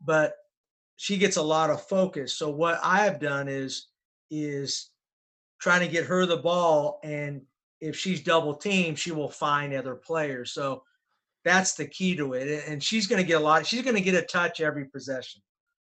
but 0.01 0.33
she 0.97 1.17
gets 1.17 1.37
a 1.37 1.41
lot 1.41 1.69
of 1.69 1.81
focus. 1.87 2.37
So 2.37 2.49
what 2.49 2.77
I 2.83 3.05
have 3.05 3.19
done 3.19 3.47
is 3.47 3.87
is 4.29 4.91
trying 5.61 5.79
to 5.79 5.87
get 5.87 6.05
her 6.05 6.25
the 6.25 6.37
ball, 6.37 6.99
and 7.03 7.41
if 7.79 7.95
she's 7.95 8.21
double 8.21 8.53
teamed, 8.53 8.99
she 8.99 9.11
will 9.11 9.29
find 9.29 9.73
other 9.73 9.95
players. 9.95 10.51
So 10.51 10.83
that's 11.45 11.75
the 11.75 11.87
key 11.87 12.15
to 12.17 12.33
it. 12.33 12.67
And 12.67 12.83
she's 12.83 13.07
going 13.07 13.21
to 13.21 13.27
get 13.27 13.39
a 13.39 13.43
lot. 13.43 13.65
She's 13.65 13.83
going 13.83 13.95
to 13.95 14.01
get 14.01 14.15
a 14.15 14.21
touch 14.23 14.59
every 14.59 14.85
possession. 14.85 15.41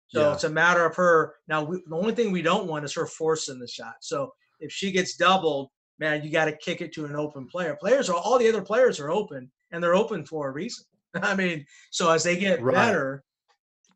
So 0.09 0.23
yeah. 0.23 0.35
it's 0.35 0.45
a 0.45 0.51
matter 0.51 0.85
of 0.85 0.97
her. 0.97 1.35
Now, 1.49 1.65
we, 1.65 1.83
the 1.87 1.97
only 1.97 2.15
thing 2.15 2.31
we 2.33 2.43
don't 2.43 2.67
want 2.67 2.85
is 2.85 2.95
her 2.95 3.07
forcing 3.07 3.59
the 3.59 3.69
shot. 3.69 3.97
So 4.01 4.33
if 4.61 4.73
she 4.73 4.91
gets 4.91 5.17
doubled, 5.17 5.71
man, 5.99 6.23
you 6.23 6.31
got 6.31 6.47
to 6.47 6.53
kick 6.53 6.81
it 6.81 6.93
to 6.95 7.05
an 7.05 7.17
open 7.17 7.47
player. 7.47 7.77
Players 7.79 8.09
are 8.09 8.17
all 8.17 8.39
the 8.39 8.49
other 8.49 8.63
players 8.63 9.01
are 9.01 9.11
open, 9.11 9.51
and 9.71 9.83
they're 9.83 9.95
open 9.95 10.25
for 10.25 10.49
a 10.49 10.53
reason. 10.53 10.85
I 11.23 11.35
mean, 11.35 11.67
so 11.91 12.11
as 12.11 12.23
they 12.23 12.37
get 12.37 12.63
right. 12.63 12.75
better, 12.75 13.25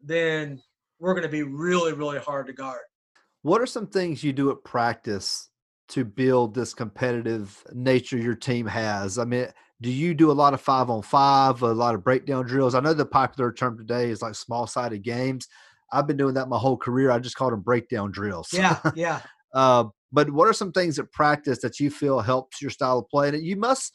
then 0.03 0.61
we're 0.99 1.15
going 1.15 1.25
to 1.25 1.29
be 1.29 1.43
really, 1.43 1.93
really 1.93 2.19
hard 2.19 2.47
to 2.47 2.53
guard. 2.53 2.81
What 3.43 3.61
are 3.61 3.67
some 3.67 3.87
things 3.87 4.25
you 4.25 4.33
do 4.33 4.51
at 4.51 4.65
practice 4.65 5.51
to 5.89 6.05
build 6.05 6.55
this 6.55 6.73
competitive 6.73 7.63
nature 7.73 8.17
your 8.17 8.35
team 8.35 8.67
has? 8.67 9.19
I 9.19 9.25
mean, 9.25 9.49
do 9.83 9.91
you 9.91 10.15
do 10.15 10.31
a 10.31 10.33
lot 10.33 10.55
of 10.55 10.61
five 10.61 10.89
on 10.89 11.03
five, 11.03 11.61
a 11.63 11.73
lot 11.73 11.95
of 11.95 12.03
breakdown 12.03 12.47
drills? 12.47 12.75
I 12.75 12.81
know 12.81 12.95
the 12.95 13.05
popular 13.05 13.53
term 13.53 13.77
today 13.77 14.11
is 14.11 14.23
like 14.23 14.35
small 14.35 14.67
sided 14.67 15.03
games. 15.03 15.47
I've 15.93 16.07
been 16.07 16.17
doing 16.17 16.35
that 16.35 16.49
my 16.49 16.59
whole 16.59 16.77
career. 16.77 17.11
I 17.11 17.19
just 17.19 17.37
called 17.37 17.53
them 17.53 17.61
breakdown 17.61 18.11
drills. 18.11 18.49
Yeah, 18.53 18.79
yeah. 18.95 19.21
uh, 19.53 19.85
but 20.11 20.31
what 20.31 20.49
are 20.49 20.53
some 20.55 20.73
things 20.73 20.99
at 20.99 21.13
practice 21.13 21.61
that 21.61 21.79
you 21.79 21.91
feel 21.91 22.21
helps 22.21 22.63
your 22.63 22.71
style 22.71 23.01
of 23.01 23.09
play? 23.09 23.29
And 23.29 23.45
you 23.45 23.57
must 23.57 23.95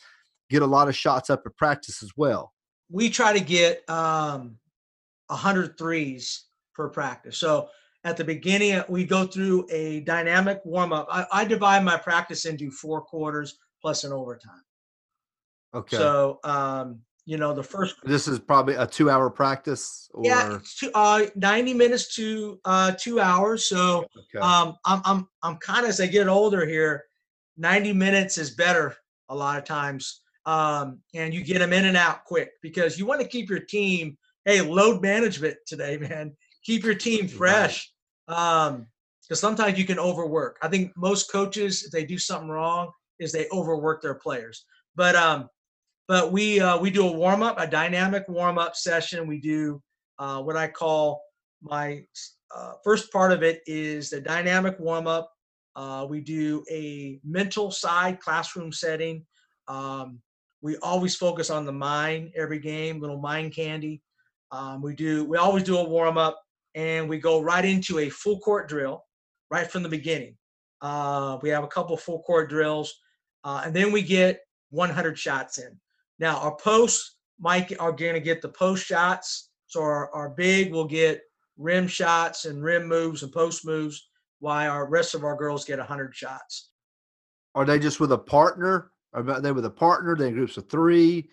get 0.50 0.62
a 0.62 0.68
lot 0.68 0.88
of 0.88 0.96
shots 0.96 1.30
up 1.30 1.42
at 1.46 1.56
practice 1.58 2.04
as 2.04 2.12
well. 2.16 2.54
We 2.90 3.10
try 3.10 3.34
to 3.34 3.40
get 3.40 3.88
um, 3.90 4.58
100 5.28 5.78
threes 5.78 6.46
per 6.74 6.90
practice. 6.90 7.38
So 7.38 7.70
at 8.04 8.18
the 8.18 8.24
beginning, 8.24 8.74
uh, 8.74 8.86
we 8.90 9.06
go 9.06 9.26
through 9.26 9.68
a 9.70 10.02
dynamic 10.02 10.62
warm 10.64 10.94
up. 10.94 11.08
I, 11.12 11.26
I 11.32 11.46
divide 11.46 11.84
my 11.84 11.98
practice 11.98 12.46
into 12.46 12.72
four 12.72 13.02
quarters 13.02 13.60
plus 13.82 14.04
an 14.04 14.14
overtime. 14.14 14.64
Okay. 15.74 15.98
So 15.98 16.40
um, 16.44 17.02
you 17.30 17.38
know 17.38 17.54
the 17.54 17.62
first 17.62 17.96
this 18.04 18.28
is 18.28 18.40
probably 18.40 18.74
a 18.74 18.88
two 18.88 19.08
hour 19.08 19.30
practice 19.30 20.10
or 20.16 20.26
yeah 20.26 20.58
two, 20.80 20.90
uh 20.96 21.28
90 21.36 21.76
minutes 21.76 22.16
to 22.16 22.60
uh 22.66 22.92
two 23.00 23.20
hours 23.20 23.70
so 23.70 24.08
okay. 24.18 24.40
um 24.40 24.76
i'm 24.84 25.02
i'm 25.06 25.28
i'm 25.44 25.58
kind 25.58 25.84
of 25.84 25.90
as 25.90 26.02
i 26.02 26.08
get 26.08 26.28
older 26.28 26.66
here 26.66 27.04
90 27.58 27.94
minutes 27.94 28.40
is 28.40 28.56
better 28.56 28.96
a 29.30 29.36
lot 29.36 29.60
of 29.60 29.64
times 29.64 30.22
um 30.50 31.00
and 31.14 31.34
you 31.34 31.44
get 31.44 31.60
them 31.60 31.74
in 31.74 31.86
and 31.86 31.98
out 31.98 32.26
quick 32.26 32.52
because 32.62 32.98
you 32.98 33.06
want 33.06 33.22
to 33.22 33.28
keep 33.28 33.50
your 33.50 33.60
team 33.60 34.18
hey 34.46 34.62
load 34.62 35.02
management 35.02 35.56
today 35.68 35.98
man 36.10 36.36
keep 36.64 36.84
your 36.84 36.96
team 36.96 37.28
fresh 37.28 37.92
um 38.28 38.86
because 39.22 39.40
sometimes 39.40 39.78
you 39.78 39.86
can 39.86 40.00
overwork 40.00 40.58
i 40.62 40.68
think 40.68 40.92
most 40.96 41.32
coaches 41.32 41.84
if 41.84 41.92
they 41.92 42.06
do 42.06 42.18
something 42.18 42.50
wrong 42.50 42.92
is 43.20 43.32
they 43.32 43.48
overwork 43.52 44.02
their 44.02 44.16
players 44.16 44.66
but 44.96 45.16
um 45.16 45.50
but 46.10 46.32
we 46.32 46.60
uh, 46.60 46.76
we 46.80 46.90
do 46.90 47.08
a 47.08 47.12
warm 47.12 47.44
up, 47.44 47.60
a 47.60 47.68
dynamic 47.68 48.28
warm 48.28 48.58
up 48.58 48.76
session. 48.76 49.28
We 49.28 49.40
do 49.40 49.80
uh, 50.18 50.42
what 50.42 50.58
I 50.58 50.68
call 50.68 51.22
my 51.62 52.04
uh, 52.54 52.74
first 52.84 53.14
part 53.14 53.32
of 53.32 53.44
it 53.44 53.62
is 53.68 54.10
the 54.10 54.20
dynamic 54.20 54.80
warm 54.80 55.06
up. 55.06 55.32
Uh, 55.76 56.08
we 56.10 56.20
do 56.20 56.66
a 56.72 57.20
mental 57.24 57.70
side 57.70 58.20
classroom 58.20 58.74
setting. 58.74 59.24
Um, 59.68 60.20
we 60.62 60.78
always 60.78 61.16
focus 61.16 61.50
on 61.50 61.66
the 61.66 61.72
mind 61.72 62.32
every 62.36 62.60
game, 62.60 63.00
little 63.00 63.20
mind 63.20 63.54
candy. 63.54 64.02
Um, 64.52 64.82
we 64.82 64.96
do 64.96 65.26
we 65.26 65.38
always 65.38 65.64
do 65.64 65.78
a 65.78 65.84
warm 65.84 66.18
up 66.18 66.42
and 66.76 67.08
we 67.08 67.18
go 67.18 67.42
right 67.42 67.66
into 67.66 68.00
a 68.00 68.10
full 68.10 68.40
court 68.40 68.68
drill 68.68 69.04
right 69.52 69.70
from 69.70 69.84
the 69.84 69.90
beginning. 69.90 70.36
Uh, 70.82 71.38
we 71.42 71.50
have 71.50 71.64
a 71.64 71.68
couple 71.68 71.98
full 71.98 72.22
court 72.24 72.50
drills, 72.50 72.94
uh, 73.44 73.62
and 73.66 73.76
then 73.76 73.92
we 73.92 74.02
get 74.02 74.42
100 74.70 75.18
shots 75.18 75.58
in. 75.58 75.78
Now 76.20 76.38
our 76.40 76.56
posts 76.56 77.18
might 77.40 77.78
are 77.80 77.92
going 77.92 78.14
to 78.14 78.20
get 78.20 78.42
the 78.42 78.50
post 78.50 78.86
shots, 78.86 79.50
so 79.68 79.82
our, 79.82 80.12
our 80.14 80.30
big 80.30 80.72
will 80.72 80.86
get 80.86 81.22
rim 81.58 81.88
shots 81.88 82.46
and 82.46 82.64
rim 82.64 82.88
moves 82.88 83.24
and 83.24 83.32
post 83.32 83.66
moves, 83.66 84.10
while 84.40 84.72
our 84.72 84.88
rest 84.88 85.16
of 85.16 85.24
our 85.24 85.36
girls 85.36 85.66
get 85.66 85.80
100 85.80 86.16
shots. 86.16 86.72
Are 87.56 87.66
they 87.66 87.80
just 87.80 88.00
with 88.00 88.12
a 88.12 88.18
partner? 88.18 88.92
Are 89.14 89.24
they 89.24 89.52
with 89.52 89.66
a 89.66 89.70
partner? 89.70 90.16
They 90.16 90.32
groups 90.32 90.58
of 90.58 90.70
three. 90.70 91.30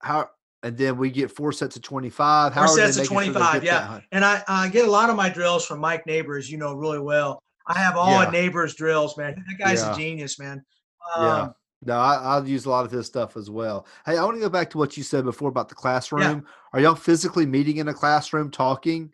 How 0.00 0.28
and 0.62 0.76
then 0.76 0.96
we 0.96 1.10
get 1.10 1.30
four 1.30 1.52
sets 1.52 1.76
of 1.76 1.82
25. 1.82 2.52
How 2.52 2.66
four 2.66 2.76
sets 2.76 2.98
of 2.98 3.06
25, 3.06 3.54
sure 3.54 3.62
yeah. 3.62 4.00
And 4.10 4.24
I, 4.24 4.42
I 4.48 4.68
get 4.68 4.88
a 4.88 4.90
lot 4.90 5.10
of 5.10 5.16
my 5.16 5.28
drills 5.28 5.64
from 5.64 5.78
Mike 5.80 6.06
Neighbors, 6.06 6.50
you 6.50 6.58
know, 6.58 6.74
really 6.74 6.98
well. 6.98 7.40
I 7.68 7.78
have 7.78 7.96
all 7.96 8.22
yeah. 8.22 8.30
Neighbors 8.30 8.74
drills, 8.74 9.16
man. 9.16 9.34
That 9.46 9.64
guy's 9.64 9.82
yeah. 9.82 9.92
a 9.92 9.96
genius, 9.96 10.38
man. 10.38 10.64
Um, 11.14 11.24
yeah. 11.24 11.48
No, 11.82 11.98
I, 11.98 12.38
will 12.38 12.48
use 12.48 12.64
a 12.64 12.70
lot 12.70 12.84
of 12.84 12.90
his 12.90 13.06
stuff 13.06 13.36
as 13.36 13.50
well. 13.50 13.86
Hey, 14.06 14.16
I 14.16 14.24
want 14.24 14.36
to 14.36 14.40
go 14.40 14.48
back 14.48 14.70
to 14.70 14.78
what 14.78 14.96
you 14.96 15.02
said 15.02 15.24
before 15.24 15.50
about 15.50 15.68
the 15.68 15.74
classroom. 15.74 16.22
Yeah. 16.22 16.40
Are 16.72 16.80
y'all 16.80 16.94
physically 16.94 17.46
meeting 17.46 17.76
in 17.76 17.88
a 17.88 17.94
classroom 17.94 18.50
talking, 18.50 19.12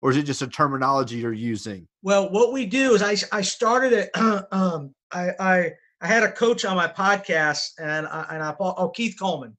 or 0.00 0.10
is 0.10 0.16
it 0.16 0.22
just 0.22 0.40
a 0.40 0.46
terminology 0.46 1.16
you're 1.16 1.32
using? 1.32 1.86
Well, 2.02 2.30
what 2.30 2.52
we 2.52 2.66
do 2.66 2.94
is 2.94 3.02
I, 3.02 3.16
I 3.36 3.42
started 3.42 3.92
it. 3.92 4.10
um, 4.52 4.94
I, 5.12 5.30
I 5.38 5.72
I 6.04 6.06
had 6.06 6.22
a 6.22 6.30
coach 6.30 6.66
on 6.66 6.76
my 6.76 6.86
podcast, 6.86 7.70
and 7.78 8.06
I, 8.06 8.26
and 8.30 8.42
I 8.42 8.54
oh 8.60 8.90
Keith 8.90 9.16
Coleman, 9.18 9.56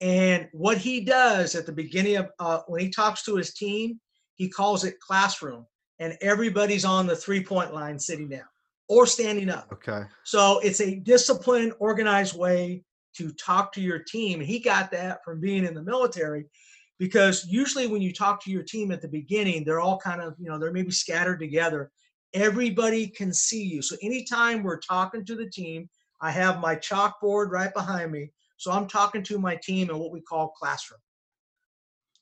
and 0.00 0.48
what 0.50 0.78
he 0.78 1.00
does 1.00 1.54
at 1.54 1.64
the 1.64 1.72
beginning 1.72 2.16
of 2.16 2.30
uh, 2.40 2.60
when 2.66 2.80
he 2.80 2.90
talks 2.90 3.22
to 3.22 3.36
his 3.36 3.54
team, 3.54 4.00
he 4.34 4.48
calls 4.48 4.84
it 4.84 4.98
classroom, 4.98 5.64
and 6.00 6.18
everybody's 6.20 6.84
on 6.84 7.06
the 7.06 7.14
three 7.14 7.42
point 7.42 7.72
line 7.72 8.00
sitting 8.00 8.28
down 8.28 8.48
or 8.88 9.06
standing 9.06 9.48
up. 9.48 9.68
Okay. 9.72 10.02
So 10.24 10.58
it's 10.58 10.80
a 10.80 10.96
disciplined, 10.96 11.72
organized 11.78 12.36
way 12.36 12.82
to 13.16 13.30
talk 13.34 13.72
to 13.74 13.80
your 13.80 14.00
team. 14.00 14.40
He 14.40 14.58
got 14.58 14.90
that 14.90 15.24
from 15.24 15.40
being 15.40 15.64
in 15.64 15.74
the 15.74 15.82
military 15.84 16.46
because 16.98 17.46
usually 17.46 17.86
when 17.86 18.02
you 18.02 18.12
talk 18.12 18.42
to 18.42 18.50
your 18.50 18.64
team 18.64 18.90
at 18.90 19.02
the 19.02 19.08
beginning, 19.08 19.62
they're 19.62 19.80
all 19.80 19.98
kind 19.98 20.20
of, 20.20 20.34
you 20.38 20.48
know, 20.48 20.58
they're 20.58 20.72
maybe 20.72 20.90
scattered 20.90 21.38
together 21.38 21.92
everybody 22.36 23.08
can 23.08 23.32
see 23.32 23.64
you. 23.64 23.80
So 23.80 23.96
anytime 24.02 24.62
we're 24.62 24.78
talking 24.78 25.24
to 25.24 25.34
the 25.34 25.48
team, 25.48 25.88
I 26.20 26.30
have 26.30 26.60
my 26.60 26.76
chalkboard 26.76 27.50
right 27.50 27.72
behind 27.72 28.12
me. 28.12 28.30
So 28.58 28.70
I'm 28.70 28.86
talking 28.86 29.22
to 29.24 29.38
my 29.38 29.56
team 29.62 29.90
in 29.90 29.98
what 29.98 30.12
we 30.12 30.20
call 30.20 30.48
classroom. 30.48 31.00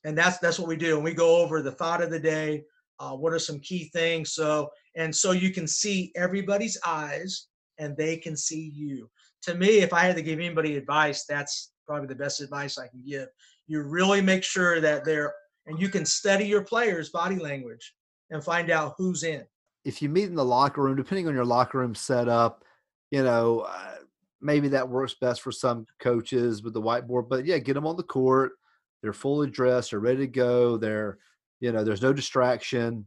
And 0.05 0.17
that's 0.17 0.37
that's 0.39 0.59
what 0.59 0.67
we 0.67 0.77
do. 0.77 0.95
And 0.95 1.03
we 1.03 1.13
go 1.13 1.37
over 1.37 1.61
the 1.61 1.71
thought 1.71 2.01
of 2.01 2.11
the 2.11 2.19
day. 2.19 2.63
Uh, 2.99 3.11
what 3.11 3.33
are 3.33 3.39
some 3.39 3.59
key 3.59 3.89
things? 3.93 4.33
So 4.33 4.69
and 4.95 5.13
so 5.13 5.31
you 5.31 5.51
can 5.51 5.67
see 5.67 6.11
everybody's 6.15 6.77
eyes 6.85 7.47
and 7.77 7.97
they 7.97 8.15
can 8.17 8.37
see 8.37 8.71
you. 8.73 9.09
To 9.43 9.55
me, 9.55 9.79
if 9.79 9.93
I 9.93 10.01
had 10.01 10.15
to 10.15 10.21
give 10.21 10.39
anybody 10.39 10.77
advice, 10.77 11.25
that's 11.25 11.71
probably 11.85 12.07
the 12.07 12.15
best 12.15 12.41
advice 12.41 12.77
I 12.77 12.87
can 12.87 13.03
give. 13.05 13.27
You 13.67 13.81
really 13.81 14.21
make 14.21 14.43
sure 14.43 14.79
that 14.79 15.03
they're 15.03 15.33
and 15.65 15.79
you 15.79 15.89
can 15.89 16.05
study 16.05 16.45
your 16.45 16.63
players' 16.63 17.09
body 17.09 17.37
language 17.37 17.93
and 18.29 18.43
find 18.43 18.69
out 18.69 18.95
who's 18.97 19.23
in 19.23 19.45
if 19.85 20.01
you 20.01 20.09
meet 20.09 20.25
in 20.25 20.35
the 20.35 20.43
locker 20.43 20.81
room, 20.81 20.97
depending 20.97 21.27
on 21.27 21.35
your 21.35 21.45
locker 21.45 21.77
room 21.77 21.95
setup, 21.95 22.65
you 23.11 23.23
know, 23.23 23.59
uh, 23.59 23.95
maybe 24.41 24.67
that 24.69 24.89
works 24.89 25.13
best 25.13 25.41
for 25.41 25.51
some 25.51 25.85
coaches 25.99 26.63
with 26.63 26.73
the 26.73 26.81
whiteboard. 26.81 27.29
But 27.29 27.45
yeah, 27.45 27.59
get 27.59 27.75
them 27.75 27.87
on 27.87 27.95
the 27.95 28.03
court. 28.03 28.53
They're 29.01 29.13
fully 29.13 29.49
dressed. 29.49 29.91
They're 29.91 29.99
ready 29.99 30.19
to 30.19 30.27
go. 30.27 30.77
They're, 30.77 31.19
you 31.59 31.71
know, 31.71 31.83
there's 31.83 32.01
no 32.01 32.13
distraction. 32.13 33.05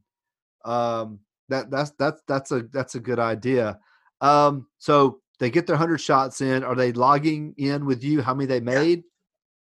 Um, 0.64 1.18
that 1.48 1.70
that's 1.70 1.90
that's 1.98 2.22
that's 2.28 2.52
a 2.52 2.62
that's 2.72 2.94
a 2.94 3.00
good 3.00 3.18
idea. 3.18 3.78
Um, 4.20 4.68
so 4.78 5.20
they 5.40 5.50
get 5.50 5.66
their 5.66 5.76
hundred 5.76 5.98
shots 5.98 6.40
in. 6.40 6.62
Are 6.62 6.76
they 6.76 6.92
logging 6.92 7.54
in 7.56 7.86
with 7.86 8.04
you? 8.04 8.22
How 8.22 8.34
many 8.34 8.46
they 8.46 8.60
made? 8.60 9.02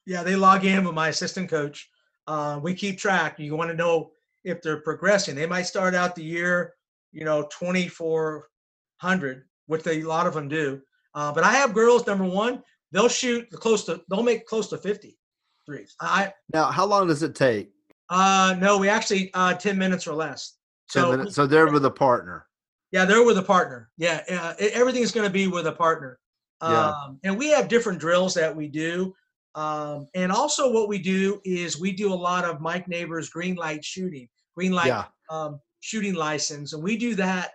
Yeah, 0.06 0.18
yeah 0.18 0.22
they 0.22 0.36
log 0.36 0.64
in 0.64 0.84
with 0.84 0.94
my 0.94 1.08
assistant 1.08 1.50
coach. 1.50 1.90
Uh, 2.26 2.60
we 2.62 2.74
keep 2.74 2.98
track. 2.98 3.40
You 3.40 3.56
want 3.56 3.70
to 3.70 3.76
know 3.76 4.12
if 4.44 4.62
they're 4.62 4.80
progressing. 4.82 5.34
They 5.34 5.46
might 5.46 5.62
start 5.62 5.94
out 5.94 6.14
the 6.14 6.22
year 6.22 6.74
you 7.12 7.24
know, 7.24 7.42
2,400, 7.58 9.44
which 9.66 9.82
they, 9.82 10.00
a 10.00 10.08
lot 10.08 10.26
of 10.26 10.34
them 10.34 10.48
do. 10.48 10.80
Uh, 11.14 11.32
but 11.32 11.44
I 11.44 11.52
have 11.52 11.74
girls, 11.74 12.06
number 12.06 12.24
one, 12.24 12.62
they'll 12.92 13.08
shoot 13.08 13.50
close 13.50 13.84
to, 13.84 14.00
they'll 14.08 14.22
make 14.22 14.46
close 14.46 14.68
to 14.68 14.78
50 14.78 15.18
threes. 15.66 15.94
I, 16.00 16.32
now, 16.52 16.70
how 16.70 16.86
long 16.86 17.08
does 17.08 17.22
it 17.22 17.34
take? 17.34 17.70
Uh, 18.08 18.56
no, 18.58 18.78
we 18.78 18.88
actually, 18.88 19.30
uh, 19.34 19.54
10 19.54 19.78
minutes 19.78 20.06
or 20.06 20.14
less. 20.14 20.56
10 20.90 21.02
so, 21.02 21.10
minutes. 21.10 21.34
So 21.34 21.46
they're 21.46 21.70
with 21.70 21.84
a 21.84 21.90
partner. 21.90 22.46
Yeah, 22.92 23.04
they're 23.04 23.24
with 23.24 23.38
a 23.38 23.42
partner. 23.42 23.88
Yeah. 23.96 24.22
Uh, 24.28 24.54
everything's 24.58 25.12
going 25.12 25.26
to 25.26 25.32
be 25.32 25.46
with 25.46 25.66
a 25.66 25.72
partner. 25.72 26.18
Yeah. 26.62 26.90
Um, 26.90 27.20
and 27.24 27.38
we 27.38 27.48
have 27.50 27.68
different 27.68 28.00
drills 28.00 28.34
that 28.34 28.54
we 28.54 28.68
do. 28.68 29.14
Um, 29.54 30.08
and 30.14 30.30
also 30.30 30.70
what 30.70 30.88
we 30.88 30.98
do 30.98 31.40
is 31.44 31.80
we 31.80 31.92
do 31.92 32.12
a 32.12 32.14
lot 32.14 32.44
of 32.44 32.60
Mike 32.60 32.88
Neighbors 32.88 33.30
green 33.30 33.56
light 33.56 33.84
shooting, 33.84 34.28
green 34.54 34.72
light 34.72 34.86
yeah. 34.86 35.04
um, 35.30 35.60
shooting 35.80 36.14
license. 36.14 36.72
And 36.72 36.82
we 36.82 36.96
do 36.96 37.14
that 37.16 37.52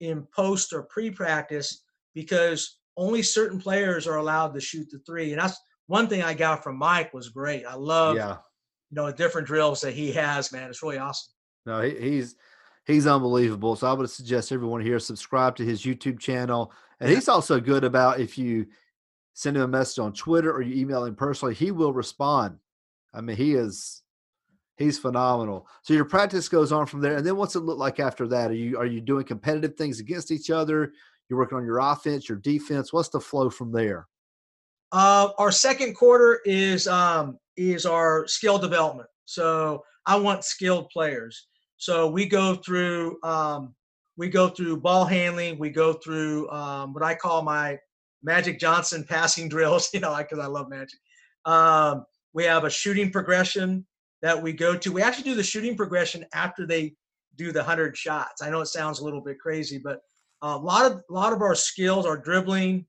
in 0.00 0.26
post 0.34 0.72
or 0.72 0.82
pre 0.84 1.10
practice 1.10 1.82
because 2.14 2.78
only 2.96 3.22
certain 3.22 3.60
players 3.60 4.06
are 4.06 4.16
allowed 4.16 4.54
to 4.54 4.60
shoot 4.60 4.88
the 4.90 4.98
three. 5.00 5.32
And 5.32 5.40
that's 5.40 5.60
one 5.86 6.08
thing 6.08 6.22
I 6.22 6.34
got 6.34 6.62
from 6.62 6.78
Mike 6.78 7.12
was 7.12 7.28
great. 7.28 7.66
I 7.66 7.74
love, 7.74 8.16
yeah. 8.16 8.36
you 8.90 8.96
know, 8.96 9.10
different 9.12 9.46
drills 9.46 9.80
that 9.82 9.94
he 9.94 10.12
has, 10.12 10.52
man. 10.52 10.70
It's 10.70 10.82
really 10.82 10.98
awesome. 10.98 11.32
No, 11.66 11.80
he, 11.80 11.98
he's, 11.98 12.36
he's 12.86 13.06
unbelievable. 13.06 13.76
So 13.76 13.88
I 13.88 13.92
would 13.92 14.08
suggest 14.08 14.52
everyone 14.52 14.80
here 14.80 14.98
subscribe 14.98 15.56
to 15.56 15.64
his 15.64 15.82
YouTube 15.82 16.20
channel. 16.20 16.72
And 17.00 17.10
he's 17.10 17.28
also 17.28 17.60
good 17.60 17.84
about 17.84 18.20
if 18.20 18.38
you 18.38 18.66
send 19.34 19.56
him 19.56 19.64
a 19.64 19.68
message 19.68 19.98
on 19.98 20.12
Twitter 20.12 20.52
or 20.52 20.62
you 20.62 20.80
email 20.80 21.04
him 21.04 21.16
personally, 21.16 21.54
he 21.54 21.72
will 21.72 21.92
respond. 21.92 22.58
I 23.12 23.20
mean, 23.20 23.36
he 23.36 23.54
is 23.54 24.03
He's 24.76 24.98
phenomenal. 24.98 25.68
So 25.82 25.94
your 25.94 26.04
practice 26.04 26.48
goes 26.48 26.72
on 26.72 26.86
from 26.86 27.00
there, 27.00 27.16
and 27.16 27.26
then 27.26 27.36
what's 27.36 27.54
it 27.54 27.60
look 27.60 27.78
like 27.78 28.00
after 28.00 28.26
that? 28.28 28.50
Are 28.50 28.54
you 28.54 28.76
are 28.76 28.86
you 28.86 29.00
doing 29.00 29.24
competitive 29.24 29.76
things 29.76 30.00
against 30.00 30.30
each 30.30 30.50
other? 30.50 30.92
You're 31.28 31.38
working 31.38 31.58
on 31.58 31.64
your 31.64 31.78
offense, 31.78 32.28
your 32.28 32.38
defense. 32.38 32.92
What's 32.92 33.08
the 33.08 33.20
flow 33.20 33.50
from 33.50 33.72
there? 33.72 34.08
Uh, 34.92 35.30
our 35.38 35.52
second 35.52 35.94
quarter 35.94 36.40
is 36.44 36.88
um, 36.88 37.38
is 37.56 37.86
our 37.86 38.26
skill 38.26 38.58
development. 38.58 39.08
So 39.24 39.84
I 40.06 40.16
want 40.16 40.44
skilled 40.44 40.90
players. 40.90 41.46
So 41.76 42.08
we 42.08 42.26
go 42.26 42.56
through 42.56 43.18
um, 43.22 43.74
we 44.16 44.28
go 44.28 44.48
through 44.48 44.80
ball 44.80 45.04
handling. 45.04 45.58
We 45.58 45.70
go 45.70 45.94
through 45.94 46.50
um, 46.50 46.92
what 46.92 47.02
I 47.02 47.14
call 47.14 47.42
my 47.42 47.78
Magic 48.22 48.58
Johnson 48.58 49.04
passing 49.08 49.48
drills. 49.50 49.88
You 49.92 50.00
know, 50.00 50.16
because 50.16 50.38
I, 50.38 50.46
love 50.46 50.68
Magic. 50.68 50.98
Um, 51.44 52.04
we 52.32 52.44
have 52.44 52.64
a 52.64 52.70
shooting 52.70 53.10
progression 53.10 53.86
that 54.24 54.42
we 54.42 54.54
go 54.54 54.74
to. 54.74 54.90
We 54.90 55.02
actually 55.02 55.24
do 55.24 55.34
the 55.34 55.42
shooting 55.42 55.76
progression 55.76 56.24
after 56.32 56.66
they 56.66 56.94
do 57.36 57.52
the 57.52 57.58
100 57.58 57.94
shots. 57.94 58.40
I 58.40 58.48
know 58.48 58.62
it 58.62 58.68
sounds 58.68 59.00
a 59.00 59.04
little 59.04 59.20
bit 59.20 59.38
crazy, 59.38 59.76
but 59.76 60.00
a 60.40 60.56
lot 60.56 60.90
of 60.90 61.02
a 61.10 61.12
lot 61.12 61.34
of 61.34 61.42
our 61.42 61.54
skills 61.54 62.06
are 62.06 62.16
dribbling. 62.16 62.86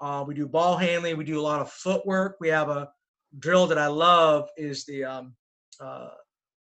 Uh, 0.00 0.24
we 0.26 0.34
do 0.34 0.48
ball 0.48 0.78
handling. 0.78 1.18
We 1.18 1.24
do 1.24 1.38
a 1.38 1.42
lot 1.42 1.60
of 1.60 1.70
footwork. 1.70 2.38
We 2.40 2.48
have 2.48 2.70
a 2.70 2.88
drill 3.38 3.66
that 3.66 3.76
I 3.76 3.88
love 3.88 4.48
is 4.56 4.86
the 4.86 5.04
um, 5.04 5.34
uh, 5.78 6.08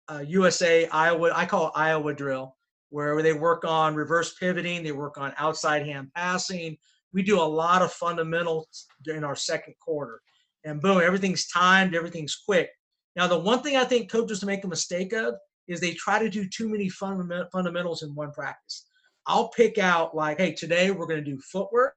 uh, 0.07 0.23
USA 0.25 0.87
Iowa. 0.87 1.33
I 1.35 1.45
call 1.45 1.67
it 1.67 1.73
Iowa 1.75 2.13
drill, 2.13 2.55
where 2.91 3.21
they 3.21 3.33
work 3.33 3.65
on 3.65 3.93
reverse 3.93 4.35
pivoting. 4.35 4.83
They 4.83 4.93
work 4.93 5.17
on 5.17 5.33
outside 5.37 5.85
hand 5.85 6.11
passing. 6.15 6.77
We 7.11 7.23
do 7.23 7.41
a 7.41 7.43
lot 7.43 7.81
of 7.81 7.91
fundamentals 7.91 8.85
in 9.05 9.25
our 9.25 9.35
second 9.35 9.73
quarter, 9.81 10.21
and 10.63 10.81
boom, 10.81 11.01
everything's 11.01 11.47
timed. 11.47 11.93
Everything's 11.93 12.37
quick. 12.37 12.69
Now, 13.17 13.25
the 13.25 13.39
one 13.39 13.63
thing 13.63 13.75
I 13.75 13.83
think 13.83 14.11
coaches 14.11 14.45
make 14.45 14.63
a 14.63 14.67
mistake 14.67 15.11
of 15.11 15.33
is 15.67 15.81
they 15.81 15.93
try 15.93 16.19
to 16.19 16.29
do 16.29 16.47
too 16.47 16.69
many 16.69 16.87
fundament, 16.87 17.49
fundamentals 17.51 18.03
in 18.03 18.13
one 18.13 18.31
practice. 18.31 18.85
I'll 19.25 19.49
pick 19.49 19.79
out 19.79 20.15
like, 20.15 20.37
hey, 20.37 20.53
today 20.53 20.91
we're 20.91 21.07
going 21.07 21.25
to 21.25 21.31
do 21.31 21.39
footwork. 21.39 21.95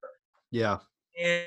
Yeah. 0.51 0.79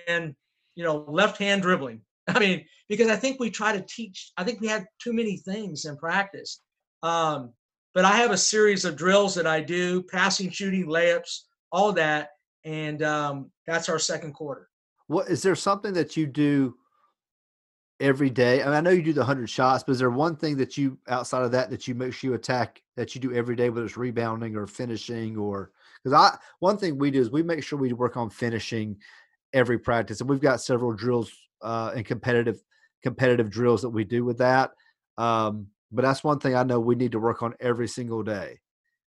And, 0.07 0.36
you 0.76 0.84
know, 0.84 1.03
left 1.07 1.39
hand 1.39 1.63
dribbling. 1.63 2.01
I 2.28 2.39
mean, 2.39 2.63
because 2.88 3.09
I 3.09 3.15
think 3.15 3.39
we 3.39 3.49
try 3.49 3.76
to 3.76 3.84
teach, 3.89 4.32
I 4.38 4.43
think 4.43 4.61
we 4.61 4.67
have 4.67 4.86
too 5.03 5.11
many 5.11 5.38
things 5.38 5.86
in 5.86 5.97
practice. 5.97 6.61
Um, 7.01 7.51
but 7.95 8.05
I 8.05 8.17
have 8.17 8.32
a 8.32 8.38
series 8.38 8.86
of 8.86 8.95
drills 8.95 9.34
that 9.36 9.47
I 9.47 9.59
do 9.59 10.03
passing, 10.03 10.51
shooting, 10.51 10.86
layups, 10.86 11.41
all 11.71 11.91
that. 11.93 12.30
And 12.63 13.01
um, 13.01 13.51
that's 13.65 13.89
our 13.89 13.99
second 13.99 14.34
quarter. 14.34 14.69
What 15.07 15.30
is 15.30 15.41
there 15.41 15.55
something 15.55 15.93
that 15.93 16.15
you 16.15 16.28
do 16.28 16.76
every 18.04 18.30
day? 18.30 18.62
I 18.62 18.66
mean, 18.66 18.74
I 18.76 18.82
know 18.82 18.89
you 18.89 19.01
do 19.01 19.14
the 19.14 19.22
100 19.22 19.49
shots, 19.49 19.84
but 19.84 19.93
is 19.93 19.99
there 19.99 20.10
one 20.10 20.36
thing 20.36 20.58
that 20.58 20.78
you, 20.78 20.99
outside 21.08 21.43
of 21.43 21.51
that, 21.54 21.70
that 21.70 21.88
you 21.88 21.95
make 21.95 22.14
sure 22.14 22.32
you 22.32 22.36
attack 22.36 22.82
that 22.97 23.16
you 23.16 23.22
do 23.22 23.34
every 23.34 23.56
day, 23.56 23.70
whether 23.70 23.86
it's 23.86 23.97
rebounding 23.97 24.56
or 24.56 24.68
finishing 24.68 25.38
or 25.38 25.72
because 26.04 26.14
I, 26.14 26.38
one 26.60 26.78
thing 26.78 26.97
we 26.97 27.12
do 27.12 27.22
is 27.22 27.32
we 27.32 27.43
make 27.43 27.64
sure 27.64 27.80
we 27.80 27.93
work 27.93 28.18
on 28.18 28.30
finishing 28.30 28.97
every 29.54 29.80
practice. 29.80 30.20
And 30.20 30.30
we've 30.30 30.41
got 30.41 30.60
several 30.62 30.91
drills 30.91 31.32
uh, 31.62 31.93
and 31.95 32.06
competitive, 32.06 32.62
competitive 33.04 33.49
drills 33.49 33.82
that 33.84 33.89
we 33.89 34.04
do 34.04 34.26
with 34.26 34.39
that. 34.39 34.72
Um, 35.18 35.68
but 35.91 36.01
that's 36.01 36.24
one 36.24 36.39
thing 36.39 36.56
I 36.56 36.64
know 36.64 36.80
we 36.80 36.95
need 36.95 37.14
to 37.14 37.20
work 37.20 37.41
on 37.41 37.54
every 37.60 37.88
single 37.88 38.22
day 38.22 38.60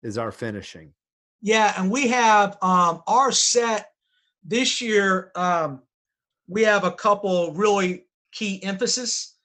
is 0.02 0.18
our 0.18 0.30
finishing. 0.30 0.92
Yeah. 1.40 1.72
And 1.78 1.90
we 1.90 2.08
have 2.08 2.58
um, 2.60 3.02
our 3.06 3.32
set 3.32 3.92
this 4.44 4.82
year. 4.82 5.30
Um, 5.34 5.82
we 6.48 6.62
have 6.62 6.84
a 6.84 6.92
couple 6.92 7.54
really 7.54 8.03
key 8.34 8.62
emphasis, 8.62 9.36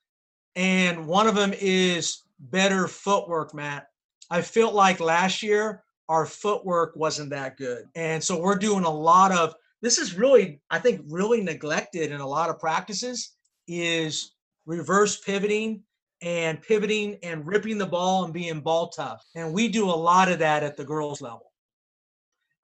and 0.56 1.08
one 1.08 1.28
of 1.28 1.36
them 1.36 1.54
is 1.58 2.24
better 2.40 2.88
footwork, 2.88 3.54
Matt. 3.54 3.88
I 4.30 4.42
felt 4.42 4.74
like 4.74 5.00
last 5.00 5.42
year 5.42 5.84
our 6.10 6.26
footwork 6.26 6.96
wasn't 6.96 7.30
that 7.30 7.56
good. 7.56 7.86
And 7.96 8.24
so 8.24 8.40
we're 8.40 8.58
doing 8.58 8.84
a 8.84 8.90
lot 8.90 9.32
of 9.32 9.54
this 9.82 9.98
is 9.98 10.16
really, 10.16 10.60
I 10.70 10.80
think, 10.80 11.02
really 11.08 11.42
neglected 11.42 12.12
in 12.12 12.20
a 12.20 12.28
lot 12.28 12.50
of 12.50 12.60
practices 12.60 13.36
is 13.68 14.34
reverse 14.66 15.20
pivoting 15.22 15.84
and 16.22 16.62
pivoting 16.62 17.18
and 17.24 17.48
ripping 17.48 17.78
the 17.78 17.86
ball 17.86 18.26
and 18.26 18.34
being 18.34 18.60
ball 18.60 18.90
tough. 18.90 19.24
And 19.36 19.54
we 19.54 19.70
do 19.70 19.86
a 19.86 19.92
lot 19.92 20.30
of 20.30 20.40
that 20.40 20.64
at 20.64 20.76
the 20.76 20.84
girls 20.84 21.22
level. 21.22 21.54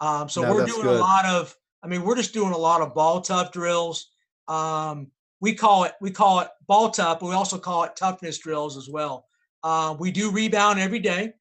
Um, 0.01 0.27
so 0.27 0.41
no, 0.41 0.53
we're 0.53 0.65
doing 0.65 0.81
good. 0.81 0.97
a 0.97 0.99
lot 0.99 1.25
of, 1.25 1.55
I 1.81 1.87
mean, 1.87 2.03
we're 2.03 2.17
just 2.17 2.33
doing 2.33 2.51
a 2.51 2.57
lot 2.57 2.81
of 2.81 2.93
ball 2.93 3.21
tough 3.21 3.53
drills. 3.53 4.11
Um, 4.49 5.07
we 5.41 5.53
call 5.53 5.83
it 5.83 5.93
we 6.01 6.11
call 6.11 6.39
it 6.39 6.49
ball 6.67 6.89
tough, 6.89 7.19
but 7.19 7.27
we 7.27 7.33
also 7.33 7.57
call 7.57 7.83
it 7.83 7.95
toughness 7.95 8.37
drills 8.37 8.77
as 8.77 8.89
well. 8.89 9.25
Uh, 9.63 9.95
we 9.99 10.11
do 10.11 10.31
rebound 10.31 10.79
every 10.79 10.99
day, 10.99 11.33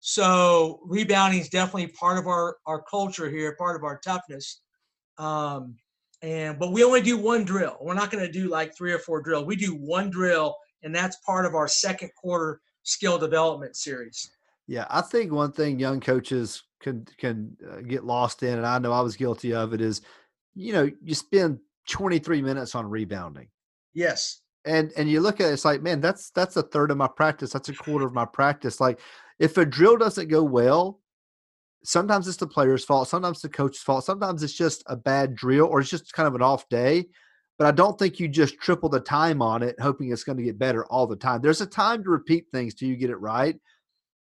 so 0.00 0.80
rebounding 0.84 1.40
is 1.40 1.48
definitely 1.48 1.88
part 1.88 2.18
of 2.18 2.26
our 2.26 2.56
our 2.66 2.82
culture 2.82 3.30
here, 3.30 3.56
part 3.56 3.76
of 3.76 3.84
our 3.84 3.98
toughness. 3.98 4.62
Um, 5.18 5.76
and 6.22 6.58
but 6.58 6.72
we 6.72 6.84
only 6.84 7.02
do 7.02 7.16
one 7.16 7.44
drill. 7.44 7.76
We're 7.80 7.94
not 7.94 8.10
going 8.10 8.24
to 8.24 8.30
do 8.32 8.48
like 8.48 8.76
three 8.76 8.92
or 8.92 8.98
four 8.98 9.20
drills. 9.20 9.44
We 9.44 9.56
do 9.56 9.74
one 9.74 10.10
drill, 10.10 10.56
and 10.82 10.94
that's 10.94 11.16
part 11.26 11.46
of 11.46 11.54
our 11.54 11.68
second 11.68 12.10
quarter 12.16 12.60
skill 12.84 13.18
development 13.18 13.76
series. 13.76 14.30
Yeah, 14.66 14.86
I 14.88 15.00
think 15.00 15.32
one 15.32 15.52
thing 15.52 15.78
young 15.78 16.00
coaches 16.00 16.62
can 16.80 17.06
can 17.18 17.56
uh, 17.70 17.80
get 17.80 18.04
lost 18.04 18.42
in, 18.42 18.56
and 18.56 18.66
I 18.66 18.78
know 18.78 18.92
I 18.92 19.00
was 19.00 19.16
guilty 19.16 19.52
of 19.52 19.72
it, 19.72 19.80
is 19.80 20.00
you 20.54 20.72
know 20.72 20.90
you 21.02 21.14
spend 21.14 21.58
23 21.88 22.42
minutes 22.42 22.74
on 22.74 22.88
rebounding. 22.88 23.48
Yes. 23.94 24.40
And 24.64 24.92
and 24.96 25.10
you 25.10 25.20
look 25.20 25.40
at 25.40 25.50
it, 25.50 25.54
it's 25.54 25.64
like, 25.64 25.82
man, 25.82 26.00
that's 26.00 26.30
that's 26.30 26.56
a 26.56 26.62
third 26.62 26.90
of 26.90 26.96
my 26.96 27.08
practice. 27.08 27.52
That's 27.52 27.68
a 27.68 27.74
quarter 27.74 28.06
of 28.06 28.14
my 28.14 28.24
practice. 28.32 28.80
Like 28.80 29.00
if 29.38 29.56
a 29.56 29.66
drill 29.66 29.96
doesn't 29.96 30.28
go 30.28 30.42
well, 30.44 31.00
sometimes 31.84 32.28
it's 32.28 32.36
the 32.36 32.46
player's 32.46 32.84
fault, 32.84 33.08
sometimes 33.08 33.40
the 33.40 33.48
coach's 33.48 33.82
fault, 33.82 34.04
sometimes 34.04 34.42
it's 34.42 34.52
just 34.52 34.84
a 34.86 34.96
bad 34.96 35.34
drill 35.34 35.66
or 35.66 35.80
it's 35.80 35.90
just 35.90 36.12
kind 36.12 36.28
of 36.28 36.34
an 36.34 36.42
off 36.42 36.68
day. 36.68 37.06
But 37.58 37.66
I 37.66 37.70
don't 37.72 37.98
think 37.98 38.18
you 38.18 38.28
just 38.28 38.58
triple 38.58 38.88
the 38.88 39.00
time 39.00 39.42
on 39.42 39.62
it, 39.62 39.78
hoping 39.80 40.10
it's 40.10 40.24
going 40.24 40.38
to 40.38 40.44
get 40.44 40.58
better 40.58 40.86
all 40.86 41.06
the 41.06 41.16
time. 41.16 41.40
There's 41.42 41.60
a 41.60 41.66
time 41.66 42.02
to 42.02 42.10
repeat 42.10 42.46
things 42.50 42.74
till 42.74 42.88
you 42.88 42.96
get 42.96 43.10
it 43.10 43.20
right. 43.20 43.56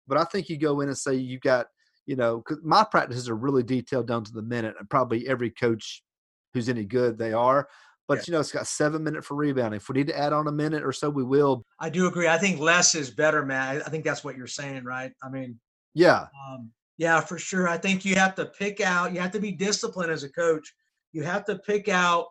But 0.08 0.18
I 0.18 0.24
think 0.24 0.48
you 0.48 0.58
go 0.58 0.80
in 0.80 0.88
and 0.88 0.98
say 0.98 1.14
you've 1.14 1.40
got, 1.40 1.66
you 2.06 2.16
know, 2.16 2.38
because 2.38 2.58
my 2.64 2.84
practices 2.84 3.28
are 3.28 3.36
really 3.36 3.62
detailed 3.62 4.08
down 4.08 4.24
to 4.24 4.32
the 4.32 4.42
minute, 4.42 4.74
and 4.78 4.90
probably 4.90 5.28
every 5.28 5.50
coach 5.50 6.02
who's 6.54 6.68
any 6.68 6.84
good 6.84 7.18
they 7.18 7.32
are. 7.32 7.68
But 8.08 8.18
yeah. 8.18 8.24
you 8.26 8.32
know, 8.32 8.40
it's 8.40 8.50
got 8.50 8.66
seven 8.66 9.04
minute 9.04 9.24
for 9.24 9.36
rebounding. 9.36 9.76
If 9.78 9.88
we 9.88 9.94
need 9.94 10.08
to 10.08 10.18
add 10.18 10.32
on 10.32 10.48
a 10.48 10.52
minute 10.52 10.82
or 10.82 10.92
so, 10.92 11.08
we 11.08 11.22
will. 11.22 11.64
I 11.78 11.90
do 11.90 12.08
agree. 12.08 12.26
I 12.26 12.38
think 12.38 12.58
less 12.58 12.94
is 12.94 13.10
better, 13.10 13.44
man. 13.44 13.82
I 13.86 13.90
think 13.90 14.04
that's 14.04 14.24
what 14.24 14.36
you're 14.36 14.48
saying, 14.48 14.84
right? 14.84 15.12
I 15.22 15.28
mean, 15.28 15.60
yeah, 15.94 16.26
um, 16.48 16.70
yeah, 16.98 17.20
for 17.20 17.38
sure. 17.38 17.68
I 17.68 17.78
think 17.78 18.04
you 18.04 18.16
have 18.16 18.34
to 18.34 18.46
pick 18.46 18.80
out. 18.80 19.12
You 19.12 19.20
have 19.20 19.30
to 19.30 19.40
be 19.40 19.52
disciplined 19.52 20.10
as 20.10 20.24
a 20.24 20.28
coach. 20.28 20.74
You 21.12 21.22
have 21.22 21.44
to 21.44 21.58
pick 21.60 21.88
out 21.88 22.26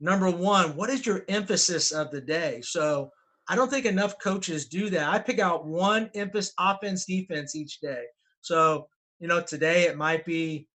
number 0.00 0.30
one. 0.30 0.76
What 0.76 0.90
is 0.90 1.06
your 1.06 1.24
emphasis 1.28 1.92
of 1.92 2.10
the 2.10 2.20
day? 2.20 2.60
So 2.62 3.10
I 3.48 3.56
don't 3.56 3.70
think 3.70 3.86
enough 3.86 4.14
coaches 4.22 4.68
do 4.68 4.90
that. 4.90 5.08
I 5.08 5.18
pick 5.18 5.38
out 5.38 5.66
one 5.66 6.10
emphasis, 6.14 6.52
offense, 6.58 7.04
defense 7.06 7.56
each 7.56 7.80
day. 7.80 8.04
So 8.42 8.86
you 9.18 9.28
know, 9.28 9.40
today 9.40 9.84
it 9.84 9.96
might 9.96 10.24
be 10.24 10.66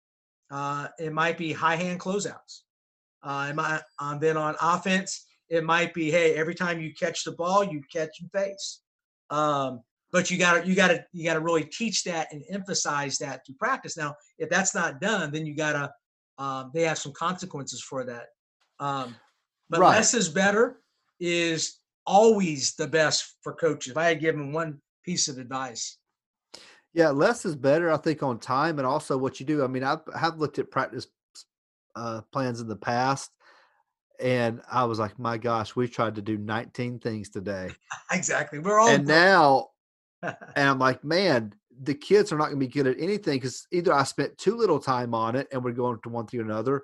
uh, 0.52 0.88
it 1.00 1.14
might 1.14 1.38
be 1.38 1.54
high 1.54 1.76
hand 1.76 2.00
closeouts. 2.00 2.62
Uh, 3.24 3.48
it 3.50 3.56
might, 3.56 3.82
um, 4.00 4.20
then 4.20 4.38
on 4.38 4.56
offense, 4.62 5.26
it 5.50 5.64
might 5.64 5.94
be, 5.94 6.12
hey, 6.12 6.36
every 6.36 6.56
time 6.56 6.80
you 6.80 6.94
catch 6.94 7.24
the 7.24 7.32
ball, 7.32 7.64
you 7.64 7.82
catch 7.92 8.20
and 8.20 8.32
face. 8.32 8.82
Um, 9.30 9.82
but 10.12 10.32
you 10.32 10.38
got 10.38 10.62
to 10.62 10.68
you 10.68 10.76
got 10.76 10.90
to 10.90 11.04
you 11.12 11.26
got 11.26 11.34
to 11.34 11.42
really 11.42 11.66
teach 11.66 12.04
that 12.06 12.32
and 12.32 12.42
emphasize 12.50 13.18
that 13.18 13.44
to 13.46 13.54
practice. 13.54 13.98
Now, 13.98 14.16
if 14.38 14.50
that's 14.50 14.74
not 14.74 15.02
done, 15.02 15.32
then 15.32 15.46
you 15.46 15.56
got 15.56 15.74
to 15.74 16.44
um, 16.44 16.72
they 16.74 16.84
have 16.84 16.98
some 16.98 17.12
consequences 17.12 17.82
for 17.82 18.06
that. 18.06 18.28
Um, 18.80 19.16
but 19.70 19.82
right. 19.82 19.96
less 19.96 20.14
is 20.14 20.30
better 20.30 20.78
is 21.20 21.80
always 22.06 22.76
the 22.76 22.88
best 22.88 23.36
for 23.42 23.54
coaches. 23.54 23.92
If 23.92 23.98
I 23.98 24.06
had 24.06 24.20
given 24.20 24.54
one 24.54 24.80
piece 25.04 25.28
of 25.28 25.38
advice, 25.38 25.98
yeah, 26.96 27.10
less 27.10 27.44
is 27.44 27.58
better, 27.58 27.92
I 27.92 27.98
think, 27.98 28.24
on 28.24 28.40
time 28.40 28.80
and 28.80 28.88
also 28.88 29.18
what 29.18 29.40
you 29.42 29.46
do. 29.46 29.64
I 29.64 29.68
mean, 29.68 29.84
I've, 29.84 30.00
have 30.18 30.40
looked 30.40 30.60
at 30.60 30.72
practice 30.72 31.08
uh, 31.94 32.22
plans 32.32 32.62
in 32.62 32.70
the 32.70 32.76
past, 32.78 33.32
and 34.18 34.62
I 34.72 34.86
was 34.86 34.98
like, 34.98 35.20
my 35.20 35.38
gosh, 35.38 35.76
we 35.76 35.90
tried 35.90 36.16
to 36.16 36.22
do 36.22 36.38
19 36.38 37.00
things 37.00 37.28
today. 37.28 37.70
exactly. 38.12 38.60
We're 38.60 38.80
all. 38.80 38.88
And 38.88 39.06
now, 39.06 39.72
and 40.24 40.38
I'm 40.56 40.80
like, 40.80 41.04
man, 41.04 41.54
the 41.82 41.94
kids 41.94 42.32
are 42.32 42.38
not 42.38 42.46
going 42.46 42.62
to 42.62 42.66
be 42.66 42.72
good 42.72 42.88
at 42.88 42.98
anything 42.98 43.40
because 43.40 43.68
either 43.74 43.94
I 43.94 44.04
spent 44.04 44.38
too 44.38 44.56
little 44.56 44.80
time 44.80 45.14
on 45.14 45.36
it 45.36 45.50
and 45.52 45.62
we're 45.62 45.74
going 45.74 46.00
to 46.02 46.10
one 46.10 46.28
thing 46.28 46.40
or 46.40 46.44
another. 46.44 46.84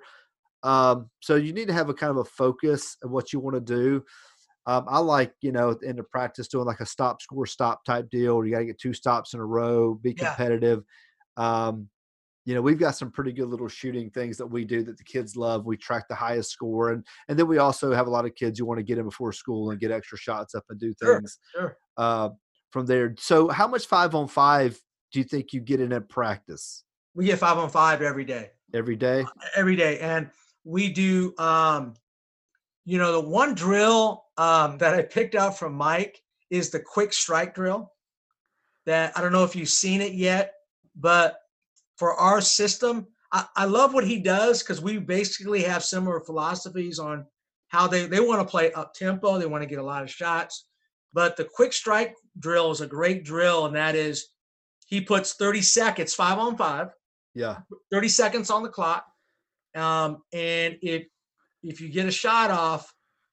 Um, 0.62 1.08
so 1.20 1.36
you 1.36 1.54
need 1.54 1.68
to 1.68 1.74
have 1.74 1.88
a 1.88 1.94
kind 1.94 2.10
of 2.10 2.18
a 2.18 2.24
focus 2.24 2.98
of 3.02 3.10
what 3.10 3.32
you 3.32 3.40
want 3.40 3.56
to 3.56 3.60
do. 3.60 4.04
Um, 4.66 4.84
I 4.88 4.98
like, 4.98 5.34
you 5.40 5.52
know, 5.52 5.70
in 5.82 5.96
the 5.96 6.04
practice 6.04 6.48
doing 6.48 6.66
like 6.66 6.80
a 6.80 6.86
stop 6.86 7.20
score 7.20 7.46
stop 7.46 7.84
type 7.84 8.10
deal. 8.10 8.36
Where 8.36 8.46
you 8.46 8.52
got 8.52 8.60
to 8.60 8.66
get 8.66 8.78
two 8.78 8.94
stops 8.94 9.34
in 9.34 9.40
a 9.40 9.44
row, 9.44 9.94
be 9.94 10.14
competitive. 10.14 10.84
Yeah. 11.36 11.66
Um, 11.66 11.88
you 12.44 12.54
know, 12.54 12.62
we've 12.62 12.78
got 12.78 12.96
some 12.96 13.10
pretty 13.10 13.32
good 13.32 13.48
little 13.48 13.68
shooting 13.68 14.10
things 14.10 14.36
that 14.38 14.46
we 14.46 14.64
do 14.64 14.82
that 14.82 14.98
the 14.98 15.04
kids 15.04 15.36
love. 15.36 15.64
We 15.64 15.76
track 15.76 16.08
the 16.08 16.14
highest 16.14 16.50
score, 16.50 16.90
and 16.90 17.04
and 17.28 17.38
then 17.38 17.46
we 17.46 17.58
also 17.58 17.92
have 17.92 18.08
a 18.08 18.10
lot 18.10 18.24
of 18.24 18.34
kids 18.34 18.58
who 18.58 18.66
want 18.66 18.78
to 18.78 18.84
get 18.84 18.98
in 18.98 19.04
before 19.04 19.32
school 19.32 19.70
and 19.70 19.78
get 19.78 19.92
extra 19.92 20.18
shots 20.18 20.54
up 20.54 20.64
and 20.68 20.78
do 20.78 20.92
things 20.94 21.38
sure, 21.52 21.60
sure. 21.60 21.76
Uh, 21.96 22.30
from 22.72 22.86
there. 22.86 23.14
So, 23.18 23.48
how 23.48 23.68
much 23.68 23.86
five 23.86 24.14
on 24.14 24.26
five 24.26 24.78
do 25.12 25.20
you 25.20 25.24
think 25.24 25.52
you 25.52 25.60
get 25.60 25.80
in 25.80 25.92
at 25.92 26.08
practice? 26.08 26.84
We 27.14 27.26
get 27.26 27.38
five 27.38 27.58
on 27.58 27.70
five 27.70 28.02
every 28.02 28.24
day. 28.24 28.50
Every 28.74 28.96
day. 28.96 29.24
Every 29.54 29.76
day, 29.76 30.00
and 30.00 30.28
we 30.64 30.92
do. 30.92 31.34
um 31.38 31.94
You 32.84 32.98
know, 32.98 33.12
the 33.12 33.28
one 33.28 33.54
drill 33.54 34.21
um, 34.36 34.78
that 34.78 34.94
I 34.94 35.02
picked 35.02 35.34
out 35.34 35.58
from 35.58 35.74
Mike 35.74 36.20
is 36.50 36.70
the 36.70 36.80
quick 36.80 37.12
strike 37.12 37.54
drill. 37.54 37.92
That 38.86 39.16
I 39.16 39.20
don't 39.20 39.32
know 39.32 39.44
if 39.44 39.54
you've 39.54 39.68
seen 39.68 40.00
it 40.00 40.12
yet, 40.12 40.54
but 40.96 41.38
for 41.96 42.14
our 42.14 42.40
system, 42.40 43.06
I, 43.32 43.46
I 43.56 43.64
love 43.64 43.94
what 43.94 44.06
he 44.06 44.18
does 44.18 44.62
because 44.62 44.80
we 44.80 44.98
basically 44.98 45.62
have 45.62 45.84
similar 45.84 46.20
philosophies 46.20 46.98
on 46.98 47.26
how 47.68 47.86
they, 47.86 48.06
they 48.06 48.20
want 48.20 48.40
to 48.40 48.50
play 48.50 48.72
up 48.72 48.92
tempo, 48.92 49.38
they 49.38 49.46
want 49.46 49.62
to 49.62 49.68
get 49.68 49.78
a 49.78 49.84
lot 49.84 50.02
of 50.02 50.10
shots. 50.10 50.66
But 51.12 51.36
the 51.36 51.44
quick 51.44 51.72
strike 51.72 52.14
drill 52.38 52.70
is 52.70 52.80
a 52.80 52.86
great 52.86 53.24
drill, 53.24 53.66
and 53.66 53.76
that 53.76 53.94
is 53.94 54.28
he 54.86 55.00
puts 55.00 55.34
30 55.34 55.62
seconds, 55.62 56.14
five 56.14 56.38
on 56.38 56.56
five. 56.56 56.88
Yeah. 57.34 57.58
30 57.90 58.08
seconds 58.08 58.50
on 58.50 58.62
the 58.62 58.68
clock. 58.68 59.06
Um, 59.74 60.22
and 60.32 60.76
if 60.82 61.06
if 61.62 61.80
you 61.80 61.88
get 61.88 62.06
a 62.06 62.10
shot 62.10 62.50
off, 62.50 62.92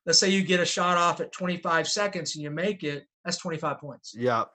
let's 0.09 0.17
say 0.17 0.27
you 0.27 0.41
get 0.41 0.59
a 0.59 0.65
shot 0.65 0.97
off 0.97 1.21
at 1.21 1.31
25 1.31 1.87
seconds 1.87 2.35
and 2.35 2.41
you 2.41 2.49
make 2.49 2.83
it, 2.83 3.05
that's 3.23 3.37
25 3.37 3.77
points. 3.77 4.15
Yeah. 4.17 4.45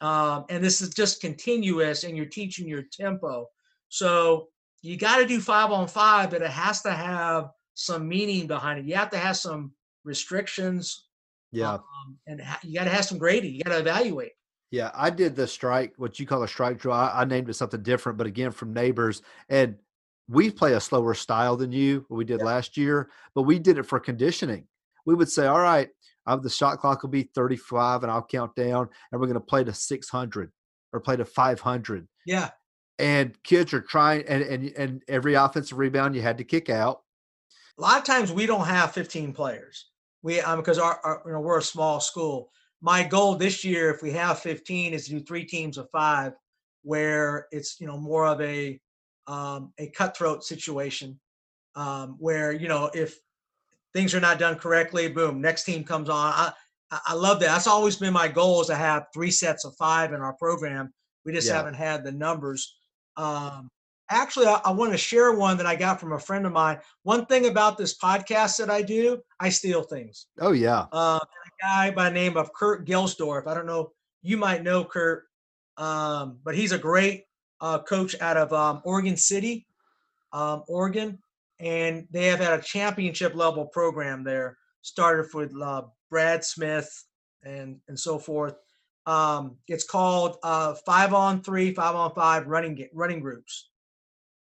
Um, 0.00 0.46
and 0.48 0.64
this 0.64 0.82
is 0.82 0.92
just 0.92 1.20
continuous 1.20 2.02
and 2.02 2.16
you're 2.16 2.26
teaching 2.26 2.66
your 2.66 2.82
tempo. 2.90 3.46
So 3.88 4.48
you 4.82 4.96
got 4.96 5.18
to 5.18 5.26
do 5.26 5.40
five 5.40 5.70
on 5.70 5.86
five, 5.86 6.30
but 6.30 6.42
it 6.42 6.50
has 6.50 6.82
to 6.82 6.90
have 6.90 7.50
some 7.74 8.08
meaning 8.08 8.48
behind 8.48 8.80
it. 8.80 8.84
You 8.84 8.96
have 8.96 9.10
to 9.10 9.18
have 9.18 9.36
some 9.36 9.70
restrictions. 10.02 11.06
Yeah. 11.52 11.74
Um, 11.74 12.18
and 12.26 12.40
ha- 12.40 12.58
you 12.64 12.76
got 12.76 12.84
to 12.86 12.90
have 12.90 13.04
some 13.04 13.18
grading. 13.18 13.54
You 13.54 13.62
got 13.62 13.74
to 13.74 13.78
evaluate. 13.78 14.32
Yeah, 14.72 14.90
I 14.92 15.10
did 15.10 15.36
the 15.36 15.46
strike, 15.46 15.92
what 15.98 16.18
you 16.18 16.26
call 16.26 16.42
a 16.42 16.48
strike 16.48 16.78
drill. 16.78 16.94
I, 16.94 17.12
I, 17.14 17.24
named 17.26 17.48
it 17.48 17.54
something 17.54 17.84
different, 17.84 18.18
but 18.18 18.26
again, 18.26 18.50
from 18.50 18.72
neighbors. 18.72 19.22
And 19.48 19.76
we 20.28 20.50
play 20.50 20.72
a 20.72 20.80
slower 20.80 21.14
style 21.14 21.56
than 21.56 21.70
you, 21.70 22.06
we 22.08 22.24
did 22.24 22.40
yeah. 22.40 22.46
last 22.46 22.76
year, 22.76 23.08
but 23.36 23.42
we 23.42 23.60
did 23.60 23.78
it 23.78 23.86
for 23.86 24.00
conditioning. 24.00 24.66
We 25.06 25.14
would 25.14 25.30
say, 25.30 25.46
all 25.46 25.60
right, 25.60 25.88
of 26.26 26.42
the 26.42 26.50
shot 26.50 26.78
clock 26.78 27.02
will 27.02 27.10
be 27.10 27.30
35 27.34 28.02
and 28.02 28.12
I'll 28.12 28.24
count 28.24 28.54
down 28.54 28.88
and 29.10 29.20
we're 29.20 29.26
going 29.26 29.34
to 29.34 29.40
play 29.40 29.64
to 29.64 29.74
600 29.74 30.52
or 30.92 31.00
play 31.00 31.16
to 31.16 31.24
500. 31.24 32.08
Yeah. 32.26 32.50
And 32.98 33.42
kids 33.42 33.72
are 33.72 33.80
trying 33.80 34.24
and 34.28 34.42
and 34.42 34.72
and 34.76 35.02
every 35.08 35.34
offensive 35.34 35.78
rebound 35.78 36.14
you 36.14 36.22
had 36.22 36.38
to 36.38 36.44
kick 36.44 36.68
out. 36.68 37.00
A 37.78 37.80
lot 37.80 37.98
of 37.98 38.04
times 38.04 38.30
we 38.30 38.44
don't 38.44 38.66
have 38.66 38.92
15 38.92 39.32
players. 39.32 39.90
We 40.22 40.40
um 40.42 40.58
because 40.58 40.78
our, 40.78 41.00
our 41.02 41.22
you 41.24 41.32
know 41.32 41.40
we're 41.40 41.58
a 41.58 41.62
small 41.62 42.00
school. 42.00 42.50
My 42.82 43.02
goal 43.02 43.36
this 43.36 43.64
year, 43.64 43.90
if 43.90 44.02
we 44.02 44.10
have 44.12 44.38
15, 44.38 44.94
is 44.94 45.06
to 45.06 45.12
do 45.12 45.20
three 45.20 45.44
teams 45.44 45.78
of 45.78 45.88
five, 45.90 46.32
where 46.82 47.46
it's 47.52 47.80
you 47.80 47.86
know 47.86 47.96
more 47.96 48.26
of 48.26 48.40
a 48.42 48.78
um, 49.26 49.72
a 49.78 49.88
cutthroat 49.88 50.44
situation, 50.44 51.18
um, 51.76 52.16
where 52.18 52.52
you 52.52 52.68
know 52.68 52.90
if 52.92 53.18
things 53.94 54.14
are 54.14 54.20
not 54.20 54.38
done 54.38 54.56
correctly, 54.56 55.08
boom, 55.08 55.40
next 55.40 55.64
team 55.64 55.84
comes 55.84 56.08
on. 56.08 56.32
I 56.34 56.52
I 57.06 57.14
love 57.14 57.38
that. 57.40 57.46
That's 57.46 57.68
always 57.68 57.96
been 57.96 58.12
my 58.12 58.26
goal 58.26 58.60
is 58.62 58.66
to 58.66 58.74
have 58.74 59.06
three 59.14 59.30
sets 59.30 59.64
of 59.64 59.76
five 59.76 60.12
in 60.12 60.20
our 60.20 60.32
program. 60.34 60.92
We 61.24 61.32
just 61.32 61.46
Yeah. 61.46 61.54
haven't 61.54 61.74
had 61.74 62.02
the 62.02 62.10
numbers. 62.10 62.76
Um, 63.16 63.70
actually, 64.10 64.46
I, 64.46 64.60
I 64.64 64.72
want 64.72 64.90
to 64.90 64.98
share 64.98 65.32
one 65.32 65.56
that 65.58 65.66
I 65.66 65.76
got 65.76 66.00
from 66.00 66.12
a 66.14 66.18
friend 66.18 66.46
of 66.46 66.52
mine. 66.52 66.80
One 67.04 67.26
thing 67.26 67.46
about 67.46 67.78
this 67.78 67.96
podcast 67.96 68.58
that 68.58 68.70
I 68.70 68.82
do, 68.82 69.20
I 69.38 69.50
steal 69.50 69.82
things. 69.82 70.26
Oh 70.40 70.50
yeah. 70.50 70.86
Uh, 70.92 71.20
a 71.22 71.62
guy 71.62 71.90
by 71.92 72.08
the 72.08 72.14
name 72.14 72.36
of 72.36 72.52
Kurt 72.54 72.86
Gelsdorf. 72.88 73.46
I 73.46 73.54
don't 73.54 73.66
know. 73.66 73.92
You 74.22 74.36
might 74.36 74.64
know 74.64 74.84
Kurt, 74.84 75.28
um, 75.76 76.40
but 76.44 76.56
he's 76.56 76.72
a 76.72 76.78
great 76.78 77.24
uh, 77.60 77.78
coach 77.82 78.16
out 78.20 78.36
of 78.36 78.52
um, 78.52 78.82
Oregon 78.84 79.16
City, 79.16 79.66
um, 80.32 80.64
Oregon, 80.66 81.18
and 81.60 82.06
they 82.10 82.26
have 82.26 82.40
had 82.40 82.58
a 82.58 82.62
championship 82.62 83.34
level 83.34 83.66
program 83.66 84.24
there. 84.24 84.56
Started 84.82 85.26
with 85.34 85.52
uh, 85.60 85.82
Brad 86.08 86.44
Smith 86.44 87.04
and 87.44 87.76
and 87.88 87.98
so 87.98 88.18
forth. 88.18 88.54
Um, 89.06 89.56
it's 89.68 89.84
called 89.84 90.36
uh, 90.42 90.74
five 90.86 91.12
on 91.12 91.42
three, 91.42 91.74
five 91.74 91.94
on 91.94 92.14
five 92.14 92.46
running 92.46 92.88
running 92.94 93.20
groups, 93.20 93.68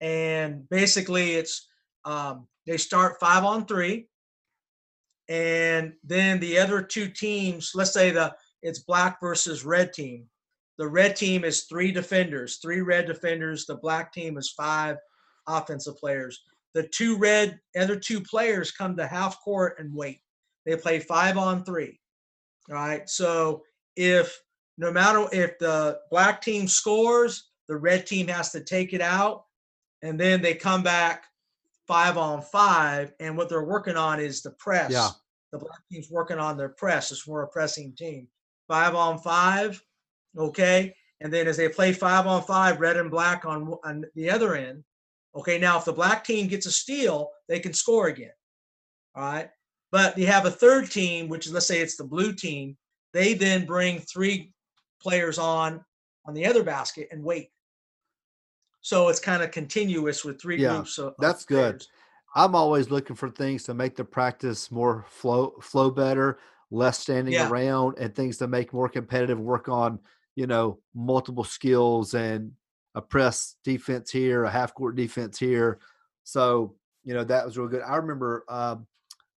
and 0.00 0.68
basically 0.68 1.34
it's 1.34 1.68
um, 2.04 2.46
they 2.66 2.76
start 2.76 3.18
five 3.18 3.44
on 3.44 3.66
three, 3.66 4.08
and 5.28 5.94
then 6.04 6.38
the 6.38 6.58
other 6.58 6.80
two 6.80 7.08
teams. 7.08 7.72
Let's 7.74 7.92
say 7.92 8.10
the 8.10 8.34
it's 8.62 8.80
black 8.80 9.20
versus 9.20 9.64
red 9.64 9.92
team. 9.92 10.26
The 10.78 10.88
red 10.88 11.16
team 11.16 11.44
is 11.44 11.64
three 11.64 11.90
defenders, 11.90 12.58
three 12.58 12.82
red 12.82 13.06
defenders. 13.06 13.66
The 13.66 13.76
black 13.76 14.12
team 14.12 14.38
is 14.38 14.50
five 14.50 14.96
offensive 15.46 15.96
players. 15.98 16.42
The 16.74 16.84
two 16.84 17.16
red 17.16 17.58
other 17.78 17.96
two 17.96 18.20
players 18.20 18.70
come 18.70 18.96
to 18.96 19.06
half 19.06 19.40
court 19.42 19.76
and 19.78 19.94
wait. 19.94 20.20
They 20.66 20.76
play 20.76 21.00
five 21.00 21.36
on 21.36 21.64
three. 21.64 21.98
All 22.68 22.76
right. 22.76 23.08
So 23.08 23.62
if 23.96 24.40
no 24.78 24.92
matter 24.92 25.26
if 25.32 25.58
the 25.58 25.98
black 26.10 26.40
team 26.40 26.68
scores, 26.68 27.50
the 27.68 27.76
red 27.76 28.06
team 28.06 28.28
has 28.28 28.50
to 28.52 28.60
take 28.60 28.92
it 28.92 29.00
out, 29.00 29.44
and 30.02 30.18
then 30.18 30.42
they 30.42 30.54
come 30.54 30.82
back 30.82 31.24
five 31.86 32.16
on 32.16 32.42
five. 32.42 33.12
And 33.20 33.36
what 33.36 33.48
they're 33.48 33.64
working 33.64 33.96
on 33.96 34.20
is 34.20 34.42
the 34.42 34.52
press. 34.52 34.90
Yeah. 34.90 35.10
The 35.52 35.58
black 35.58 35.80
team's 35.90 36.10
working 36.10 36.38
on 36.38 36.56
their 36.56 36.68
press. 36.68 37.10
It's 37.10 37.26
we're 37.26 37.42
a 37.42 37.48
pressing 37.48 37.94
team. 37.96 38.28
Five 38.68 38.94
on 38.94 39.18
five. 39.18 39.82
Okay. 40.38 40.94
And 41.20 41.32
then 41.32 41.48
as 41.48 41.56
they 41.56 41.68
play 41.68 41.92
five 41.92 42.26
on 42.26 42.42
five, 42.42 42.80
red 42.80 42.96
and 42.96 43.10
black 43.10 43.44
on, 43.44 43.74
on 43.84 44.04
the 44.14 44.30
other 44.30 44.54
end. 44.54 44.84
Okay. 45.34 45.58
Now, 45.58 45.78
if 45.78 45.84
the 45.84 45.92
black 45.92 46.24
team 46.24 46.48
gets 46.48 46.66
a 46.66 46.72
steal, 46.72 47.30
they 47.48 47.60
can 47.60 47.72
score 47.72 48.08
again. 48.08 48.32
All 49.14 49.22
right. 49.22 49.50
But 49.92 50.16
you 50.16 50.26
have 50.26 50.46
a 50.46 50.50
third 50.50 50.90
team, 50.90 51.28
which 51.28 51.46
is 51.46 51.52
let's 51.52 51.66
say 51.66 51.80
it's 51.80 51.96
the 51.96 52.04
blue 52.04 52.32
team. 52.32 52.76
They 53.12 53.34
then 53.34 53.66
bring 53.66 54.00
three 54.00 54.52
players 55.02 55.38
on 55.38 55.84
on 56.26 56.34
the 56.34 56.46
other 56.46 56.62
basket 56.62 57.08
and 57.10 57.24
wait. 57.24 57.50
So 58.82 59.08
it's 59.08 59.20
kind 59.20 59.42
of 59.42 59.50
continuous 59.50 60.24
with 60.24 60.40
three 60.40 60.58
Yeah, 60.58 60.74
groups. 60.76 60.98
Of, 60.98 61.08
of 61.08 61.14
that's 61.18 61.44
good. 61.44 61.84
I'm 62.34 62.54
always 62.54 62.90
looking 62.90 63.16
for 63.16 63.28
things 63.28 63.64
to 63.64 63.74
make 63.74 63.96
the 63.96 64.04
practice 64.04 64.70
more 64.70 65.04
flow 65.08 65.54
flow 65.60 65.90
better, 65.90 66.38
less 66.70 66.98
standing 67.00 67.34
Yeah. 67.34 67.48
around, 67.48 67.98
and 67.98 68.14
things 68.14 68.38
to 68.38 68.46
make 68.46 68.72
more 68.72 68.88
competitive. 68.88 69.40
Work 69.40 69.68
on 69.68 69.98
you 70.36 70.46
know 70.46 70.78
multiple 70.94 71.44
skills 71.44 72.14
and 72.14 72.52
a 72.94 73.02
press 73.02 73.56
defense 73.64 74.10
here, 74.10 74.44
a 74.44 74.50
half 74.50 74.74
court 74.74 74.96
defense 74.96 75.38
here. 75.38 75.78
So 76.24 76.74
you 77.04 77.14
know 77.14 77.24
that 77.24 77.46
was 77.46 77.56
real 77.56 77.68
good. 77.68 77.82
I 77.82 77.96
remember 77.96 78.44
um, 78.48 78.86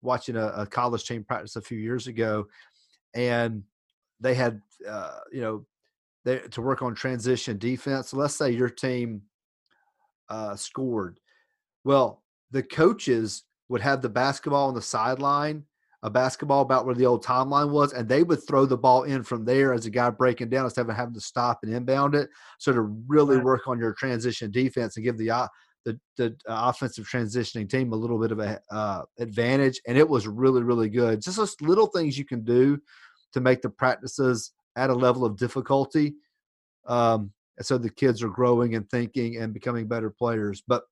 watching 0.02 0.36
a, 0.36 0.48
a 0.48 0.66
college 0.66 1.06
team 1.06 1.24
practice 1.24 1.56
a 1.56 1.62
few 1.62 1.78
years 1.78 2.08
ago, 2.08 2.48
and 3.14 3.64
they 4.20 4.34
had 4.34 4.62
uh, 4.88 5.20
you 5.32 5.42
know 5.42 5.66
they, 6.26 6.40
to 6.40 6.62
work 6.62 6.82
on 6.82 6.96
transition 6.96 7.58
defense. 7.58 8.10
So 8.10 8.18
let's 8.18 8.36
say 8.36 8.52
your 8.52 8.70
team 8.70 9.22
uh, 10.30 10.56
scored. 10.56 11.20
Well, 11.84 12.24
the 12.52 12.64
coaches 12.64 13.44
would 13.70 13.82
have 13.82 14.02
the 14.02 14.10
basketball 14.10 14.68
on 14.68 14.76
the 14.76 14.82
sideline, 14.82 15.66
a 16.04 16.10
basketball 16.10 16.62
about 16.62 16.86
where 16.86 16.94
the 16.94 17.06
old 17.06 17.24
timeline 17.24 17.70
was, 17.72 17.94
and 17.94 18.08
they 18.08 18.24
would 18.24 18.46
throw 18.46 18.66
the 18.66 18.78
ball 18.78 19.04
in 19.04 19.24
from 19.24 19.46
there 19.46 19.74
as 19.74 19.86
a 19.86 19.90
guy 19.90 20.10
breaking 20.10 20.50
down 20.50 20.66
instead 20.66 20.88
of 20.88 20.96
having 20.96 21.14
to 21.14 21.22
stop 21.22 21.60
and 21.64 21.74
inbound 21.74 22.14
it. 22.14 22.30
So 22.60 22.74
to 22.74 22.82
really 22.82 23.38
Right. 23.38 23.46
work 23.46 23.68
on 23.68 23.80
your 23.80 23.94
transition 23.94 24.52
defense 24.52 24.98
and 24.98 25.06
give 25.06 25.18
the 25.18 25.50
the, 25.86 26.00
the 26.16 26.28
uh, 26.48 26.70
offensive 26.70 27.10
transitioning 27.10 27.70
team 27.70 27.92
a 27.92 27.96
little 27.96 28.18
bit 28.18 28.32
of 28.32 28.40
a 28.40 28.62
uh, 28.72 29.04
advantage, 29.20 29.82
and 29.88 29.98
it 29.98 30.08
was 30.08 30.28
really 30.28 30.64
really 30.64 30.90
good. 30.90 31.22
Just 31.22 31.38
those 31.38 31.60
little 31.62 31.88
things 31.88 32.18
you 32.18 32.26
can 32.26 32.44
do 32.44 32.80
to 33.34 33.42
make 33.42 33.62
the 33.62 33.70
practices 33.70 34.52
at 34.76 34.90
a 34.90 34.94
level 34.94 35.26
of 35.26 35.38
difficulty. 35.38 36.16
Um, 36.86 37.32
and 37.58 37.66
so 37.66 37.78
the 37.78 37.90
kids 37.90 38.24
are 38.24 38.30
growing 38.30 38.76
and 38.76 38.90
thinking 38.90 39.38
and 39.38 39.54
becoming 39.54 39.88
better 39.88 40.10
players. 40.10 40.64
But 40.68 40.84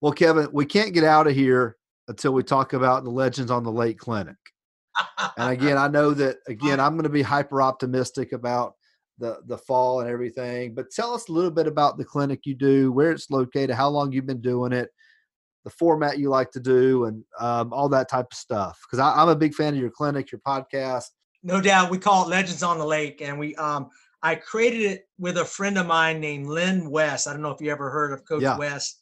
well, 0.00 0.12
Kevin, 0.12 0.48
we 0.52 0.64
can't 0.64 0.94
get 0.94 1.04
out 1.04 1.26
of 1.26 1.34
here 1.34 1.76
until 2.08 2.32
we 2.32 2.42
talk 2.42 2.72
about 2.72 3.04
the 3.04 3.10
Legends 3.10 3.50
on 3.50 3.62
the 3.64 3.72
Lake 3.72 3.98
Clinic. 3.98 4.36
And 5.36 5.50
again, 5.56 5.78
I 5.78 5.88
know 5.88 6.12
that 6.14 6.36
again, 6.48 6.80
I'm 6.80 6.92
going 6.94 7.04
to 7.04 7.08
be 7.08 7.22
hyper 7.22 7.62
optimistic 7.62 8.32
about 8.32 8.74
the 9.18 9.38
the 9.46 9.58
fall 9.58 10.00
and 10.00 10.08
everything. 10.10 10.74
But 10.74 10.90
tell 10.90 11.14
us 11.14 11.28
a 11.28 11.32
little 11.32 11.50
bit 11.50 11.66
about 11.66 11.98
the 11.98 12.04
clinic 12.04 12.40
you 12.44 12.54
do, 12.54 12.92
where 12.92 13.12
it's 13.12 13.30
located, 13.30 13.70
how 13.76 13.88
long 13.88 14.12
you've 14.12 14.26
been 14.26 14.40
doing 14.40 14.72
it, 14.72 14.90
the 15.64 15.70
format 15.70 16.18
you 16.18 16.28
like 16.28 16.50
to 16.52 16.60
do, 16.60 17.04
and 17.04 17.22
um, 17.38 17.72
all 17.72 17.88
that 17.90 18.08
type 18.10 18.26
of 18.32 18.36
stuff. 18.38 18.78
Because 18.84 18.98
I'm 18.98 19.28
a 19.28 19.36
big 19.36 19.54
fan 19.54 19.74
of 19.74 19.80
your 19.80 19.90
clinic, 19.90 20.32
your 20.32 20.40
podcast. 20.46 21.04
no 21.42 21.60
doubt 21.60 21.90
we 21.90 21.98
call 21.98 22.24
it 22.24 22.28
legends 22.28 22.62
on 22.62 22.78
the 22.78 22.84
lake 22.86 23.20
and 23.20 23.36
we 23.38 23.54
um 23.56 23.88
i 24.22 24.32
created 24.32 24.82
it 24.92 25.08
with 25.18 25.36
a 25.38 25.44
friend 25.44 25.76
of 25.76 25.86
mine 25.88 26.20
named 26.20 26.46
lynn 26.46 26.88
west 26.88 27.26
i 27.26 27.32
don't 27.32 27.42
know 27.42 27.50
if 27.50 27.60
you 27.60 27.68
ever 27.68 27.90
heard 27.90 28.12
of 28.12 28.24
coach 28.24 28.42
Yeah. 28.42 28.56
west 28.56 29.00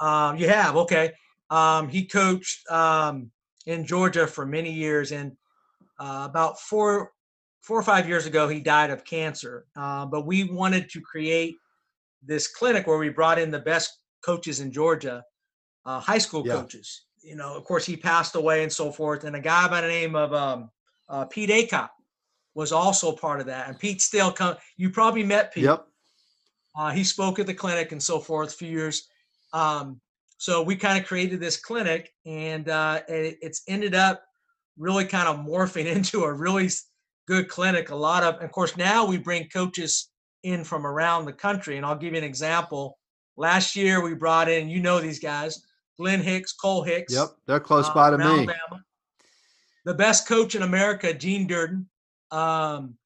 um 0.00 0.36
you 0.38 0.48
have 0.48 0.76
okay 0.76 1.12
um 1.54 1.88
he 1.88 2.02
coached 2.20 2.60
um 2.70 3.30
in 3.66 3.86
georgia 3.92 4.26
for 4.26 4.44
many 4.58 4.72
years 4.84 5.12
and 5.12 5.28
uh, 6.04 6.26
about 6.30 6.54
four 6.70 6.90
four 7.66 7.78
or 7.78 7.86
five 7.92 8.06
years 8.08 8.26
ago 8.26 8.42
he 8.48 8.60
died 8.60 8.90
of 8.90 9.04
cancer 9.04 9.54
uh, 9.76 10.04
but 10.04 10.22
we 10.26 10.38
wanted 10.60 10.84
to 10.94 11.00
create 11.12 11.54
this 12.32 12.48
clinic 12.48 12.86
where 12.86 12.98
we 12.98 13.08
brought 13.08 13.38
in 13.38 13.50
the 13.50 13.64
best 13.72 13.88
coaches 14.28 14.60
in 14.60 14.72
georgia 14.72 15.16
uh, 15.86 16.00
high 16.00 16.22
school 16.26 16.42
Yeah. 16.44 16.54
coaches 16.54 16.88
you 17.22 17.36
know 17.36 17.50
of 17.58 17.62
course 17.64 17.86
he 17.86 17.96
passed 17.96 18.34
away 18.34 18.62
and 18.62 18.72
so 18.80 18.90
forth 18.90 19.24
and 19.24 19.36
a 19.36 19.40
guy 19.40 19.68
by 19.68 19.80
the 19.80 19.88
name 19.88 20.14
of 20.24 20.32
um, 20.34 20.70
uh, 21.08 21.24
Pete 21.26 21.50
Acott 21.50 21.90
was 22.54 22.72
also 22.72 23.12
part 23.12 23.40
of 23.40 23.46
that. 23.46 23.68
And 23.68 23.78
Pete 23.78 24.00
still 24.00 24.32
come. 24.32 24.56
You 24.76 24.90
probably 24.90 25.22
met 25.22 25.52
Pete. 25.52 25.64
Yep. 25.64 25.86
Uh, 26.76 26.90
he 26.90 27.04
spoke 27.04 27.38
at 27.38 27.46
the 27.46 27.54
clinic 27.54 27.92
and 27.92 28.02
so 28.02 28.18
forth 28.18 28.52
a 28.52 28.56
few 28.56 28.68
years. 28.68 29.08
Um, 29.52 30.00
so 30.44 30.62
we 30.62 30.76
kind 30.76 31.00
of 31.00 31.06
created 31.06 31.40
this 31.40 31.56
clinic, 31.56 32.12
and 32.26 32.68
uh, 32.68 33.00
it, 33.08 33.38
it's 33.40 33.62
ended 33.66 33.94
up 33.94 34.22
really 34.76 35.06
kind 35.06 35.26
of 35.26 35.38
morphing 35.38 35.86
into 35.96 36.24
a 36.24 36.32
really 36.34 36.68
good 37.26 37.48
clinic. 37.48 37.88
A 37.88 37.96
lot 37.96 38.22
of, 38.22 38.34
of 38.42 38.52
course, 38.52 38.76
now 38.76 39.06
we 39.06 39.16
bring 39.16 39.48
coaches 39.48 40.10
in 40.42 40.62
from 40.62 40.86
around 40.86 41.24
the 41.24 41.32
country, 41.32 41.78
and 41.78 41.86
I'll 41.86 41.96
give 41.96 42.12
you 42.12 42.18
an 42.18 42.24
example. 42.24 42.98
Last 43.38 43.74
year 43.74 44.02
we 44.02 44.12
brought 44.12 44.50
in, 44.50 44.68
you 44.68 44.80
know, 44.80 45.00
these 45.00 45.18
guys, 45.18 45.62
Glenn 45.96 46.20
Hicks, 46.20 46.52
Cole 46.52 46.82
Hicks. 46.82 47.14
Yep. 47.14 47.28
They're 47.46 47.58
close 47.58 47.88
uh, 47.88 47.94
by 47.94 48.10
to 48.10 48.18
me. 48.18 48.24
Alabama. 48.24 48.84
The 49.86 49.94
best 49.94 50.28
coach 50.28 50.54
in 50.54 50.60
America, 50.60 51.14
Gene 51.14 51.46
Durden. 51.46 51.88
Um, 52.30 52.98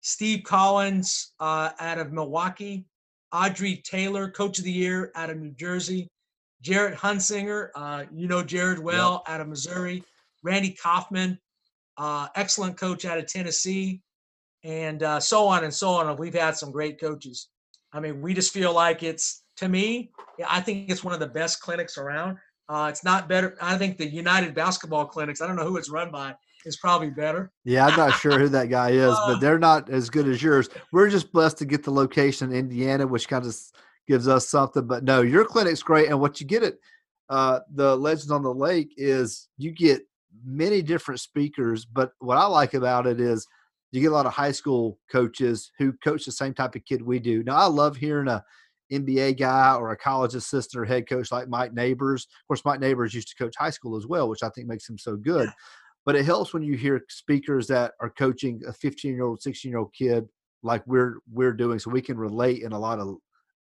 Steve 0.00 0.42
Collins 0.42 1.34
uh, 1.38 1.70
out 1.78 1.98
of 1.98 2.10
Milwaukee. 2.10 2.84
Audrey 3.32 3.76
Taylor, 3.76 4.28
coach 4.28 4.58
of 4.58 4.64
the 4.64 4.72
year 4.72 5.12
out 5.14 5.30
of 5.30 5.36
New 5.36 5.52
Jersey. 5.52 6.08
Jared 6.62 6.94
Hunsinger, 6.94 7.70
uh, 7.74 8.04
you 8.12 8.28
know 8.28 8.42
Jared 8.42 8.78
well, 8.78 9.22
out 9.26 9.40
of 9.40 9.48
Missouri. 9.48 10.04
Randy 10.42 10.70
Kaufman, 10.70 11.38
uh, 11.96 12.28
excellent 12.34 12.76
coach 12.76 13.04
out 13.04 13.18
of 13.18 13.26
Tennessee. 13.26 14.02
And 14.62 15.02
uh, 15.02 15.20
so 15.20 15.46
on 15.46 15.64
and 15.64 15.72
so 15.72 15.90
on. 15.90 16.14
We've 16.16 16.34
had 16.34 16.56
some 16.56 16.70
great 16.70 17.00
coaches. 17.00 17.48
I 17.92 18.00
mean, 18.00 18.20
we 18.20 18.34
just 18.34 18.52
feel 18.52 18.74
like 18.74 19.02
it's, 19.02 19.42
to 19.56 19.68
me, 19.68 20.10
yeah, 20.38 20.46
I 20.48 20.60
think 20.60 20.90
it's 20.90 21.02
one 21.02 21.14
of 21.14 21.20
the 21.20 21.26
best 21.26 21.60
clinics 21.60 21.96
around. 21.96 22.36
Uh, 22.68 22.88
it's 22.90 23.02
not 23.02 23.28
better. 23.28 23.56
I 23.60 23.76
think 23.78 23.96
the 23.96 24.06
United 24.06 24.54
Basketball 24.54 25.06
Clinics, 25.06 25.40
I 25.40 25.46
don't 25.46 25.56
know 25.56 25.64
who 25.64 25.76
it's 25.76 25.90
run 25.90 26.10
by, 26.10 26.34
is 26.64 26.76
probably 26.76 27.10
better. 27.10 27.50
Yeah, 27.64 27.86
I'm 27.86 27.96
not 27.96 28.12
sure 28.20 28.38
who 28.38 28.48
that 28.50 28.68
guy 28.68 28.90
is, 28.90 29.14
but 29.26 29.38
they're 29.40 29.58
not 29.58 29.90
as 29.90 30.08
good 30.08 30.28
as 30.28 30.42
yours. 30.42 30.68
We're 30.92 31.10
just 31.10 31.32
blessed 31.32 31.58
to 31.58 31.64
get 31.64 31.82
the 31.82 31.90
location 31.90 32.52
in 32.52 32.58
Indiana, 32.58 33.06
which 33.06 33.28
kind 33.28 33.44
of 33.44 33.56
gives 34.10 34.26
us 34.26 34.48
something. 34.48 34.86
But 34.86 35.04
no, 35.04 35.20
your 35.22 35.44
clinic's 35.44 35.82
great, 35.82 36.08
and 36.08 36.20
what 36.20 36.40
you 36.40 36.46
get 36.46 36.64
at 36.64 36.74
uh, 37.28 37.60
the 37.72 37.94
Legends 37.96 38.32
on 38.32 38.42
the 38.42 38.52
Lake 38.52 38.92
is 38.96 39.48
you 39.56 39.70
get 39.70 40.02
many 40.44 40.82
different 40.82 41.20
speakers. 41.20 41.84
But 41.84 42.12
what 42.18 42.36
I 42.36 42.46
like 42.46 42.74
about 42.74 43.06
it 43.06 43.20
is 43.20 43.46
you 43.92 44.00
get 44.00 44.10
a 44.10 44.14
lot 44.14 44.26
of 44.26 44.32
high 44.32 44.50
school 44.50 44.98
coaches 45.10 45.70
who 45.78 45.92
coach 46.04 46.24
the 46.24 46.32
same 46.32 46.54
type 46.54 46.74
of 46.74 46.84
kid 46.84 47.02
we 47.02 47.20
do. 47.20 47.44
Now, 47.44 47.56
I 47.56 47.66
love 47.66 47.96
hearing 47.96 48.26
a 48.26 48.44
NBA 48.92 49.38
guy 49.38 49.76
or 49.76 49.92
a 49.92 49.96
college 49.96 50.34
assistant 50.34 50.80
or 50.80 50.84
head 50.84 51.08
coach 51.08 51.30
like 51.30 51.48
Mike 51.48 51.72
Neighbors. 51.72 52.24
Of 52.24 52.48
course, 52.48 52.64
Mike 52.64 52.80
Neighbors 52.80 53.14
used 53.14 53.28
to 53.28 53.36
coach 53.36 53.54
high 53.56 53.70
school 53.70 53.96
as 53.96 54.08
well, 54.08 54.28
which 54.28 54.42
I 54.42 54.48
think 54.48 54.66
makes 54.66 54.88
him 54.88 54.98
so 54.98 55.14
good. 55.14 55.46
Yeah. 55.46 55.52
But 56.04 56.16
it 56.16 56.24
helps 56.24 56.52
when 56.52 56.64
you 56.64 56.76
hear 56.76 57.04
speakers 57.08 57.68
that 57.68 57.92
are 58.00 58.10
coaching 58.10 58.60
a 58.66 58.72
15 58.72 59.14
year 59.14 59.22
old, 59.22 59.40
16 59.40 59.70
year 59.70 59.78
old 59.78 59.92
kid 59.92 60.26
like 60.64 60.84
we're 60.86 61.18
we're 61.32 61.52
doing, 61.52 61.78
so 61.78 61.90
we 61.90 62.02
can 62.02 62.18
relate 62.18 62.62
in 62.62 62.72
a 62.72 62.78
lot 62.78 62.98
of 62.98 63.16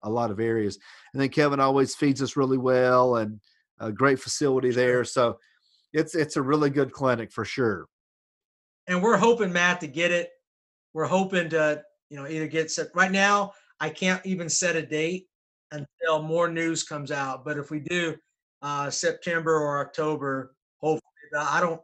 a 0.02 0.10
lot 0.10 0.30
of 0.30 0.40
areas. 0.40 0.78
And 1.12 1.20
then 1.20 1.28
Kevin 1.28 1.60
always 1.60 1.94
feeds 1.94 2.22
us 2.22 2.36
really 2.36 2.58
well 2.58 3.16
and 3.16 3.40
a 3.78 3.92
great 3.92 4.18
facility 4.18 4.70
there. 4.70 5.04
So 5.04 5.38
it's 5.92 6.14
it's 6.14 6.36
a 6.36 6.42
really 6.42 6.70
good 6.70 6.92
clinic 6.92 7.32
for 7.32 7.44
sure. 7.44 7.86
And 8.88 9.02
we're 9.02 9.16
hoping 9.16 9.52
Matt 9.52 9.80
to 9.80 9.86
get 9.86 10.10
it. 10.10 10.30
We're 10.92 11.06
hoping 11.06 11.48
to 11.50 11.82
you 12.10 12.16
know 12.16 12.26
either 12.26 12.46
get 12.46 12.70
set 12.70 12.88
right 12.94 13.10
now. 13.10 13.52
I 13.80 13.90
can't 13.90 14.24
even 14.24 14.48
set 14.48 14.76
a 14.76 14.84
date 14.84 15.26
until 15.72 16.22
more 16.22 16.48
news 16.48 16.84
comes 16.84 17.10
out. 17.10 17.44
But 17.44 17.58
if 17.58 17.70
we 17.70 17.80
do 17.80 18.16
uh, 18.62 18.90
September 18.90 19.56
or 19.56 19.80
October, 19.80 20.54
hopefully 20.80 21.02
I 21.38 21.60
don't 21.60 21.80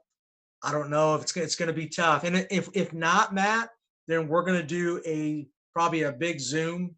I 0.63 0.73
don't 0.73 0.91
know 0.91 1.15
if 1.15 1.23
it's 1.23 1.37
it's 1.37 1.57
going 1.57 1.69
to 1.69 1.75
be 1.75 1.89
tough. 1.89 2.25
And 2.25 2.47
if 2.51 2.69
if 2.75 2.93
not 2.93 3.35
Matt, 3.35 3.71
then 4.07 4.29
we're 4.29 4.45
going 4.45 4.61
to 4.61 4.67
do 4.67 5.01
a 5.07 5.47
probably 5.75 6.03
a 6.03 6.13
big 6.13 6.39
Zoom 6.41 6.95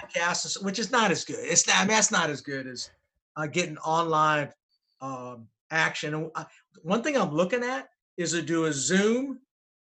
podcast, 0.00 0.62
which 0.62 0.78
is 0.78 0.90
not 0.90 1.10
as 1.10 1.24
good. 1.24 1.38
It's 1.40 1.66
not, 1.66 1.76
I 1.76 1.80
mean, 1.80 1.88
that's 1.88 2.12
not 2.12 2.30
as 2.30 2.40
good 2.40 2.66
as 2.66 2.90
uh, 3.36 3.46
getting 3.46 3.78
online 3.78 4.50
um, 5.00 5.48
action. 5.70 6.14
And 6.14 6.30
uh, 6.34 6.44
one 6.82 7.02
thing 7.02 7.16
I'm 7.16 7.34
looking 7.34 7.64
at 7.64 7.88
is 8.16 8.32
to 8.32 8.42
do 8.42 8.66
a 8.66 8.72
Zoom 8.72 9.40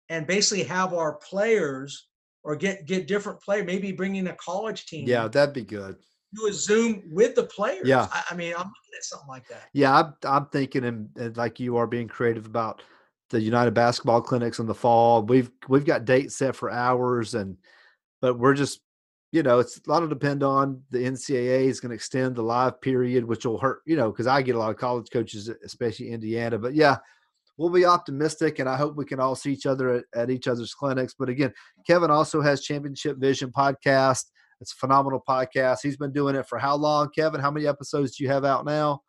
and 0.09 0.25
basically 0.25 0.63
have 0.65 0.93
our 0.93 1.13
players 1.15 2.07
or 2.43 2.55
get 2.55 2.85
get 2.85 3.07
different 3.07 3.41
player, 3.41 3.63
maybe 3.63 3.91
bringing 3.91 4.27
a 4.27 4.35
college 4.35 4.85
team. 4.85 5.07
Yeah, 5.07 5.27
that'd 5.27 5.53
be 5.53 5.63
good. 5.63 5.97
Do 6.33 6.47
a 6.47 6.53
Zoom 6.53 7.03
with 7.11 7.35
the 7.35 7.43
players. 7.43 7.87
Yeah, 7.87 8.07
I, 8.11 8.23
I 8.31 8.35
mean, 8.35 8.53
I'm 8.53 8.59
looking 8.59 8.97
at 8.97 9.03
something 9.03 9.27
like 9.27 9.47
that. 9.47 9.69
Yeah, 9.73 9.97
I'm, 9.99 10.13
I'm 10.23 10.45
thinking, 10.47 10.85
and, 10.85 11.09
and 11.15 11.35
like 11.37 11.59
you 11.59 11.77
are 11.77 11.87
being 11.87 12.07
creative 12.07 12.45
about 12.45 12.83
the 13.29 13.41
United 13.41 13.73
Basketball 13.73 14.21
Clinics 14.21 14.59
in 14.59 14.67
the 14.67 14.73
fall. 14.73 15.23
We've 15.23 15.51
we've 15.67 15.85
got 15.85 16.05
dates 16.05 16.37
set 16.37 16.55
for 16.55 16.71
hours, 16.71 17.35
and 17.35 17.57
but 18.21 18.37
we're 18.37 18.53
just 18.53 18.79
you 19.31 19.43
know, 19.43 19.59
it's 19.59 19.77
a 19.77 19.89
lot 19.89 20.01
of 20.01 20.09
depend 20.09 20.41
on 20.41 20.81
the 20.89 20.99
NCAA 20.99 21.65
is 21.65 21.79
going 21.79 21.89
to 21.89 21.95
extend 21.95 22.35
the 22.35 22.41
live 22.41 22.81
period, 22.81 23.23
which 23.23 23.45
will 23.45 23.59
hurt, 23.59 23.81
you 23.85 23.95
know, 23.95 24.11
because 24.11 24.27
I 24.27 24.41
get 24.41 24.55
a 24.55 24.59
lot 24.59 24.71
of 24.71 24.77
college 24.77 25.07
coaches, 25.13 25.49
especially 25.63 26.09
Indiana. 26.09 26.57
But 26.57 26.73
yeah, 26.73 26.97
we'll 27.57 27.69
be 27.69 27.85
optimistic, 27.85 28.57
and 28.57 28.67
I 28.67 28.75
hope 28.75 28.95
we 28.95 29.05
can 29.05 29.19
all 29.19 29.35
see 29.35 29.53
each 29.53 29.67
other 29.67 29.97
at, 29.97 30.05
at 30.15 30.29
each 30.31 30.47
other's 30.47 30.73
clinics. 30.73 31.13
But 31.17 31.29
again, 31.29 31.53
Kevin 31.85 32.09
also 32.09 32.41
has 32.41 32.61
Championship 32.61 33.17
Vision 33.17 33.51
podcast. 33.55 34.25
It's 34.61 34.73
a 34.73 34.77
phenomenal 34.77 35.23
podcast. 35.27 35.79
He's 35.83 35.97
been 35.97 36.11
doing 36.11 36.35
it 36.35 36.47
for 36.47 36.57
how 36.57 36.75
long, 36.75 37.09
Kevin? 37.15 37.39
How 37.39 37.51
many 37.51 37.67
episodes 37.67 38.17
do 38.17 38.23
you 38.23 38.31
have 38.31 38.45
out 38.45 38.65
now? 38.65 39.03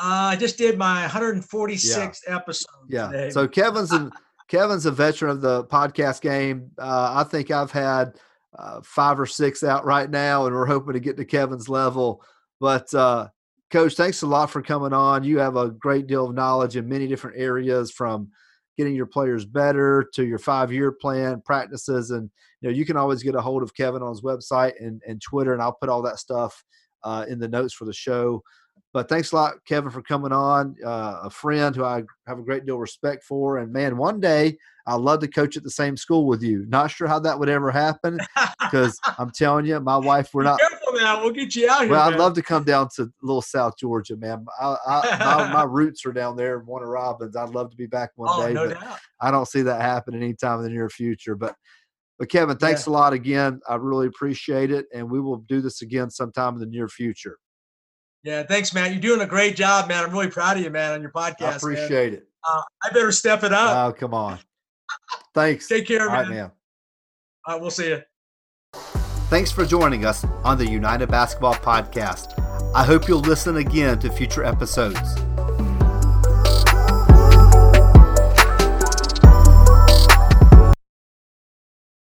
Uh, 0.00 0.32
I 0.32 0.36
just 0.36 0.58
did 0.58 0.78
my 0.78 1.06
146th 1.06 2.18
yeah. 2.26 2.36
episode. 2.36 2.66
Yeah. 2.88 3.06
Today. 3.08 3.30
So 3.30 3.48
Kevin's 3.48 3.92
a, 3.92 4.10
Kevin's 4.48 4.86
a 4.86 4.90
veteran 4.90 5.30
of 5.30 5.40
the 5.40 5.64
podcast 5.64 6.20
game. 6.20 6.70
Uh, 6.78 7.14
I 7.16 7.24
think 7.24 7.50
I've 7.50 7.72
had– 7.72 8.18
uh, 8.58 8.80
five 8.82 9.18
or 9.18 9.26
six 9.26 9.62
out 9.62 9.84
right 9.84 10.10
now, 10.10 10.46
and 10.46 10.54
we're 10.54 10.66
hoping 10.66 10.92
to 10.94 11.00
get 11.00 11.16
to 11.16 11.24
Kevin's 11.24 11.68
level. 11.68 12.22
But 12.60 12.92
uh, 12.94 13.28
Coach, 13.70 13.94
thanks 13.94 14.22
a 14.22 14.26
lot 14.26 14.50
for 14.50 14.62
coming 14.62 14.92
on. 14.92 15.24
You 15.24 15.38
have 15.38 15.56
a 15.56 15.70
great 15.70 16.06
deal 16.06 16.26
of 16.26 16.34
knowledge 16.34 16.76
in 16.76 16.88
many 16.88 17.06
different 17.06 17.38
areas, 17.38 17.90
from 17.90 18.30
getting 18.76 18.94
your 18.94 19.06
players 19.06 19.44
better 19.44 20.08
to 20.14 20.24
your 20.24 20.38
five-year 20.38 20.92
plan, 20.92 21.42
practices, 21.44 22.10
and 22.10 22.30
you 22.60 22.68
know 22.68 22.74
you 22.74 22.84
can 22.84 22.96
always 22.96 23.22
get 23.22 23.34
a 23.34 23.40
hold 23.40 23.62
of 23.62 23.74
Kevin 23.74 24.02
on 24.02 24.10
his 24.10 24.22
website 24.22 24.72
and, 24.80 25.02
and 25.06 25.20
Twitter, 25.20 25.52
and 25.52 25.62
I'll 25.62 25.72
put 25.72 25.88
all 25.88 26.02
that 26.02 26.18
stuff 26.18 26.62
uh, 27.04 27.24
in 27.28 27.38
the 27.38 27.48
notes 27.48 27.72
for 27.72 27.84
the 27.84 27.92
show. 27.92 28.42
But 28.92 29.08
thanks 29.08 29.32
a 29.32 29.36
lot, 29.36 29.54
Kevin, 29.66 29.90
for 29.90 30.02
coming 30.02 30.32
on. 30.32 30.76
Uh, 30.84 31.20
a 31.24 31.30
friend 31.30 31.74
who 31.74 31.82
I 31.82 32.02
have 32.26 32.38
a 32.38 32.42
great 32.42 32.66
deal 32.66 32.74
of 32.74 32.80
respect 32.82 33.24
for, 33.24 33.58
and 33.58 33.72
man, 33.72 33.96
one 33.96 34.20
day 34.20 34.58
I'd 34.86 35.00
love 35.00 35.20
to 35.20 35.28
coach 35.28 35.56
at 35.56 35.62
the 35.62 35.70
same 35.70 35.96
school 35.96 36.26
with 36.26 36.42
you. 36.42 36.66
Not 36.68 36.90
sure 36.90 37.06
how 37.06 37.18
that 37.20 37.38
would 37.38 37.48
ever 37.48 37.70
happen 37.70 38.18
because 38.60 38.98
I'm 39.18 39.30
telling 39.30 39.64
you, 39.64 39.80
my 39.80 39.96
wife, 39.96 40.30
we're 40.34 40.42
not. 40.42 40.60
Careful 40.60 40.92
now, 40.94 41.22
we'll 41.22 41.32
get 41.32 41.54
you 41.54 41.70
out 41.70 41.82
here. 41.82 41.92
Well. 41.92 42.08
I'd 42.08 42.18
love 42.18 42.34
to 42.34 42.42
come 42.42 42.64
down 42.64 42.88
to 42.96 43.10
little 43.22 43.40
South 43.40 43.78
Georgia, 43.78 44.16
man. 44.16 44.44
I, 44.60 44.76
I, 44.86 45.16
my, 45.18 45.52
my, 45.52 45.62
roots 45.62 46.04
are 46.04 46.12
down 46.12 46.36
there 46.36 46.58
in 46.58 46.66
Warner 46.66 46.90
Robins. 46.90 47.36
I'd 47.36 47.50
love 47.50 47.70
to 47.70 47.76
be 47.76 47.86
back 47.86 48.10
one 48.16 48.28
oh, 48.30 48.46
day, 48.46 48.52
no 48.52 48.68
but 48.68 48.80
doubt. 48.80 48.98
I 49.20 49.30
don't 49.30 49.48
see 49.48 49.62
that 49.62 49.80
happening 49.80 50.22
anytime 50.22 50.58
in 50.58 50.64
the 50.64 50.70
near 50.70 50.90
future. 50.90 51.34
But, 51.34 51.54
but 52.18 52.28
Kevin, 52.28 52.58
thanks 52.58 52.86
yeah. 52.86 52.92
a 52.92 52.94
lot 52.94 53.12
again. 53.14 53.60
I 53.68 53.76
really 53.76 54.08
appreciate 54.08 54.70
it, 54.70 54.86
and 54.92 55.10
we 55.10 55.20
will 55.20 55.38
do 55.38 55.62
this 55.62 55.80
again 55.80 56.10
sometime 56.10 56.54
in 56.54 56.60
the 56.60 56.66
near 56.66 56.88
future. 56.88 57.38
Yeah, 58.24 58.44
thanks, 58.44 58.72
man. 58.72 58.92
You're 58.92 59.00
doing 59.00 59.20
a 59.20 59.26
great 59.26 59.56
job, 59.56 59.88
man. 59.88 60.04
I'm 60.04 60.12
really 60.12 60.30
proud 60.30 60.56
of 60.56 60.62
you, 60.62 60.70
man, 60.70 60.92
on 60.92 61.02
your 61.02 61.10
podcast. 61.10 61.42
I 61.42 61.56
appreciate 61.56 62.12
man. 62.12 62.20
it. 62.20 62.28
Uh, 62.48 62.62
I 62.82 62.90
better 62.90 63.12
step 63.12 63.42
it 63.42 63.52
up. 63.52 63.88
Oh, 63.88 63.92
come 63.92 64.14
on. 64.14 64.38
Thanks. 65.34 65.68
Take 65.68 65.86
care, 65.86 66.02
All 66.02 66.08
man. 66.08 66.22
Right, 66.22 66.28
man. 66.30 66.50
All 67.46 67.54
right, 67.54 67.60
we'll 67.60 67.70
see 67.70 67.88
you. 67.88 68.02
Thanks 69.28 69.50
for 69.50 69.64
joining 69.64 70.04
us 70.04 70.24
on 70.44 70.58
the 70.58 70.66
United 70.66 71.08
Basketball 71.08 71.54
Podcast. 71.54 72.38
I 72.74 72.84
hope 72.84 73.08
you'll 73.08 73.20
listen 73.20 73.56
again 73.56 73.98
to 74.00 74.10
future 74.10 74.44
episodes. 74.44 75.16